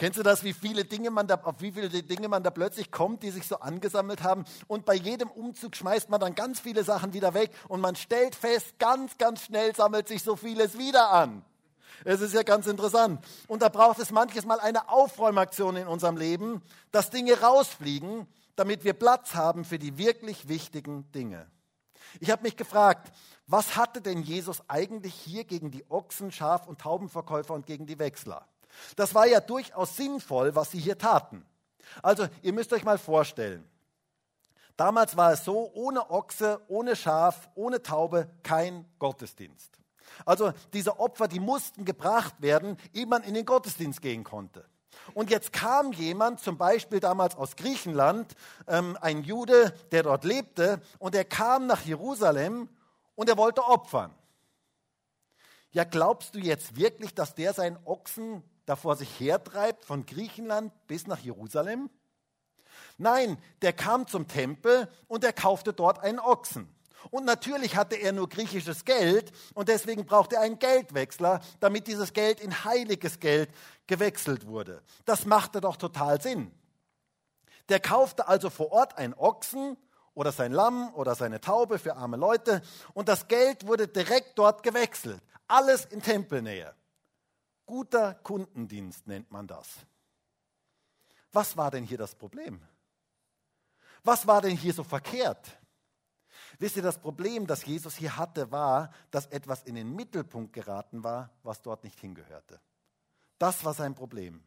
Kennst 0.00 0.18
du 0.18 0.22
das, 0.22 0.44
wie 0.44 0.54
viele 0.54 0.86
Dinge 0.86 1.10
man 1.10 1.26
da, 1.26 1.34
auf 1.42 1.56
wie 1.60 1.72
viele 1.72 1.90
Dinge 1.90 2.26
man 2.26 2.42
da 2.42 2.48
plötzlich 2.48 2.90
kommt, 2.90 3.22
die 3.22 3.30
sich 3.30 3.46
so 3.46 3.56
angesammelt 3.56 4.22
haben? 4.22 4.46
Und 4.66 4.86
bei 4.86 4.94
jedem 4.94 5.28
Umzug 5.28 5.76
schmeißt 5.76 6.08
man 6.08 6.18
dann 6.18 6.34
ganz 6.34 6.58
viele 6.58 6.84
Sachen 6.84 7.12
wieder 7.12 7.34
weg 7.34 7.50
und 7.68 7.82
man 7.82 7.96
stellt 7.96 8.34
fest, 8.34 8.78
ganz, 8.78 9.18
ganz 9.18 9.42
schnell 9.42 9.76
sammelt 9.76 10.08
sich 10.08 10.22
so 10.22 10.36
vieles 10.36 10.78
wieder 10.78 11.10
an. 11.10 11.44
Es 12.06 12.22
ist 12.22 12.32
ja 12.32 12.44
ganz 12.44 12.66
interessant. 12.66 13.22
Und 13.46 13.60
da 13.60 13.68
braucht 13.68 13.98
es 13.98 14.10
manches 14.10 14.46
Mal 14.46 14.58
eine 14.58 14.88
Aufräumaktion 14.88 15.76
in 15.76 15.86
unserem 15.86 16.16
Leben, 16.16 16.62
dass 16.92 17.10
Dinge 17.10 17.38
rausfliegen, 17.38 18.26
damit 18.56 18.84
wir 18.84 18.94
Platz 18.94 19.34
haben 19.34 19.66
für 19.66 19.78
die 19.78 19.98
wirklich 19.98 20.48
wichtigen 20.48 21.12
Dinge. 21.12 21.46
Ich 22.20 22.30
habe 22.30 22.44
mich 22.44 22.56
gefragt, 22.56 23.12
was 23.46 23.76
hatte 23.76 24.00
denn 24.00 24.22
Jesus 24.22 24.62
eigentlich 24.66 25.12
hier 25.12 25.44
gegen 25.44 25.70
die 25.70 25.84
Ochsen, 25.90 26.32
Schaf- 26.32 26.66
und 26.68 26.80
Taubenverkäufer 26.80 27.52
und 27.52 27.66
gegen 27.66 27.84
die 27.84 27.98
Wechsler? 27.98 28.46
Das 28.96 29.14
war 29.14 29.26
ja 29.26 29.40
durchaus 29.40 29.96
sinnvoll, 29.96 30.54
was 30.54 30.70
sie 30.70 30.78
hier 30.78 30.98
taten. 30.98 31.44
Also, 32.02 32.28
ihr 32.42 32.52
müsst 32.52 32.72
euch 32.72 32.84
mal 32.84 32.98
vorstellen, 32.98 33.68
damals 34.76 35.16
war 35.16 35.32
es 35.32 35.44
so, 35.44 35.70
ohne 35.74 36.10
Ochse, 36.10 36.60
ohne 36.68 36.96
Schaf, 36.96 37.50
ohne 37.54 37.82
Taube 37.82 38.30
kein 38.42 38.86
Gottesdienst. 38.98 39.80
Also 40.24 40.52
diese 40.72 40.98
Opfer, 40.98 41.28
die 41.28 41.40
mussten 41.40 41.84
gebracht 41.84 42.34
werden, 42.40 42.76
ehe 42.92 43.06
man 43.06 43.22
in 43.22 43.34
den 43.34 43.44
Gottesdienst 43.44 44.00
gehen 44.00 44.24
konnte. 44.24 44.64
Und 45.14 45.30
jetzt 45.30 45.52
kam 45.52 45.92
jemand, 45.92 46.40
zum 46.40 46.58
Beispiel 46.58 47.00
damals 47.00 47.36
aus 47.36 47.56
Griechenland, 47.56 48.34
ähm, 48.66 48.98
ein 49.00 49.22
Jude, 49.22 49.72
der 49.92 50.02
dort 50.02 50.24
lebte, 50.24 50.80
und 50.98 51.14
er 51.14 51.24
kam 51.24 51.66
nach 51.66 51.82
Jerusalem 51.82 52.68
und 53.14 53.28
er 53.28 53.36
wollte 53.36 53.64
opfern. 53.64 54.14
Ja, 55.72 55.84
glaubst 55.84 56.34
du 56.34 56.38
jetzt 56.38 56.76
wirklich, 56.76 57.14
dass 57.14 57.34
der 57.34 57.54
seinen 57.54 57.78
Ochsen 57.84 58.42
davor 58.70 58.96
sich 58.96 59.18
hertreibt 59.18 59.84
von 59.84 60.06
Griechenland 60.06 60.72
bis 60.86 61.06
nach 61.06 61.18
Jerusalem? 61.18 61.90
Nein, 62.98 63.36
der 63.62 63.72
kam 63.72 64.06
zum 64.06 64.28
Tempel 64.28 64.88
und 65.08 65.24
er 65.24 65.32
kaufte 65.32 65.72
dort 65.72 65.98
einen 65.98 66.20
Ochsen. 66.20 66.72
Und 67.10 67.24
natürlich 67.24 67.76
hatte 67.76 67.96
er 67.96 68.12
nur 68.12 68.28
griechisches 68.28 68.84
Geld 68.84 69.32
und 69.54 69.68
deswegen 69.68 70.04
brauchte 70.04 70.36
er 70.36 70.42
einen 70.42 70.58
Geldwechsler, 70.58 71.40
damit 71.58 71.86
dieses 71.86 72.12
Geld 72.12 72.40
in 72.40 72.64
heiliges 72.64 73.18
Geld 73.20 73.50
gewechselt 73.86 74.46
wurde. 74.46 74.82
Das 75.04 75.24
machte 75.24 75.60
doch 75.60 75.76
total 75.76 76.20
Sinn. 76.20 76.52
Der 77.70 77.80
kaufte 77.80 78.28
also 78.28 78.50
vor 78.50 78.70
Ort 78.70 78.98
einen 78.98 79.14
Ochsen 79.14 79.76
oder 80.14 80.30
sein 80.30 80.52
Lamm 80.52 80.92
oder 80.94 81.14
seine 81.14 81.40
Taube 81.40 81.78
für 81.78 81.96
arme 81.96 82.18
Leute 82.18 82.62
und 82.92 83.08
das 83.08 83.26
Geld 83.28 83.66
wurde 83.66 83.88
direkt 83.88 84.38
dort 84.38 84.62
gewechselt. 84.62 85.22
Alles 85.48 85.86
in 85.86 86.02
Tempelnähe. 86.02 86.74
Guter 87.70 88.14
Kundendienst 88.14 89.06
nennt 89.06 89.30
man 89.30 89.46
das. 89.46 89.68
Was 91.30 91.56
war 91.56 91.70
denn 91.70 91.84
hier 91.84 91.98
das 91.98 92.16
Problem? 92.16 92.60
Was 94.02 94.26
war 94.26 94.42
denn 94.42 94.56
hier 94.56 94.74
so 94.74 94.82
verkehrt? 94.82 95.56
Wisst 96.58 96.76
ihr, 96.76 96.82
das 96.82 96.98
Problem, 96.98 97.46
das 97.46 97.64
Jesus 97.64 97.94
hier 97.94 98.16
hatte, 98.16 98.50
war, 98.50 98.92
dass 99.12 99.26
etwas 99.26 99.62
in 99.62 99.76
den 99.76 99.94
Mittelpunkt 99.94 100.52
geraten 100.52 101.04
war, 101.04 101.30
was 101.44 101.62
dort 101.62 101.84
nicht 101.84 102.00
hingehörte. 102.00 102.60
Das 103.38 103.64
war 103.64 103.72
sein 103.72 103.94
Problem. 103.94 104.42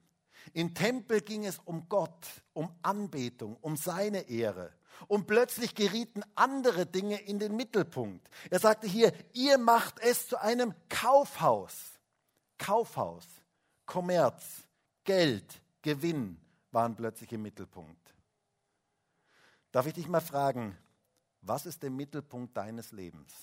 Im 0.52 0.76
Tempel 0.76 1.22
ging 1.22 1.46
es 1.46 1.60
um 1.60 1.88
Gott, 1.88 2.28
um 2.52 2.76
Anbetung, 2.82 3.56
um 3.62 3.78
seine 3.78 4.28
Ehre. 4.28 4.74
Und 5.08 5.28
plötzlich 5.28 5.76
gerieten 5.76 6.24
andere 6.36 6.86
Dinge 6.86 7.22
in 7.22 7.40
den 7.40 7.56
Mittelpunkt. 7.56 8.30
Er 8.50 8.60
sagte 8.60 8.86
hier, 8.86 9.14
ihr 9.32 9.58
macht 9.58 10.00
es 10.00 10.28
zu 10.28 10.42
einem 10.42 10.74
Kaufhaus. 10.90 11.93
Kaufhaus, 12.64 13.28
Kommerz, 13.86 14.64
Geld, 15.04 15.62
Gewinn 15.82 16.40
waren 16.72 16.96
plötzlich 16.96 17.34
im 17.34 17.42
Mittelpunkt. 17.42 18.16
Darf 19.74 19.86
ich 19.86 19.94
dich 19.94 20.08
mal 20.08 20.22
fragen, 20.22 20.78
was 21.42 21.66
ist 21.66 21.84
der 21.84 21.90
Mittelpunkt 21.90 22.56
deines 22.56 22.94
Lebens? 22.94 23.34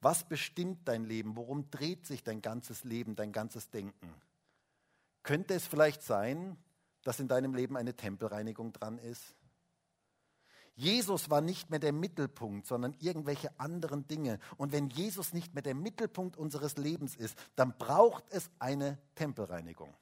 Was 0.00 0.24
bestimmt 0.28 0.88
dein 0.88 1.04
Leben? 1.04 1.36
Worum 1.36 1.70
dreht 1.70 2.04
sich 2.04 2.24
dein 2.24 2.42
ganzes 2.42 2.82
Leben, 2.82 3.14
dein 3.14 3.30
ganzes 3.30 3.70
Denken? 3.70 4.12
Könnte 5.22 5.54
es 5.54 5.68
vielleicht 5.68 6.02
sein, 6.02 6.56
dass 7.04 7.20
in 7.20 7.28
deinem 7.28 7.54
Leben 7.54 7.76
eine 7.76 7.94
Tempelreinigung 7.94 8.72
dran 8.72 8.98
ist? 8.98 9.36
Jesus 10.76 11.30
war 11.30 11.40
nicht 11.40 11.70
mehr 11.70 11.78
der 11.78 11.92
Mittelpunkt, 11.92 12.66
sondern 12.66 12.96
irgendwelche 13.00 13.50
anderen 13.58 14.06
Dinge. 14.08 14.38
Und 14.56 14.72
wenn 14.72 14.88
Jesus 14.88 15.32
nicht 15.32 15.54
mehr 15.54 15.62
der 15.62 15.74
Mittelpunkt 15.74 16.36
unseres 16.36 16.76
Lebens 16.76 17.16
ist, 17.16 17.36
dann 17.56 17.76
braucht 17.76 18.24
es 18.30 18.50
eine 18.58 18.98
Tempelreinigung 19.14 19.94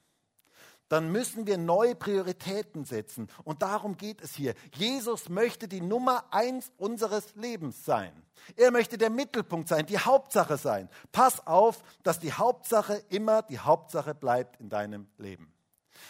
dann 0.89 1.11
müssen 1.11 1.47
wir 1.47 1.57
neue 1.57 1.95
Prioritäten 1.95 2.83
setzen. 2.83 3.29
Und 3.43 3.61
darum 3.61 3.95
geht 3.95 4.21
es 4.21 4.33
hier. 4.33 4.55
Jesus 4.73 5.29
möchte 5.29 5.67
die 5.67 5.81
Nummer 5.81 6.25
eins 6.31 6.71
unseres 6.77 7.35
Lebens 7.35 7.85
sein. 7.85 8.11
Er 8.57 8.71
möchte 8.71 8.97
der 8.97 9.11
Mittelpunkt 9.11 9.69
sein, 9.69 9.85
die 9.85 9.99
Hauptsache 9.99 10.57
sein. 10.57 10.89
Pass 11.11 11.45
auf, 11.45 11.83
dass 12.03 12.19
die 12.19 12.33
Hauptsache 12.33 13.03
immer 13.09 13.43
die 13.43 13.59
Hauptsache 13.59 14.15
bleibt 14.15 14.59
in 14.59 14.69
deinem 14.69 15.07
Leben. 15.17 15.53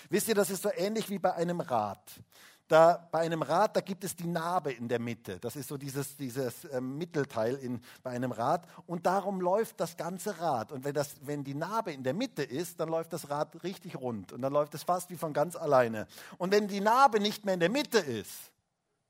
Wisst 0.10 0.30
ihr, 0.30 0.36
das 0.36 0.50
ist 0.50 0.64
so 0.64 0.72
ähnlich 0.72 1.10
wie 1.10 1.20
bei 1.20 1.34
einem 1.34 1.60
Rad 1.60 2.00
da 2.72 3.08
bei 3.12 3.20
einem 3.20 3.42
Rad, 3.42 3.76
da 3.76 3.82
gibt 3.82 4.04
es 4.04 4.16
die 4.16 4.28
Narbe 4.28 4.72
in 4.72 4.88
der 4.88 5.00
Mitte. 5.00 5.40
Das 5.40 5.56
ist 5.56 5.68
so 5.68 5.78
dieses, 5.78 6.16
dieses 6.16 6.66
äh, 6.66 6.80
Mittelteil 6.80 7.56
in, 7.56 7.82
bei 8.04 8.12
einem 8.12 8.32
Rad. 8.32 8.68
Und 8.86 9.06
darum 9.06 9.42
läuft 9.42 9.80
das 9.80 9.98
ganze 9.98 10.40
Rad. 10.40 10.72
Und 10.72 10.84
wenn, 10.86 10.94
das, 10.94 11.16
wenn 11.22 11.44
die 11.44 11.56
Narbe 11.56 11.92
in 11.92 12.04
der 12.04 12.14
Mitte 12.14 12.44
ist, 12.44 12.80
dann 12.80 12.90
läuft 12.90 13.12
das 13.12 13.30
Rad 13.30 13.64
richtig 13.64 13.96
rund. 13.96 14.32
Und 14.32 14.42
dann 14.42 14.54
läuft 14.54 14.76
es 14.76 14.84
fast 14.84 15.10
wie 15.10 15.18
von 15.18 15.34
ganz 15.34 15.56
alleine. 15.56 16.08
Und 16.38 16.52
wenn 16.52 16.68
die 16.68 16.80
Narbe 16.80 17.20
nicht 17.20 17.44
mehr 17.44 17.56
in 17.56 17.60
der 17.60 17.70
Mitte 17.70 17.98
ist, 17.98 18.52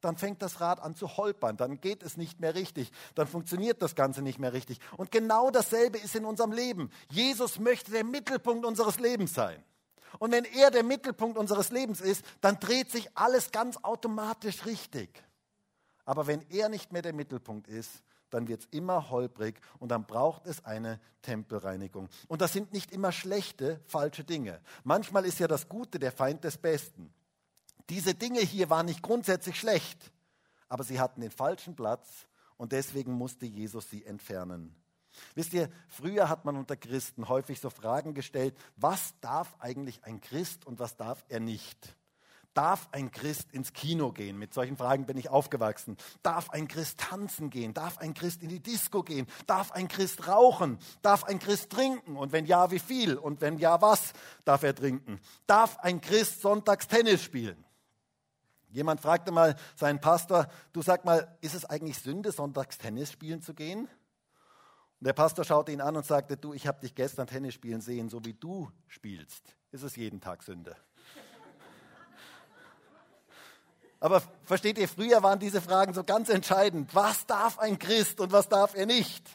dann 0.02 0.16
fängt 0.16 0.42
das 0.42 0.62
Rad 0.62 0.82
an 0.82 0.96
zu 0.96 1.18
holpern, 1.18 1.58
dann 1.58 1.82
geht 1.82 2.04
es 2.04 2.16
nicht 2.16 2.40
mehr 2.40 2.56
richtig, 2.56 2.92
dann 3.16 3.28
funktioniert 3.28 3.82
das 3.82 3.96
Ganze 3.96 4.22
nicht 4.22 4.40
mehr 4.40 4.54
richtig. 4.54 4.80
Und 4.96 5.12
genau 5.12 5.52
dasselbe 5.52 5.98
ist 5.98 6.16
in 6.16 6.24
unserem 6.24 6.54
Leben. 6.54 6.90
Jesus 7.10 7.60
möchte 7.60 7.92
der 7.92 8.06
Mittelpunkt 8.06 8.66
unseres 8.66 9.00
Lebens 9.00 9.34
sein. 9.34 9.62
Und 10.18 10.32
wenn 10.32 10.46
er 10.46 10.72
der 10.72 10.84
Mittelpunkt 10.84 11.38
unseres 11.38 11.70
Lebens 11.70 12.02
ist, 12.02 12.26
dann 12.42 12.60
dreht 12.60 12.90
sich 12.92 13.16
alles 13.16 13.52
ganz 13.52 13.78
automatisch 13.78 14.66
richtig. 14.66 15.24
Aber 16.06 16.26
wenn 16.26 16.42
er 16.50 16.70
nicht 16.70 16.92
mehr 16.92 17.04
der 17.04 17.14
Mittelpunkt 17.14 17.68
ist, 17.68 18.04
dann 18.30 18.48
wird 18.48 18.62
es 18.62 18.68
immer 18.72 19.10
holprig 19.10 19.60
und 19.80 19.90
dann 19.90 20.06
braucht 20.06 20.46
es 20.46 20.64
eine 20.66 21.00
Tempelreinigung. 21.22 22.10
Und 22.28 22.42
das 22.42 22.54
sind 22.54 22.74
nicht 22.74 22.92
immer 22.92 23.12
schlechte, 23.12 23.80
falsche 23.86 24.24
Dinge. 24.24 24.60
Manchmal 24.84 25.26
ist 25.26 25.40
ja 25.40 25.48
das 25.48 25.68
Gute 25.68 26.00
der 26.00 26.12
Feind 26.12 26.44
des 26.44 26.58
Besten. 26.58 27.14
Diese 27.90 28.14
Dinge 28.14 28.40
hier 28.40 28.70
waren 28.70 28.86
nicht 28.86 29.02
grundsätzlich 29.02 29.60
schlecht, 29.60 30.12
aber 30.68 30.84
sie 30.84 31.00
hatten 31.00 31.22
den 31.22 31.32
falschen 31.32 31.76
Platz 31.76 32.28
und 32.58 32.72
deswegen 32.72 33.14
musste 33.14 33.46
Jesus 33.46 33.90
sie 33.90 34.06
entfernen. 34.06 34.76
Wisst 35.36 35.54
ihr, 35.54 35.70
früher 35.88 36.30
hat 36.30 36.46
man 36.46 36.58
unter 36.58 36.76
Christen 36.76 37.30
häufig 37.30 37.60
so 37.60 37.70
Fragen 37.70 38.14
gestellt, 38.14 38.56
was 38.78 39.14
darf 39.22 39.56
eigentlich 39.60 40.04
ein 40.04 40.22
Christ 40.22 40.66
und 40.66 40.80
was 40.80 40.98
darf 40.98 41.24
er 41.30 41.40
nicht? 41.40 41.96
Darf 42.54 42.90
ein 42.92 43.12
Christ 43.12 43.52
ins 43.52 43.74
Kino 43.74 44.12
gehen? 44.12 44.38
Mit 44.38 44.54
solchen 44.54 44.76
Fragen 44.76 45.06
bin 45.06 45.18
ich 45.18 45.30
aufgewachsen. 45.30 45.98
Darf 46.24 46.50
ein 46.50 46.68
Christ 46.68 47.00
tanzen 47.00 47.50
gehen? 47.50 47.74
Darf 47.74 48.00
ein 48.00 48.14
Christ 48.14 48.42
in 48.42 48.50
die 48.50 48.60
Disco 48.60 49.04
gehen? 49.04 49.28
Darf 49.46 49.72
ein 49.72 49.88
Christ 49.88 50.28
rauchen? 50.28 50.80
Darf 51.02 51.24
ein 51.24 51.40
Christ 51.40 51.70
trinken? 51.70 52.18
Und 52.18 52.32
wenn 52.32 52.46
ja, 52.46 52.72
wie 52.72 52.80
viel? 52.80 53.16
Und 53.16 53.42
wenn 53.42 53.60
ja, 53.60 53.82
was 53.82 54.14
darf 54.46 54.64
er 54.64 54.74
trinken? 54.74 55.20
Darf 55.46 55.78
ein 55.80 56.02
Christ 56.02 56.42
sonntags 56.42 56.88
Tennis 56.88 57.24
spielen? 57.24 57.64
Jemand 58.72 59.00
fragte 59.00 59.32
mal 59.32 59.56
seinen 59.76 60.02
Pastor, 60.02 60.48
du 60.74 60.82
sag 60.82 61.06
mal, 61.06 61.38
ist 61.42 61.56
es 61.56 61.66
eigentlich 61.66 62.00
Sünde, 62.00 62.32
sonntags 62.32 62.78
Tennis 62.78 63.12
spielen 63.12 63.42
zu 63.42 63.54
gehen? 63.54 63.88
Und 65.00 65.06
der 65.06 65.14
Pastor 65.14 65.46
schaute 65.46 65.72
ihn 65.72 65.80
an 65.80 65.96
und 65.96 66.06
sagte, 66.06 66.36
du, 66.36 66.54
ich 66.54 66.68
habe 66.68 66.82
dich 66.82 66.94
gestern 66.94 67.26
Tennis 67.26 67.54
spielen 67.54 67.80
sehen, 67.80 68.10
so 68.10 68.24
wie 68.26 68.34
du 68.34 68.70
spielst, 68.88 69.56
ist 69.72 69.84
es 69.84 69.96
jeden 69.96 70.20
Tag 70.20 70.44
Sünde. 70.44 70.76
Aber 74.02 74.22
versteht 74.44 74.78
ihr, 74.78 74.88
früher 74.88 75.24
waren 75.24 75.40
diese 75.40 75.62
Fragen 75.62 75.94
so 75.94 76.04
ganz 76.04 76.30
entscheidend. 76.30 76.94
Was 76.96 77.26
darf 77.26 77.60
ein 77.60 77.80
Christ 77.80 78.20
und 78.20 78.32
was 78.32 78.48
darf 78.48 78.74
er 78.76 78.86
nicht? 78.86 79.26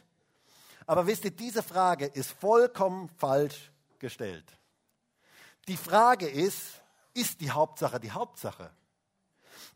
Aber 0.87 1.07
wisst 1.07 1.25
ihr, 1.25 1.31
diese 1.31 1.63
Frage 1.63 2.07
ist 2.07 2.33
vollkommen 2.33 3.09
falsch 3.17 3.73
gestellt. 3.99 4.45
Die 5.69 5.77
Frage 5.77 6.29
ist, 6.29 6.83
ist 7.15 7.41
die 7.41 7.51
Hauptsache 7.51 8.01
die 8.01 8.11
Hauptsache? 8.11 8.71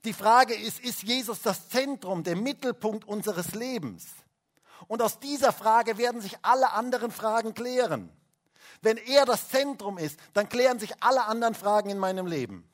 Die 0.04 0.12
Frage 0.12 0.54
ist, 0.54 0.80
ist 0.80 1.02
Jesus 1.02 1.40
das 1.40 1.68
Zentrum, 1.68 2.22
der 2.22 2.36
Mittelpunkt 2.36 3.06
unseres 3.06 3.54
Lebens? 3.54 4.06
Und 4.86 5.02
aus 5.02 5.18
dieser 5.18 5.52
Frage 5.52 5.98
werden 5.98 6.20
sich 6.20 6.36
alle 6.42 6.72
anderen 6.72 7.10
Fragen 7.10 7.54
klären. 7.54 8.10
Wenn 8.80 8.96
er 8.96 9.24
das 9.24 9.48
Zentrum 9.48 9.98
ist, 9.98 10.20
dann 10.34 10.48
klären 10.48 10.78
sich 10.78 11.02
alle 11.02 11.24
anderen 11.24 11.54
Fragen 11.54 11.90
in 11.90 11.98
meinem 11.98 12.26
Leben. 12.26 12.68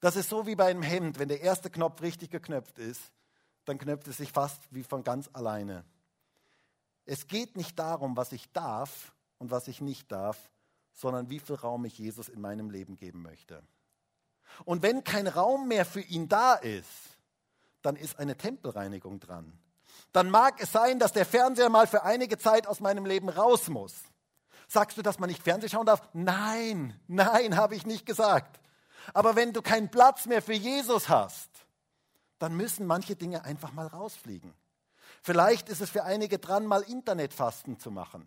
Das 0.00 0.16
ist 0.16 0.28
so 0.28 0.46
wie 0.46 0.54
bei 0.54 0.66
einem 0.66 0.82
Hemd. 0.82 1.18
Wenn 1.18 1.28
der 1.28 1.40
erste 1.40 1.70
Knopf 1.70 2.02
richtig 2.02 2.30
geknöpft 2.30 2.78
ist, 2.78 3.00
dann 3.64 3.78
knöpft 3.78 4.06
es 4.08 4.18
sich 4.18 4.32
fast 4.32 4.60
wie 4.70 4.84
von 4.84 5.02
ganz 5.02 5.30
alleine. 5.32 5.84
Es 7.06 7.26
geht 7.26 7.56
nicht 7.56 7.78
darum, 7.78 8.16
was 8.16 8.32
ich 8.32 8.52
darf 8.52 9.14
und 9.38 9.50
was 9.50 9.68
ich 9.68 9.80
nicht 9.80 10.12
darf, 10.12 10.50
sondern 10.92 11.30
wie 11.30 11.40
viel 11.40 11.56
Raum 11.56 11.84
ich 11.84 11.98
Jesus 11.98 12.28
in 12.28 12.40
meinem 12.40 12.70
Leben 12.70 12.96
geben 12.96 13.22
möchte. 13.22 13.62
Und 14.64 14.82
wenn 14.82 15.04
kein 15.04 15.26
Raum 15.26 15.68
mehr 15.68 15.84
für 15.84 16.00
ihn 16.00 16.28
da 16.28 16.54
ist, 16.54 16.88
dann 17.82 17.96
ist 17.96 18.18
eine 18.18 18.36
Tempelreinigung 18.36 19.20
dran 19.20 19.58
dann 20.16 20.30
mag 20.30 20.62
es 20.62 20.72
sein, 20.72 20.98
dass 20.98 21.12
der 21.12 21.26
Fernseher 21.26 21.68
mal 21.68 21.86
für 21.86 22.02
einige 22.02 22.38
Zeit 22.38 22.66
aus 22.66 22.80
meinem 22.80 23.04
Leben 23.04 23.28
raus 23.28 23.68
muss. 23.68 23.92
Sagst 24.66 24.96
du, 24.96 25.02
dass 25.02 25.18
man 25.18 25.28
nicht 25.28 25.42
Fernsehen 25.42 25.68
schauen 25.68 25.84
darf? 25.84 26.08
Nein, 26.14 26.98
nein, 27.06 27.54
habe 27.54 27.74
ich 27.76 27.84
nicht 27.84 28.06
gesagt. 28.06 28.58
Aber 29.12 29.36
wenn 29.36 29.52
du 29.52 29.60
keinen 29.60 29.90
Platz 29.90 30.24
mehr 30.24 30.40
für 30.40 30.54
Jesus 30.54 31.10
hast, 31.10 31.50
dann 32.38 32.56
müssen 32.56 32.86
manche 32.86 33.14
Dinge 33.14 33.44
einfach 33.44 33.72
mal 33.72 33.88
rausfliegen. 33.88 34.54
Vielleicht 35.22 35.68
ist 35.68 35.82
es 35.82 35.90
für 35.90 36.04
einige 36.04 36.38
dran, 36.38 36.64
mal 36.64 36.80
Internetfasten 36.80 37.78
zu 37.78 37.90
machen. 37.90 38.26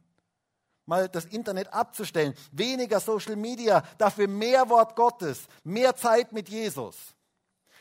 mal 0.85 1.09
das 1.09 1.25
Internet 1.25 1.73
abzustellen, 1.73 2.35
weniger 2.51 2.99
Social 2.99 3.35
Media, 3.35 3.83
dafür 3.97 4.27
mehr 4.27 4.69
Wort 4.69 4.95
Gottes, 4.95 5.47
mehr 5.63 5.95
Zeit 5.95 6.33
mit 6.33 6.49
Jesus. 6.49 7.15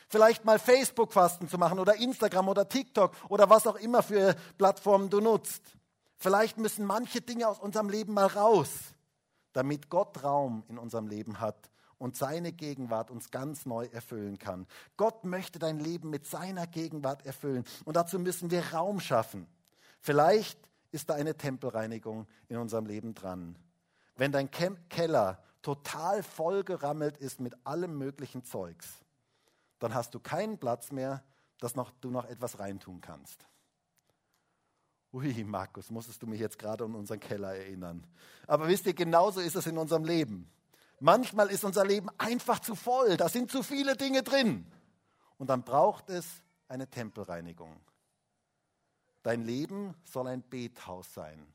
Vielleicht 0.09 0.43
mal 0.43 0.57
Facebook-Fasten 0.57 1.47
zu 1.47 1.59
machen 1.59 1.77
oder 1.77 1.95
Instagram 1.95 2.49
oder 2.49 2.67
TikTok 2.67 3.15
oder 3.29 3.49
was 3.49 3.67
auch 3.67 3.75
immer 3.75 4.01
für 4.01 4.35
Plattformen 4.57 5.09
du 5.11 5.21
nutzt. 5.21 5.61
Vielleicht 6.17 6.57
müssen 6.57 6.83
manche 6.83 7.21
Dinge 7.21 7.47
aus 7.47 7.59
unserem 7.59 7.89
Leben 7.89 8.13
mal 8.13 8.25
raus, 8.25 8.71
damit 9.53 9.89
Gott 9.89 10.23
Raum 10.23 10.63
in 10.67 10.79
unserem 10.79 11.07
Leben 11.07 11.39
hat 11.39 11.69
und 11.99 12.17
seine 12.17 12.51
Gegenwart 12.51 13.11
uns 13.11 13.29
ganz 13.29 13.67
neu 13.67 13.85
erfüllen 13.85 14.39
kann. 14.39 14.65
Gott 14.97 15.25
möchte 15.25 15.59
dein 15.59 15.79
Leben 15.79 16.09
mit 16.09 16.25
seiner 16.25 16.65
Gegenwart 16.65 17.23
erfüllen 17.27 17.63
und 17.85 17.95
dazu 17.95 18.17
müssen 18.17 18.49
wir 18.49 18.73
Raum 18.73 18.99
schaffen. 18.99 19.45
Vielleicht 20.01 20.59
ist 20.91 21.11
da 21.11 21.13
eine 21.13 21.37
Tempelreinigung 21.37 22.25
in 22.47 22.57
unserem 22.57 22.87
Leben 22.87 23.13
dran. 23.13 23.55
Wenn 24.15 24.31
dein 24.31 24.49
Keller 24.49 25.43
total 25.61 26.23
vollgerammelt 26.23 27.17
ist 27.17 27.39
mit 27.39 27.55
allem 27.63 27.97
möglichen 27.97 28.43
Zeugs, 28.43 28.87
dann 29.79 29.93
hast 29.93 30.13
du 30.13 30.19
keinen 30.19 30.57
Platz 30.57 30.91
mehr, 30.91 31.23
dass 31.59 31.75
noch, 31.75 31.91
du 32.01 32.09
noch 32.09 32.25
etwas 32.25 32.59
reintun 32.59 33.01
kannst. 33.01 33.45
Ui, 35.11 35.43
Markus, 35.43 35.89
musstest 35.89 36.21
du 36.21 36.27
mich 36.27 36.39
jetzt 36.39 36.59
gerade 36.59 36.83
an 36.83 36.93
unseren 36.93 37.19
Keller 37.19 37.55
erinnern. 37.55 38.05
Aber 38.45 38.67
wisst 38.67 38.85
ihr, 38.85 38.93
genauso 38.93 39.39
ist 39.39 39.55
es 39.55 39.65
in 39.65 39.77
unserem 39.77 40.05
Leben. 40.05 40.49
Manchmal 40.99 41.49
ist 41.49 41.63
unser 41.63 41.85
Leben 41.85 42.09
einfach 42.17 42.59
zu 42.59 42.75
voll, 42.75 43.17
da 43.17 43.29
sind 43.29 43.49
zu 43.49 43.63
viele 43.63 43.95
Dinge 43.95 44.21
drin. 44.21 44.69
Und 45.37 45.49
dann 45.49 45.63
braucht 45.63 46.09
es 46.09 46.43
eine 46.67 46.87
Tempelreinigung. 46.87 47.79
Dein 49.23 49.43
Leben 49.45 49.95
soll 50.03 50.27
ein 50.27 50.43
Bethaus 50.47 51.13
sein, 51.13 51.45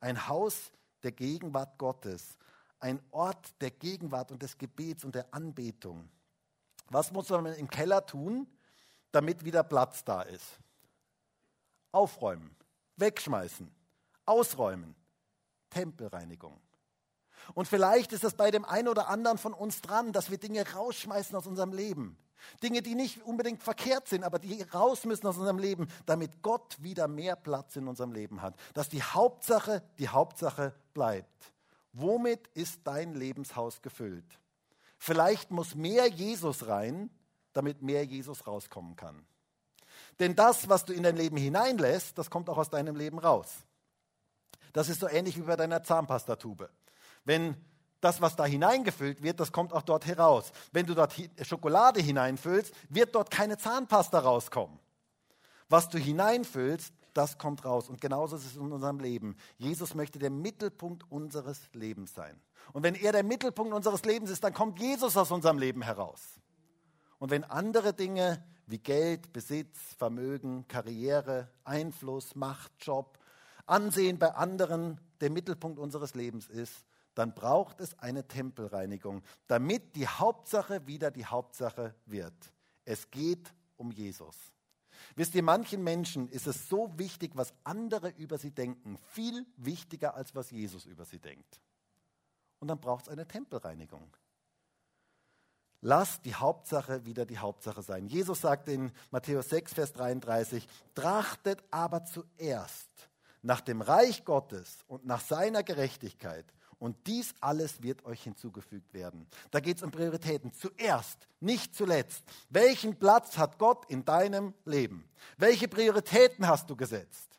ein 0.00 0.28
Haus 0.28 0.70
der 1.02 1.12
Gegenwart 1.12 1.78
Gottes, 1.78 2.36
ein 2.78 3.00
Ort 3.10 3.60
der 3.60 3.70
Gegenwart 3.70 4.30
und 4.30 4.42
des 4.42 4.56
Gebets 4.56 5.04
und 5.04 5.14
der 5.14 5.32
Anbetung. 5.34 6.08
Was 6.90 7.12
muss 7.12 7.30
man 7.30 7.46
im 7.46 7.70
Keller 7.70 8.04
tun, 8.04 8.46
damit 9.12 9.44
wieder 9.44 9.62
Platz 9.62 10.04
da 10.04 10.22
ist? 10.22 10.58
Aufräumen, 11.92 12.54
wegschmeißen, 12.96 13.70
ausräumen, 14.26 14.94
Tempelreinigung. 15.70 16.60
Und 17.54 17.66
vielleicht 17.66 18.12
ist 18.12 18.24
es 18.24 18.34
bei 18.34 18.50
dem 18.50 18.64
einen 18.64 18.88
oder 18.88 19.08
anderen 19.08 19.38
von 19.38 19.54
uns 19.54 19.80
dran, 19.80 20.12
dass 20.12 20.30
wir 20.30 20.38
Dinge 20.38 20.64
rausschmeißen 20.72 21.34
aus 21.34 21.46
unserem 21.46 21.72
Leben. 21.72 22.18
Dinge, 22.62 22.82
die 22.82 22.94
nicht 22.94 23.22
unbedingt 23.22 23.62
verkehrt 23.62 24.08
sind, 24.08 24.24
aber 24.24 24.38
die 24.38 24.62
raus 24.62 25.04
müssen 25.04 25.26
aus 25.26 25.36
unserem 25.36 25.58
Leben, 25.58 25.88
damit 26.06 26.42
Gott 26.42 26.82
wieder 26.82 27.06
mehr 27.06 27.36
Platz 27.36 27.76
in 27.76 27.86
unserem 27.86 28.12
Leben 28.12 28.42
hat. 28.42 28.54
Dass 28.74 28.88
die 28.88 29.02
Hauptsache 29.02 29.82
die 29.98 30.08
Hauptsache 30.08 30.74
bleibt. 30.94 31.52
Womit 31.92 32.48
ist 32.48 32.80
dein 32.84 33.14
Lebenshaus 33.14 33.82
gefüllt? 33.82 34.39
Vielleicht 35.02 35.50
muss 35.50 35.74
mehr 35.74 36.06
Jesus 36.08 36.68
rein, 36.68 37.08
damit 37.54 37.80
mehr 37.80 38.04
Jesus 38.04 38.46
rauskommen 38.46 38.96
kann. 38.96 39.24
Denn 40.18 40.36
das, 40.36 40.68
was 40.68 40.84
du 40.84 40.92
in 40.92 41.02
dein 41.02 41.16
Leben 41.16 41.38
hineinlässt, 41.38 42.18
das 42.18 42.28
kommt 42.28 42.50
auch 42.50 42.58
aus 42.58 42.68
deinem 42.68 42.96
Leben 42.96 43.18
raus. 43.18 43.48
Das 44.74 44.90
ist 44.90 45.00
so 45.00 45.08
ähnlich 45.08 45.38
wie 45.38 45.42
bei 45.42 45.56
deiner 45.56 45.82
Zahnpastatube. 45.82 46.68
Wenn 47.24 47.56
das, 48.02 48.20
was 48.20 48.36
da 48.36 48.44
hineingefüllt 48.44 49.22
wird, 49.22 49.40
das 49.40 49.52
kommt 49.52 49.72
auch 49.72 49.82
dort 49.82 50.04
heraus. 50.04 50.52
Wenn 50.70 50.84
du 50.84 50.94
dort 50.94 51.14
Schokolade 51.40 52.00
hineinfüllst, 52.02 52.74
wird 52.90 53.14
dort 53.14 53.30
keine 53.30 53.56
Zahnpasta 53.56 54.18
rauskommen. 54.18 54.78
Was 55.70 55.88
du 55.88 55.96
hineinfüllst, 55.96 56.92
das 57.14 57.38
kommt 57.38 57.64
raus. 57.64 57.88
Und 57.88 58.00
genauso 58.00 58.36
ist 58.36 58.46
es 58.46 58.56
in 58.56 58.72
unserem 58.72 59.00
Leben. 59.00 59.36
Jesus 59.58 59.94
möchte 59.94 60.18
der 60.18 60.30
Mittelpunkt 60.30 61.10
unseres 61.10 61.60
Lebens 61.72 62.14
sein. 62.14 62.40
Und 62.72 62.82
wenn 62.82 62.94
er 62.94 63.12
der 63.12 63.24
Mittelpunkt 63.24 63.72
unseres 63.72 64.04
Lebens 64.04 64.30
ist, 64.30 64.44
dann 64.44 64.54
kommt 64.54 64.78
Jesus 64.78 65.16
aus 65.16 65.30
unserem 65.30 65.58
Leben 65.58 65.82
heraus. 65.82 66.40
Und 67.18 67.30
wenn 67.30 67.44
andere 67.44 67.92
Dinge 67.92 68.42
wie 68.66 68.78
Geld, 68.78 69.32
Besitz, 69.32 69.78
Vermögen, 69.98 70.66
Karriere, 70.68 71.48
Einfluss, 71.64 72.34
Macht, 72.34 72.72
Job, 72.80 73.18
Ansehen 73.66 74.18
bei 74.18 74.34
anderen 74.34 75.00
der 75.20 75.30
Mittelpunkt 75.30 75.78
unseres 75.78 76.14
Lebens 76.14 76.48
ist, 76.48 76.84
dann 77.14 77.34
braucht 77.34 77.80
es 77.80 77.98
eine 77.98 78.26
Tempelreinigung, 78.26 79.22
damit 79.46 79.94
die 79.96 80.06
Hauptsache 80.08 80.86
wieder 80.86 81.10
die 81.10 81.26
Hauptsache 81.26 81.94
wird. 82.06 82.34
Es 82.84 83.10
geht 83.10 83.52
um 83.76 83.90
Jesus. 83.90 84.36
Wisst 85.16 85.34
ihr, 85.34 85.42
manchen 85.42 85.82
Menschen 85.82 86.28
ist 86.28 86.46
es 86.46 86.68
so 86.68 86.92
wichtig, 86.98 87.32
was 87.34 87.52
andere 87.64 88.10
über 88.10 88.38
sie 88.38 88.50
denken, 88.50 88.98
viel 89.12 89.46
wichtiger 89.56 90.14
als 90.14 90.34
was 90.34 90.50
Jesus 90.50 90.86
über 90.86 91.04
sie 91.04 91.18
denkt. 91.18 91.60
Und 92.58 92.68
dann 92.68 92.80
braucht 92.80 93.06
es 93.06 93.08
eine 93.08 93.26
Tempelreinigung. 93.26 94.16
Lass 95.82 96.20
die 96.20 96.34
Hauptsache 96.34 97.06
wieder 97.06 97.24
die 97.24 97.38
Hauptsache 97.38 97.82
sein. 97.82 98.06
Jesus 98.06 98.42
sagt 98.42 98.68
in 98.68 98.92
Matthäus 99.10 99.48
6, 99.48 99.74
Vers 99.74 99.92
33, 99.94 100.68
trachtet 100.94 101.64
aber 101.70 102.04
zuerst 102.04 102.90
nach 103.42 103.62
dem 103.62 103.80
Reich 103.80 104.24
Gottes 104.26 104.84
und 104.88 105.06
nach 105.06 105.22
seiner 105.22 105.62
Gerechtigkeit 105.62 106.44
und 106.80 106.96
dies 107.06 107.34
alles 107.40 107.82
wird 107.82 108.04
euch 108.04 108.24
hinzugefügt 108.24 108.92
werden. 108.92 109.26
Da 109.50 109.60
geht 109.60 109.76
es 109.76 109.82
um 109.82 109.92
Prioritäten. 109.92 110.52
Zuerst, 110.52 111.28
nicht 111.38 111.74
zuletzt. 111.74 112.24
Welchen 112.48 112.98
Platz 112.98 113.38
hat 113.38 113.58
Gott 113.58 113.84
in 113.88 114.04
deinem 114.04 114.54
Leben? 114.64 115.08
Welche 115.36 115.68
Prioritäten 115.68 116.48
hast 116.48 116.68
du 116.70 116.74
gesetzt? 116.74 117.38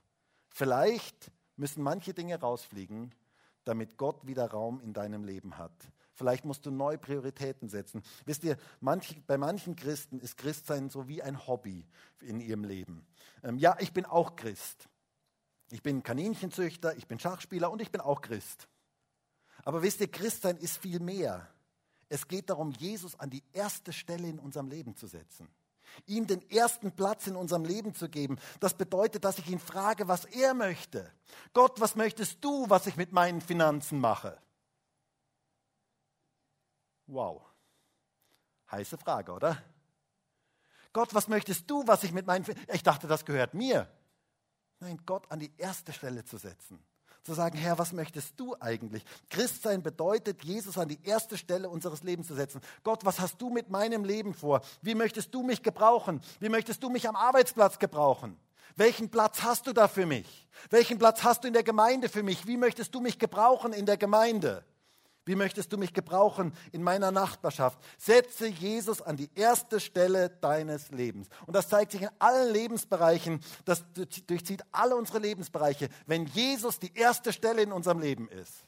Vielleicht 0.50 1.32
müssen 1.58 1.84
manche 1.84 2.14
Dinge 2.14 2.40
rausfliegen, 2.40 3.14
damit 3.64 3.98
Gott 3.98 4.26
wieder 4.26 4.50
Raum 4.50 4.80
in 4.80 4.94
deinem 4.94 5.24
Leben 5.24 5.58
hat. 5.58 5.74
Vielleicht 6.14 6.46
musst 6.46 6.68
du 6.68 6.72
neue 6.72 7.00
Prioritäten 7.00 7.68
setzen. 7.68 8.04
Wisst 8.26 8.44
ihr, 8.44 8.58
manch, 8.80 9.24
bei 9.26 9.40
manchen 9.40 9.76
Christen 9.76 10.20
ist 10.20 10.38
Christsein 10.38 10.90
so 10.90 11.08
wie 11.08 11.24
ein 11.24 11.48
Hobby 11.48 11.88
in 12.22 12.40
ihrem 12.40 12.64
Leben. 12.64 13.08
Ähm, 13.44 13.58
ja, 13.58 13.76
ich 13.80 13.92
bin 13.92 14.06
auch 14.06 14.36
Christ. 14.36 14.88
Ich 15.72 15.82
bin 15.82 16.04
Kaninchenzüchter, 16.04 16.96
ich 16.96 17.08
bin 17.08 17.18
Schachspieler 17.18 17.72
und 17.72 17.82
ich 17.82 17.92
bin 17.92 18.02
auch 18.02 18.22
Christ. 18.22 18.68
Aber 19.64 19.82
wisst 19.82 20.02
ihr, 20.02 20.10
Christsein 20.10 20.58
ist 20.58 20.78
viel 20.78 21.00
mehr. 21.00 21.48
Es 22.10 22.28
geht 22.28 22.50
darum, 22.50 22.72
Jesus 22.72 23.20
an 23.20 23.30
die 23.30 23.44
erste 23.54 23.94
Stelle 23.94 24.28
in 24.28 24.40
unserem 24.40 24.68
Leben 24.68 24.96
zu 24.96 25.08
setzen. 25.08 25.48
Ihm 26.06 26.26
den 26.26 26.50
ersten 26.50 26.94
Platz 26.94 27.28
in 27.28 27.36
unserem 27.36 27.66
Leben 27.66 27.94
zu 27.94 28.10
geben. 28.10 28.40
Das 28.60 28.74
bedeutet, 28.74 29.24
dass 29.26 29.38
ich 29.40 29.50
ihn 29.50 29.60
frage, 29.60 30.08
was 30.08 30.26
er 30.26 30.54
möchte. 30.54 31.12
Gott, 31.54 31.80
was 31.80 31.96
möchtest 31.96 32.44
du, 32.44 32.70
was 32.70 32.88
ich 32.88 32.96
mit 32.96 33.12
meinen 33.12 33.42
Finanzen 33.42 34.00
mache? 34.00 34.38
Wow. 37.08 37.42
Heiße 38.72 38.98
Frage, 38.98 39.34
oder? 39.34 39.62
Gott, 40.94 41.14
was 41.14 41.28
möchtest 41.28 41.70
du, 41.70 41.86
was 41.88 42.04
ich 42.04 42.14
mit 42.14 42.26
meinen... 42.26 42.46
Ich 42.74 42.84
dachte, 42.84 43.08
das 43.08 43.26
gehört 43.26 43.54
mir. 43.54 43.90
Nein, 44.80 45.02
Gott 45.06 45.30
an 45.30 45.40
die 45.40 45.52
erste 45.58 45.94
Stelle 45.94 46.24
zu 46.24 46.38
setzen 46.38 46.84
zu 47.24 47.34
sagen, 47.34 47.58
Herr, 47.58 47.78
was 47.78 47.94
möchtest 47.94 48.40
du 48.40 48.56
eigentlich? 48.60 49.04
Christsein 49.30 49.84
bedeutet, 49.84 50.44
Jesus 50.44 50.78
an 50.78 50.88
die 50.88 51.00
erste 51.04 51.38
Stelle 51.38 51.70
unseres 51.70 52.04
Lebens 52.04 52.28
zu 52.28 52.36
setzen. 52.36 52.62
Gott, 52.84 53.06
was 53.06 53.20
hast 53.20 53.42
du 53.42 53.50
mit 53.50 53.70
meinem 53.70 54.04
Leben 54.04 54.34
vor? 54.34 54.62
Wie 54.82 54.96
möchtest 54.96 55.34
du 55.34 55.44
mich 55.44 55.62
gebrauchen? 55.64 56.22
Wie 56.40 56.50
möchtest 56.50 56.84
du 56.84 56.90
mich 56.90 57.08
am 57.08 57.16
Arbeitsplatz 57.16 57.80
gebrauchen? 57.80 58.38
Welchen 58.76 59.10
Platz 59.10 59.44
hast 59.44 59.68
du 59.68 59.74
da 59.74 59.88
für 59.88 60.06
mich? 60.06 60.48
Welchen 60.70 60.98
Platz 60.98 61.24
hast 61.24 61.44
du 61.44 61.48
in 61.48 61.54
der 61.54 61.64
Gemeinde 61.64 62.10
für 62.10 62.24
mich? 62.24 62.48
Wie 62.48 62.58
möchtest 62.58 62.96
du 62.96 63.02
mich 63.02 63.20
gebrauchen 63.20 63.74
in 63.74 63.86
der 63.86 63.98
Gemeinde? 63.98 64.64
Wie 65.26 65.36
möchtest 65.36 65.72
du 65.72 65.78
mich 65.78 65.94
gebrauchen 65.94 66.54
in 66.72 66.82
meiner 66.82 67.12
Nachbarschaft? 67.12 67.80
Setze 67.98 68.48
Jesus 68.48 69.02
an 69.02 69.18
die 69.18 69.30
erste 69.36 69.80
Stelle 69.80 70.30
deines 70.30 70.90
Lebens. 70.90 71.28
Und 71.46 71.56
das 71.56 71.70
zeigt 71.70 71.92
sich 71.92 72.02
in 72.02 72.10
allen 72.18 72.52
Lebensbereichen. 72.52 73.40
Das 73.66 73.86
durchzieht 73.94 74.64
alle 74.72 74.96
unsere 74.96 75.20
Lebensbereiche. 75.20 75.90
Wenn 76.08 76.26
Jesus 76.26 76.80
die 76.80 76.94
erste 76.96 77.34
Stelle 77.34 77.62
in 77.62 77.72
unserem 77.72 78.00
Leben 78.00 78.30
ist, 78.30 78.66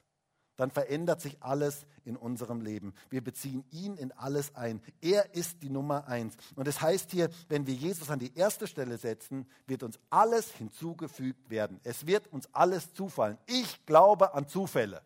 dann 0.55 0.69
verändert 0.69 1.21
sich 1.21 1.41
alles 1.41 1.85
in 2.05 2.15
unserem 2.15 2.61
Leben. 2.61 2.93
Wir 3.09 3.23
beziehen 3.23 3.65
ihn 3.71 3.97
in 3.97 4.11
alles 4.11 4.55
ein. 4.55 4.81
Er 5.01 5.33
ist 5.33 5.63
die 5.63 5.69
Nummer 5.69 6.07
eins. 6.07 6.35
Und 6.55 6.67
es 6.67 6.75
das 6.75 6.83
heißt 6.83 7.11
hier, 7.11 7.29
wenn 7.49 7.65
wir 7.65 7.73
Jesus 7.73 8.11
an 8.11 8.19
die 8.19 8.35
erste 8.35 8.67
Stelle 8.67 8.97
setzen, 8.97 9.47
wird 9.65 9.81
uns 9.81 9.99
alles 10.11 10.51
hinzugefügt 10.51 11.49
werden. 11.49 11.79
Es 11.83 12.05
wird 12.05 12.27
uns 12.27 12.47
alles 12.53 12.93
zufallen. 12.93 13.39
Ich 13.47 13.85
glaube 13.87 14.35
an 14.35 14.47
Zufälle. 14.47 15.01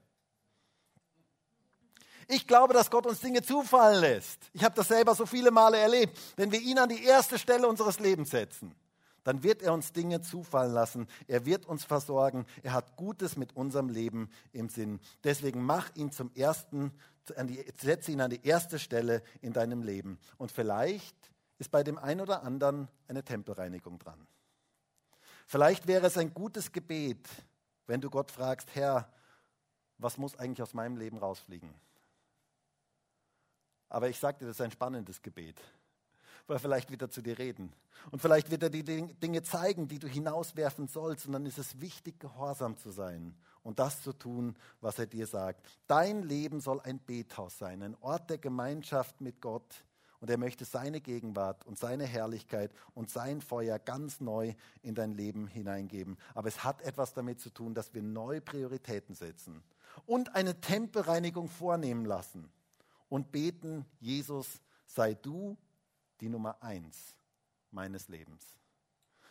Ich 2.27 2.45
glaube, 2.45 2.73
dass 2.73 2.91
Gott 2.91 3.05
uns 3.05 3.21
Dinge 3.21 3.41
zufallen 3.41 4.01
lässt. 4.01 4.49
Ich 4.53 4.63
habe 4.63 4.75
das 4.75 4.89
selber 4.89 5.15
so 5.15 5.25
viele 5.25 5.49
Male 5.49 5.77
erlebt. 5.77 6.17
Wenn 6.35 6.51
wir 6.51 6.59
ihn 6.59 6.77
an 6.77 6.89
die 6.89 7.03
erste 7.03 7.39
Stelle 7.39 7.67
unseres 7.67 7.99
Lebens 7.99 8.31
setzen, 8.31 8.75
dann 9.23 9.43
wird 9.43 9.61
er 9.61 9.73
uns 9.73 9.93
Dinge 9.93 10.21
zufallen 10.21 10.73
lassen. 10.73 11.07
Er 11.27 11.45
wird 11.45 11.65
uns 11.65 11.85
versorgen. 11.85 12.45
Er 12.63 12.73
hat 12.73 12.97
Gutes 12.97 13.37
mit 13.37 13.55
unserem 13.55 13.89
Leben 13.89 14.29
im 14.51 14.67
Sinn. 14.69 14.99
Deswegen 15.23 15.63
mach 15.63 15.93
ihn 15.95 16.11
zum 16.11 16.31
ersten, 16.33 16.91
setze 17.77 18.11
ihn 18.11 18.21
an 18.21 18.29
die 18.29 18.45
erste 18.45 18.79
Stelle 18.79 19.23
in 19.41 19.53
deinem 19.53 19.81
Leben. 19.81 20.19
Und 20.37 20.51
vielleicht 20.51 21.15
ist 21.59 21.71
bei 21.71 21.83
dem 21.83 21.97
einen 21.97 22.21
oder 22.21 22.43
anderen 22.43 22.89
eine 23.07 23.23
Tempelreinigung 23.23 23.99
dran. 23.99 24.27
Vielleicht 25.45 25.87
wäre 25.87 26.07
es 26.07 26.17
ein 26.17 26.33
gutes 26.33 26.73
Gebet, 26.73 27.25
wenn 27.85 28.01
du 28.01 28.09
Gott 28.09 28.31
fragst, 28.31 28.75
Herr, 28.75 29.09
was 29.97 30.17
muss 30.17 30.37
eigentlich 30.37 30.61
aus 30.61 30.73
meinem 30.73 30.97
Leben 30.97 31.17
rausfliegen? 31.17 31.73
Aber 33.89 34.09
ich 34.09 34.19
sagte, 34.19 34.45
das 34.45 34.55
ist 34.55 34.61
ein 34.61 34.71
spannendes 34.71 35.21
Gebet, 35.21 35.59
weil 36.47 36.59
vielleicht 36.59 36.91
wird 36.91 37.01
er 37.01 37.09
zu 37.09 37.21
dir 37.21 37.37
reden 37.37 37.71
und 38.11 38.21
vielleicht 38.21 38.51
wird 38.51 38.63
er 38.63 38.69
die 38.69 38.83
Dinge 38.83 39.43
zeigen, 39.43 39.87
die 39.87 39.99
du 39.99 40.07
hinauswerfen 40.07 40.87
sollst. 40.87 41.25
Und 41.25 41.33
dann 41.33 41.45
ist 41.45 41.57
es 41.57 41.79
wichtig, 41.79 42.19
gehorsam 42.19 42.77
zu 42.77 42.91
sein 42.91 43.35
und 43.63 43.79
das 43.79 44.01
zu 44.01 44.13
tun, 44.13 44.55
was 44.81 44.99
er 44.99 45.07
dir 45.07 45.27
sagt. 45.27 45.65
Dein 45.87 46.23
Leben 46.23 46.61
soll 46.61 46.79
ein 46.81 46.99
Bethaus 46.99 47.57
sein, 47.57 47.81
ein 47.81 47.95
Ort 48.01 48.29
der 48.29 48.37
Gemeinschaft 48.37 49.19
mit 49.21 49.41
Gott. 49.41 49.83
Und 50.19 50.31
er 50.31 50.37
möchte 50.39 50.65
seine 50.65 50.99
Gegenwart 50.99 51.63
und 51.67 51.77
seine 51.77 52.05
Herrlichkeit 52.05 52.71
und 52.95 53.11
sein 53.11 53.39
Feuer 53.39 53.77
ganz 53.77 54.19
neu 54.19 54.55
in 54.81 54.95
dein 54.95 55.11
Leben 55.11 55.45
hineingeben. 55.45 56.17
Aber 56.33 56.47
es 56.47 56.63
hat 56.63 56.81
etwas 56.81 57.13
damit 57.13 57.39
zu 57.39 57.51
tun, 57.51 57.75
dass 57.75 57.93
wir 57.93 58.01
neue 58.01 58.41
Prioritäten 58.41 59.13
setzen 59.13 59.61
und 60.07 60.33
eine 60.33 60.59
Tempelreinigung 60.59 61.49
vornehmen 61.49 62.03
lassen 62.03 62.49
und 63.09 63.31
beten, 63.31 63.85
Jesus, 63.99 64.61
sei 64.85 65.13
du 65.13 65.57
die 66.19 66.29
Nummer 66.29 66.61
eins 66.61 67.15
meines 67.71 68.07
Lebens. 68.07 68.45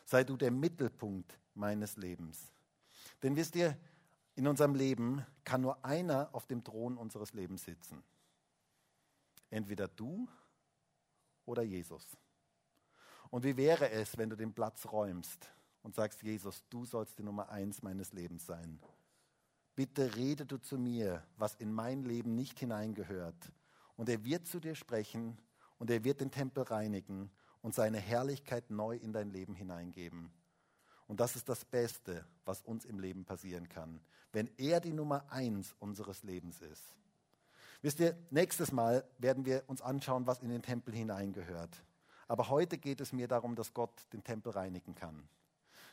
Sei 0.05 0.25
du 0.25 0.37
der 0.37 0.51
Mittelpunkt 0.51 1.39
meines 1.55 1.97
Lebens. 1.97 2.53
Denn 3.23 3.35
wisst 3.37 3.57
ihr, 3.57 3.77
in 4.35 4.47
unserem 4.47 4.75
Leben 4.75 5.25
kann 5.45 5.63
nur 5.63 5.85
einer 5.85 6.29
auf 6.33 6.47
dem 6.47 6.63
Thron 6.63 6.97
unseres 6.97 7.33
Lebens 7.33 7.65
sitzen. 7.65 8.03
Entweder 9.51 9.89
du 9.89 10.29
oder 11.45 11.63
Jesus. 11.63 12.17
Und 13.31 13.45
wie 13.45 13.57
wäre 13.57 13.91
es, 13.91 14.17
wenn 14.19 14.31
du 14.31 14.37
den 14.37 14.53
Platz 14.53 14.87
räumst 14.87 15.49
und 15.83 15.95
sagst, 15.95 16.23
Jesus, 16.23 16.63
du 16.69 16.85
sollst 16.85 17.19
die 17.19 17.23
Nummer 17.23 17.49
eins 17.49 17.83
meines 17.83 18.13
Lebens 18.13 18.47
sein. 18.47 18.79
Bitte 19.75 20.15
rede 20.17 20.47
du 20.47 20.59
zu 20.59 20.79
mir, 20.79 21.23
was 21.37 21.55
in 21.55 21.73
mein 21.73 22.03
Leben 22.03 22.35
nicht 22.35 22.59
hineingehört. 22.59 23.53
Und 23.97 24.09
er 24.09 24.25
wird 24.25 24.47
zu 24.47 24.61
dir 24.61 24.75
sprechen 24.75 25.39
und 25.79 25.91
er 25.91 26.05
wird 26.05 26.21
den 26.21 26.31
Tempel 26.31 26.65
reinigen 26.65 27.31
und 27.63 27.75
seine 27.75 27.99
Herrlichkeit 27.99 28.71
neu 28.71 28.97
in 28.97 29.13
dein 29.13 29.31
Leben 29.31 29.55
hineingeben. 29.55 30.31
Und 31.07 31.21
das 31.21 31.37
ist 31.37 31.49
das 31.49 31.65
Beste, 31.65 32.25
was 32.45 32.63
uns 32.63 32.85
im 32.85 32.99
Leben 32.99 33.25
passieren 33.25 33.69
kann, 33.69 34.01
wenn 34.33 34.51
er 34.57 34.81
die 34.81 34.93
Nummer 34.93 35.25
eins 35.31 35.75
unseres 35.79 36.23
Lebens 36.23 36.61
ist. 36.61 36.97
Wisst 37.83 38.01
ihr, 38.01 38.17
nächstes 38.31 38.73
Mal 38.73 39.05
werden 39.19 39.45
wir 39.45 39.63
uns 39.69 39.83
anschauen, 39.83 40.27
was 40.27 40.41
in 40.41 40.49
den 40.49 40.63
Tempel 40.63 40.95
hineingehört. 40.95 41.85
Aber 42.27 42.49
heute 42.49 42.79
geht 42.79 43.01
es 43.01 43.13
mir 43.13 43.29
darum, 43.29 43.55
dass 43.55 43.75
Gott 43.75 43.93
den 44.13 44.25
Tempel 44.25 44.53
reinigen 44.53 44.95
kann. 44.95 45.29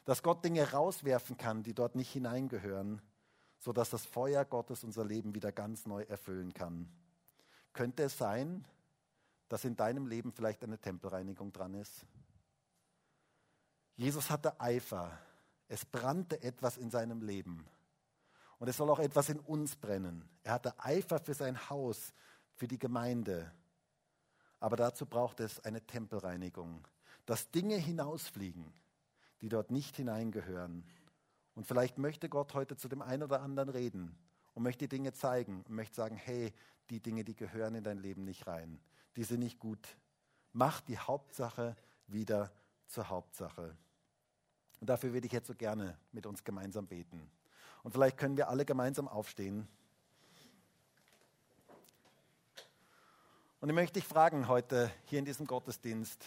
Dass 0.05 0.23
Gott 0.23 0.43
Dinge 0.43 0.71
rauswerfen 0.71 1.37
kann, 1.37 1.63
die 1.63 1.73
dort 1.73 1.95
nicht 1.95 2.11
hineingehören, 2.11 3.01
sodass 3.59 3.89
das 3.89 4.05
Feuer 4.05 4.43
Gottes 4.43 4.83
unser 4.83 5.05
Leben 5.05 5.35
wieder 5.35 5.51
ganz 5.51 5.85
neu 5.85 6.03
erfüllen 6.03 6.53
kann. 6.53 6.89
Könnte 7.73 8.03
es 8.03 8.17
sein, 8.17 8.65
dass 9.49 9.65
in 9.65 9.75
deinem 9.75 10.07
Leben 10.07 10.31
vielleicht 10.31 10.63
eine 10.63 10.79
Tempelreinigung 10.79 11.51
dran 11.51 11.73
ist? 11.73 12.05
Jesus 13.95 14.29
hatte 14.29 14.59
Eifer. 14.59 15.17
Es 15.67 15.85
brannte 15.85 16.41
etwas 16.41 16.77
in 16.77 16.91
seinem 16.91 17.21
Leben. 17.21 17.65
Und 18.59 18.67
es 18.67 18.77
soll 18.77 18.89
auch 18.89 18.99
etwas 18.99 19.29
in 19.29 19.39
uns 19.39 19.75
brennen. 19.75 20.27
Er 20.43 20.53
hatte 20.53 20.79
Eifer 20.79 21.19
für 21.19 21.33
sein 21.33 21.69
Haus, 21.69 22.13
für 22.55 22.67
die 22.67 22.77
Gemeinde. 22.77 23.51
Aber 24.59 24.77
dazu 24.77 25.05
braucht 25.05 25.39
es 25.39 25.59
eine 25.65 25.85
Tempelreinigung, 25.85 26.87
dass 27.25 27.49
Dinge 27.51 27.75
hinausfliegen, 27.75 28.71
die 29.41 29.49
dort 29.49 29.71
nicht 29.71 29.95
hineingehören. 29.95 30.85
Und 31.55 31.67
vielleicht 31.67 31.97
möchte 31.97 32.29
Gott 32.29 32.53
heute 32.53 32.77
zu 32.77 32.87
dem 32.87 33.01
einen 33.01 33.23
oder 33.23 33.41
anderen 33.41 33.69
reden 33.69 34.15
und 34.53 34.63
möchte 34.63 34.87
Dinge 34.87 35.13
zeigen 35.13 35.63
und 35.67 35.75
möchte 35.75 35.95
sagen, 35.95 36.15
hey, 36.15 36.53
die 36.89 36.99
Dinge, 36.99 37.23
die 37.23 37.35
gehören 37.35 37.75
in 37.75 37.83
dein 37.83 37.97
Leben 37.97 38.23
nicht 38.23 38.47
rein. 38.47 38.79
Die 39.15 39.23
sind 39.23 39.39
nicht 39.39 39.59
gut. 39.59 39.97
Mach 40.51 40.81
die 40.81 40.97
Hauptsache 40.97 41.75
wieder 42.07 42.51
zur 42.87 43.09
Hauptsache. 43.09 43.75
Und 44.79 44.89
dafür 44.89 45.13
würde 45.13 45.27
ich 45.27 45.33
jetzt 45.33 45.47
so 45.47 45.55
gerne 45.55 45.97
mit 46.11 46.25
uns 46.25 46.43
gemeinsam 46.43 46.87
beten. 46.87 47.29
Und 47.83 47.91
vielleicht 47.91 48.17
können 48.17 48.37
wir 48.37 48.49
alle 48.49 48.65
gemeinsam 48.65 49.07
aufstehen. 49.07 49.67
Und 53.59 53.69
ich 53.69 53.75
möchte 53.75 53.99
dich 53.99 54.07
fragen 54.07 54.47
heute 54.49 54.91
hier 55.05 55.19
in 55.19 55.25
diesem 55.25 55.47
Gottesdienst, 55.47 56.25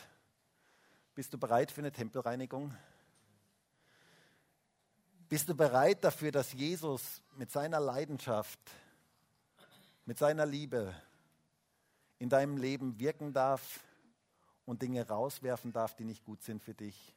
bist 1.15 1.33
du 1.35 1.39
bereit 1.39 1.71
für 1.71 1.83
eine 1.83 1.93
Tempelreinigung? 1.93 2.75
Bist 5.29 5.49
du 5.49 5.57
bereit 5.57 6.05
dafür, 6.05 6.31
dass 6.31 6.53
Jesus 6.53 7.21
mit 7.37 7.51
seiner 7.51 7.81
Leidenschaft, 7.81 8.61
mit 10.05 10.19
seiner 10.19 10.47
Liebe 10.47 10.95
in 12.21 12.29
deinem 12.29 12.57
Leben 12.57 13.01
wirken 13.01 13.33
darf 13.33 13.81
und 14.67 14.83
Dinge 14.83 15.07
rauswerfen 15.09 15.73
darf, 15.73 15.97
die 15.97 16.05
nicht 16.05 16.25
gut 16.25 16.45
sind 16.45 16.63
für 16.63 16.75
dich? 16.75 17.13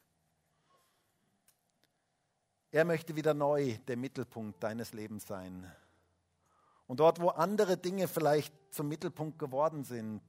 Er 2.72 2.84
möchte 2.84 3.16
wieder 3.16 3.36
neu 3.36 3.78
der 3.88 3.97
Mittelpunkt 3.97 4.64
deines 4.64 4.93
Lebens 4.93 5.28
sein. 5.28 5.72
Und 6.88 7.01
dort, 7.01 7.22
wo 7.22 7.30
andere 7.30 7.78
Dinge 7.78 8.07
vielleicht 8.07 8.53
zum 8.74 8.88
Mittelpunkt 8.88 9.38
geworden 9.38 9.84
sind, 9.84 10.24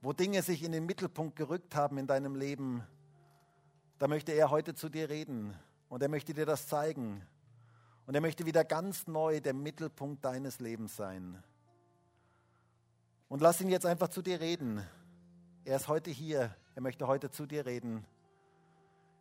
wo 0.00 0.14
Dinge 0.14 0.40
sich 0.40 0.62
in 0.62 0.72
den 0.72 0.86
Mittelpunkt 0.86 1.36
gerückt 1.36 1.74
haben 1.74 1.98
in 1.98 2.06
deinem 2.06 2.36
Leben, 2.36 2.86
da 3.98 4.08
möchte 4.08 4.32
er 4.32 4.50
heute 4.50 4.74
zu 4.74 4.88
dir 4.88 5.10
reden 5.10 5.54
und 5.90 6.02
er 6.02 6.08
möchte 6.08 6.32
dir 6.32 6.46
das 6.46 6.68
zeigen. 6.68 7.20
Und 8.06 8.14
er 8.14 8.20
möchte 8.20 8.46
wieder 8.46 8.64
ganz 8.64 9.06
neu 9.06 9.40
der 9.40 9.52
Mittelpunkt 9.52 10.24
deines 10.24 10.60
Lebens 10.60 10.96
sein. 10.96 11.42
Und 13.28 13.42
lass 13.42 13.60
ihn 13.60 13.68
jetzt 13.68 13.86
einfach 13.86 14.08
zu 14.08 14.22
dir 14.22 14.40
reden. 14.40 14.86
Er 15.64 15.76
ist 15.76 15.88
heute 15.88 16.10
hier. 16.10 16.54
Er 16.74 16.82
möchte 16.82 17.06
heute 17.06 17.30
zu 17.30 17.44
dir 17.44 17.66
reden. 17.66 18.06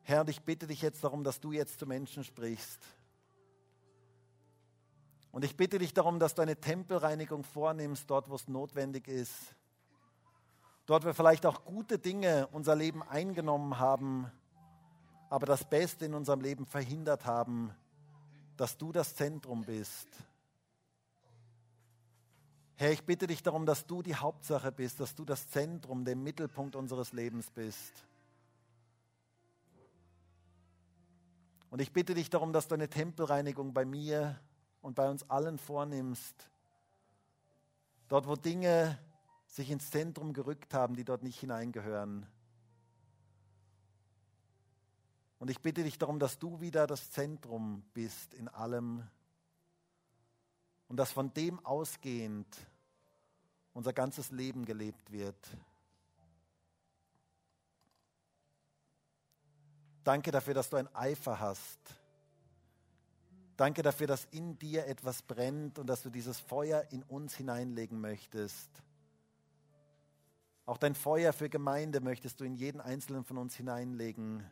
Herr, 0.04 0.22
und 0.22 0.30
ich 0.30 0.44
bitte 0.44 0.68
dich 0.68 0.82
jetzt 0.82 1.04
darum, 1.04 1.24
dass 1.24 1.40
du 1.40 1.52
jetzt 1.52 1.80
zu 1.80 1.88
Menschen 1.88 2.24
sprichst. 2.24 2.80
Und 5.32 5.44
ich 5.44 5.58
bitte 5.58 5.80
dich 5.80 5.94
darum, 5.94 6.20
dass 6.20 6.36
du 6.36 6.44
eine 6.44 6.56
Tempelreinigung 6.56 7.44
vornimmst, 7.44 8.10
dort, 8.10 8.30
wo 8.30 8.36
es 8.36 8.48
notwendig 8.48 9.08
ist. 9.08 9.56
Dort, 10.86 11.04
wo 11.04 11.14
vielleicht 11.14 11.48
auch 11.48 11.66
gute 11.66 11.98
Dinge 11.98 12.48
unser 12.52 12.76
Leben 12.76 13.02
eingenommen 13.04 13.80
haben, 13.80 14.32
aber 15.30 15.46
das 15.46 15.64
Beste 15.64 16.06
in 16.06 16.14
unserem 16.14 16.42
Leben 16.42 16.66
verhindert 16.66 17.26
haben, 17.26 17.72
dass 18.58 18.78
du 18.78 18.92
das 18.92 19.16
Zentrum 19.16 19.64
bist. 19.64 20.08
Herr, 22.76 22.92
ich 22.92 23.04
bitte 23.04 23.28
dich 23.28 23.44
darum, 23.44 23.66
dass 23.66 23.86
du 23.86 24.02
die 24.02 24.16
Hauptsache 24.16 24.72
bist, 24.72 25.00
dass 25.00 25.14
du 25.14 25.26
das 25.26 25.50
Zentrum, 25.50 26.06
der 26.06 26.16
Mittelpunkt 26.16 26.76
unseres 26.76 27.14
Lebens 27.14 27.52
bist. 27.52 28.06
Und 31.70 31.82
ich 31.82 31.92
bitte 31.92 32.16
dich 32.16 32.30
darum, 32.30 32.52
dass 32.52 32.68
du 32.68 32.76
eine 32.76 32.90
Tempelreinigung 32.90 33.74
bei 33.74 33.86
mir 33.86 34.40
und 34.82 34.96
bei 34.96 35.10
uns 35.10 35.30
allen 35.30 35.58
vornimmst. 35.58 36.50
Dort, 38.08 38.28
wo 38.28 38.36
Dinge 38.36 38.98
sich 39.46 39.70
ins 39.70 39.92
Zentrum 39.92 40.34
gerückt 40.34 40.74
haben, 40.74 40.96
die 40.96 41.04
dort 41.04 41.22
nicht 41.22 41.40
hineingehören. 41.40 42.26
Und 45.40 45.50
ich 45.50 45.62
bitte 45.62 45.84
dich 45.84 45.98
darum, 45.98 46.20
dass 46.20 46.38
du 46.38 46.60
wieder 46.60 46.86
das 46.86 47.12
Zentrum 47.12 47.84
bist 47.94 48.34
in 48.34 48.50
allem 48.50 49.08
und 50.90 50.98
dass 50.98 51.12
von 51.12 51.34
dem 51.34 51.66
ausgehend 51.66 52.48
unser 53.74 53.94
ganzes 53.94 54.32
Leben 54.32 54.66
gelebt 54.66 55.12
wird. 55.12 55.38
Danke 60.04 60.32
dafür, 60.32 60.54
dass 60.54 60.70
du 60.70 60.78
ein 60.78 60.94
Eifer 60.96 61.40
hast. 61.40 61.80
Danke 63.56 63.82
dafür, 63.82 64.08
dass 64.08 64.26
in 64.32 64.58
dir 64.58 64.88
etwas 64.88 65.22
brennt 65.22 65.80
und 65.80 65.88
dass 65.88 66.02
du 66.02 66.10
dieses 66.10 66.40
Feuer 66.40 66.86
in 66.92 67.04
uns 67.04 67.36
hineinlegen 67.36 68.00
möchtest. 68.00 68.70
Auch 70.66 70.78
dein 70.78 70.96
Feuer 70.96 71.34
für 71.34 71.50
Gemeinde 71.50 72.00
möchtest 72.00 72.40
du 72.40 72.46
in 72.46 72.56
jeden 72.56 72.80
einzelnen 72.80 73.24
von 73.24 73.38
uns 73.38 73.56
hineinlegen. 73.56 74.46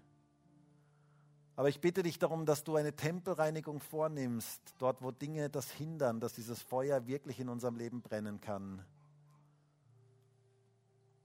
Aber 1.58 1.70
ich 1.70 1.82
bitte 1.82 2.04
dich 2.04 2.20
darum, 2.20 2.46
dass 2.46 2.64
du 2.64 2.76
eine 2.76 2.96
Tempelreinigung 2.96 3.80
vornimmst, 3.80 4.62
dort 4.78 5.02
wo 5.02 5.10
Dinge 5.10 5.50
das 5.50 5.72
hindern, 5.72 6.20
dass 6.20 6.34
dieses 6.34 6.62
Feuer 6.62 7.08
wirklich 7.08 7.40
in 7.40 7.50
unserem 7.50 7.78
Leben 7.78 8.04
brennen 8.04 8.40
kann. 8.40 8.86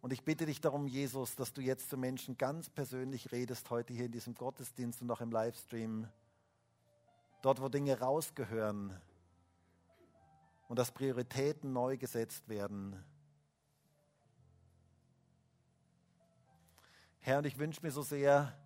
Und 0.00 0.10
ich 0.10 0.24
bitte 0.24 0.46
dich 0.46 0.62
darum, 0.62 0.86
Jesus, 0.86 1.36
dass 1.36 1.52
du 1.52 1.60
jetzt 1.60 1.90
zu 1.90 1.98
Menschen 1.98 2.38
ganz 2.38 2.70
persönlich 2.70 3.30
redest, 3.30 3.68
heute 3.68 3.92
hier 3.92 4.06
in 4.06 4.12
diesem 4.12 4.34
Gottesdienst 4.34 5.02
und 5.02 5.10
auch 5.10 5.20
im 5.20 5.30
Livestream. 5.30 6.08
Dort, 7.42 7.60
wo 7.60 7.68
Dinge 7.68 8.00
rausgehören 8.00 8.98
und 10.66 10.78
dass 10.78 10.92
Prioritäten 10.92 11.74
neu 11.74 11.98
gesetzt 11.98 12.48
werden. 12.48 13.04
Herr, 17.20 17.36
und 17.36 17.44
ich 17.44 17.58
wünsche 17.58 17.82
mir 17.82 17.92
so 17.92 18.00
sehr, 18.00 18.56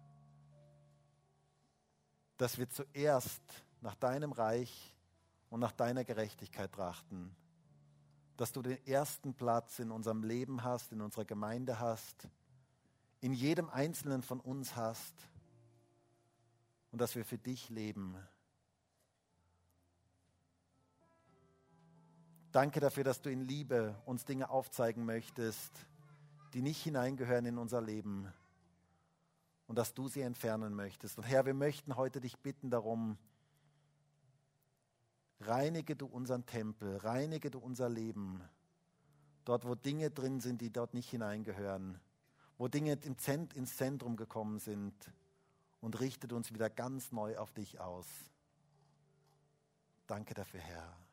dass 2.37 2.59
wir 2.59 2.69
zuerst 2.69 3.43
nach 3.81 3.95
deinem 3.95 4.33
Reich 4.33 4.95
und 5.51 5.61
nach 5.61 5.73
deiner 5.73 6.05
Gerechtigkeit 6.05 6.73
trachten. 6.73 7.35
Dass 8.37 8.53
du 8.53 8.63
den 8.63 8.85
ersten 8.87 9.35
Platz 9.35 9.79
in 9.79 9.91
unserem 9.91 10.23
Leben 10.23 10.63
hast, 10.63 10.93
in 10.93 11.01
unserer 11.01 11.25
Gemeinde 11.25 11.79
hast, 11.79 12.29
in 13.21 13.33
jedem 13.33 13.71
Einzelnen 13.71 14.23
von 14.23 14.41
uns 14.41 14.77
hast 14.77 15.15
und 16.93 17.01
dass 17.01 17.15
wir 17.15 17.25
für 17.25 17.39
dich 17.39 17.71
leben. 17.71 18.17
Danke 22.53 22.81
dafür, 22.81 23.05
dass 23.05 23.21
du 23.21 23.31
in 23.31 23.43
Liebe 23.43 23.95
uns 24.07 24.25
Dinge 24.25 24.49
aufzeigen 24.49 25.05
möchtest, 25.05 25.73
die 26.55 26.63
nicht 26.63 26.83
hineingehören 26.83 27.45
in 27.45 27.59
unser 27.59 27.83
Leben 27.83 28.33
und 29.67 29.77
dass 29.77 29.95
du 29.95 30.09
sie 30.09 30.21
entfernen 30.21 30.75
möchtest. 30.75 31.19
Und 31.19 31.25
Herr, 31.25 31.47
wir 31.47 31.55
möchten 31.55 31.97
heute 31.97 32.21
dich 32.21 32.39
bitten 32.39 32.71
darum, 32.71 33.19
reinige 35.41 35.97
du 35.97 36.07
unseren 36.07 36.47
Tempel, 36.47 36.97
reinige 36.99 37.51
du 37.51 37.59
unser 37.59 37.89
Leben, 37.89 38.43
dort 39.45 39.65
wo 39.65 39.75
Dinge 39.75 40.11
drin 40.11 40.41
sind, 40.41 40.61
die 40.61 40.71
dort 40.71 40.95
nicht 40.95 41.11
hineingehören, 41.11 42.01
wo 42.59 42.69
Dinge 42.69 42.93
ins 42.93 43.77
Zentrum 43.77 44.17
gekommen 44.17 44.59
sind 44.59 44.95
und 45.81 46.01
richtet 46.01 46.33
uns 46.33 46.53
wieder 46.53 46.71
ganz 46.71 47.13
neu 47.13 47.37
auf 47.39 47.53
dich 47.53 47.81
aus. 47.81 48.07
Danke 50.07 50.35
dafür, 50.35 50.61
Herr. 50.61 51.06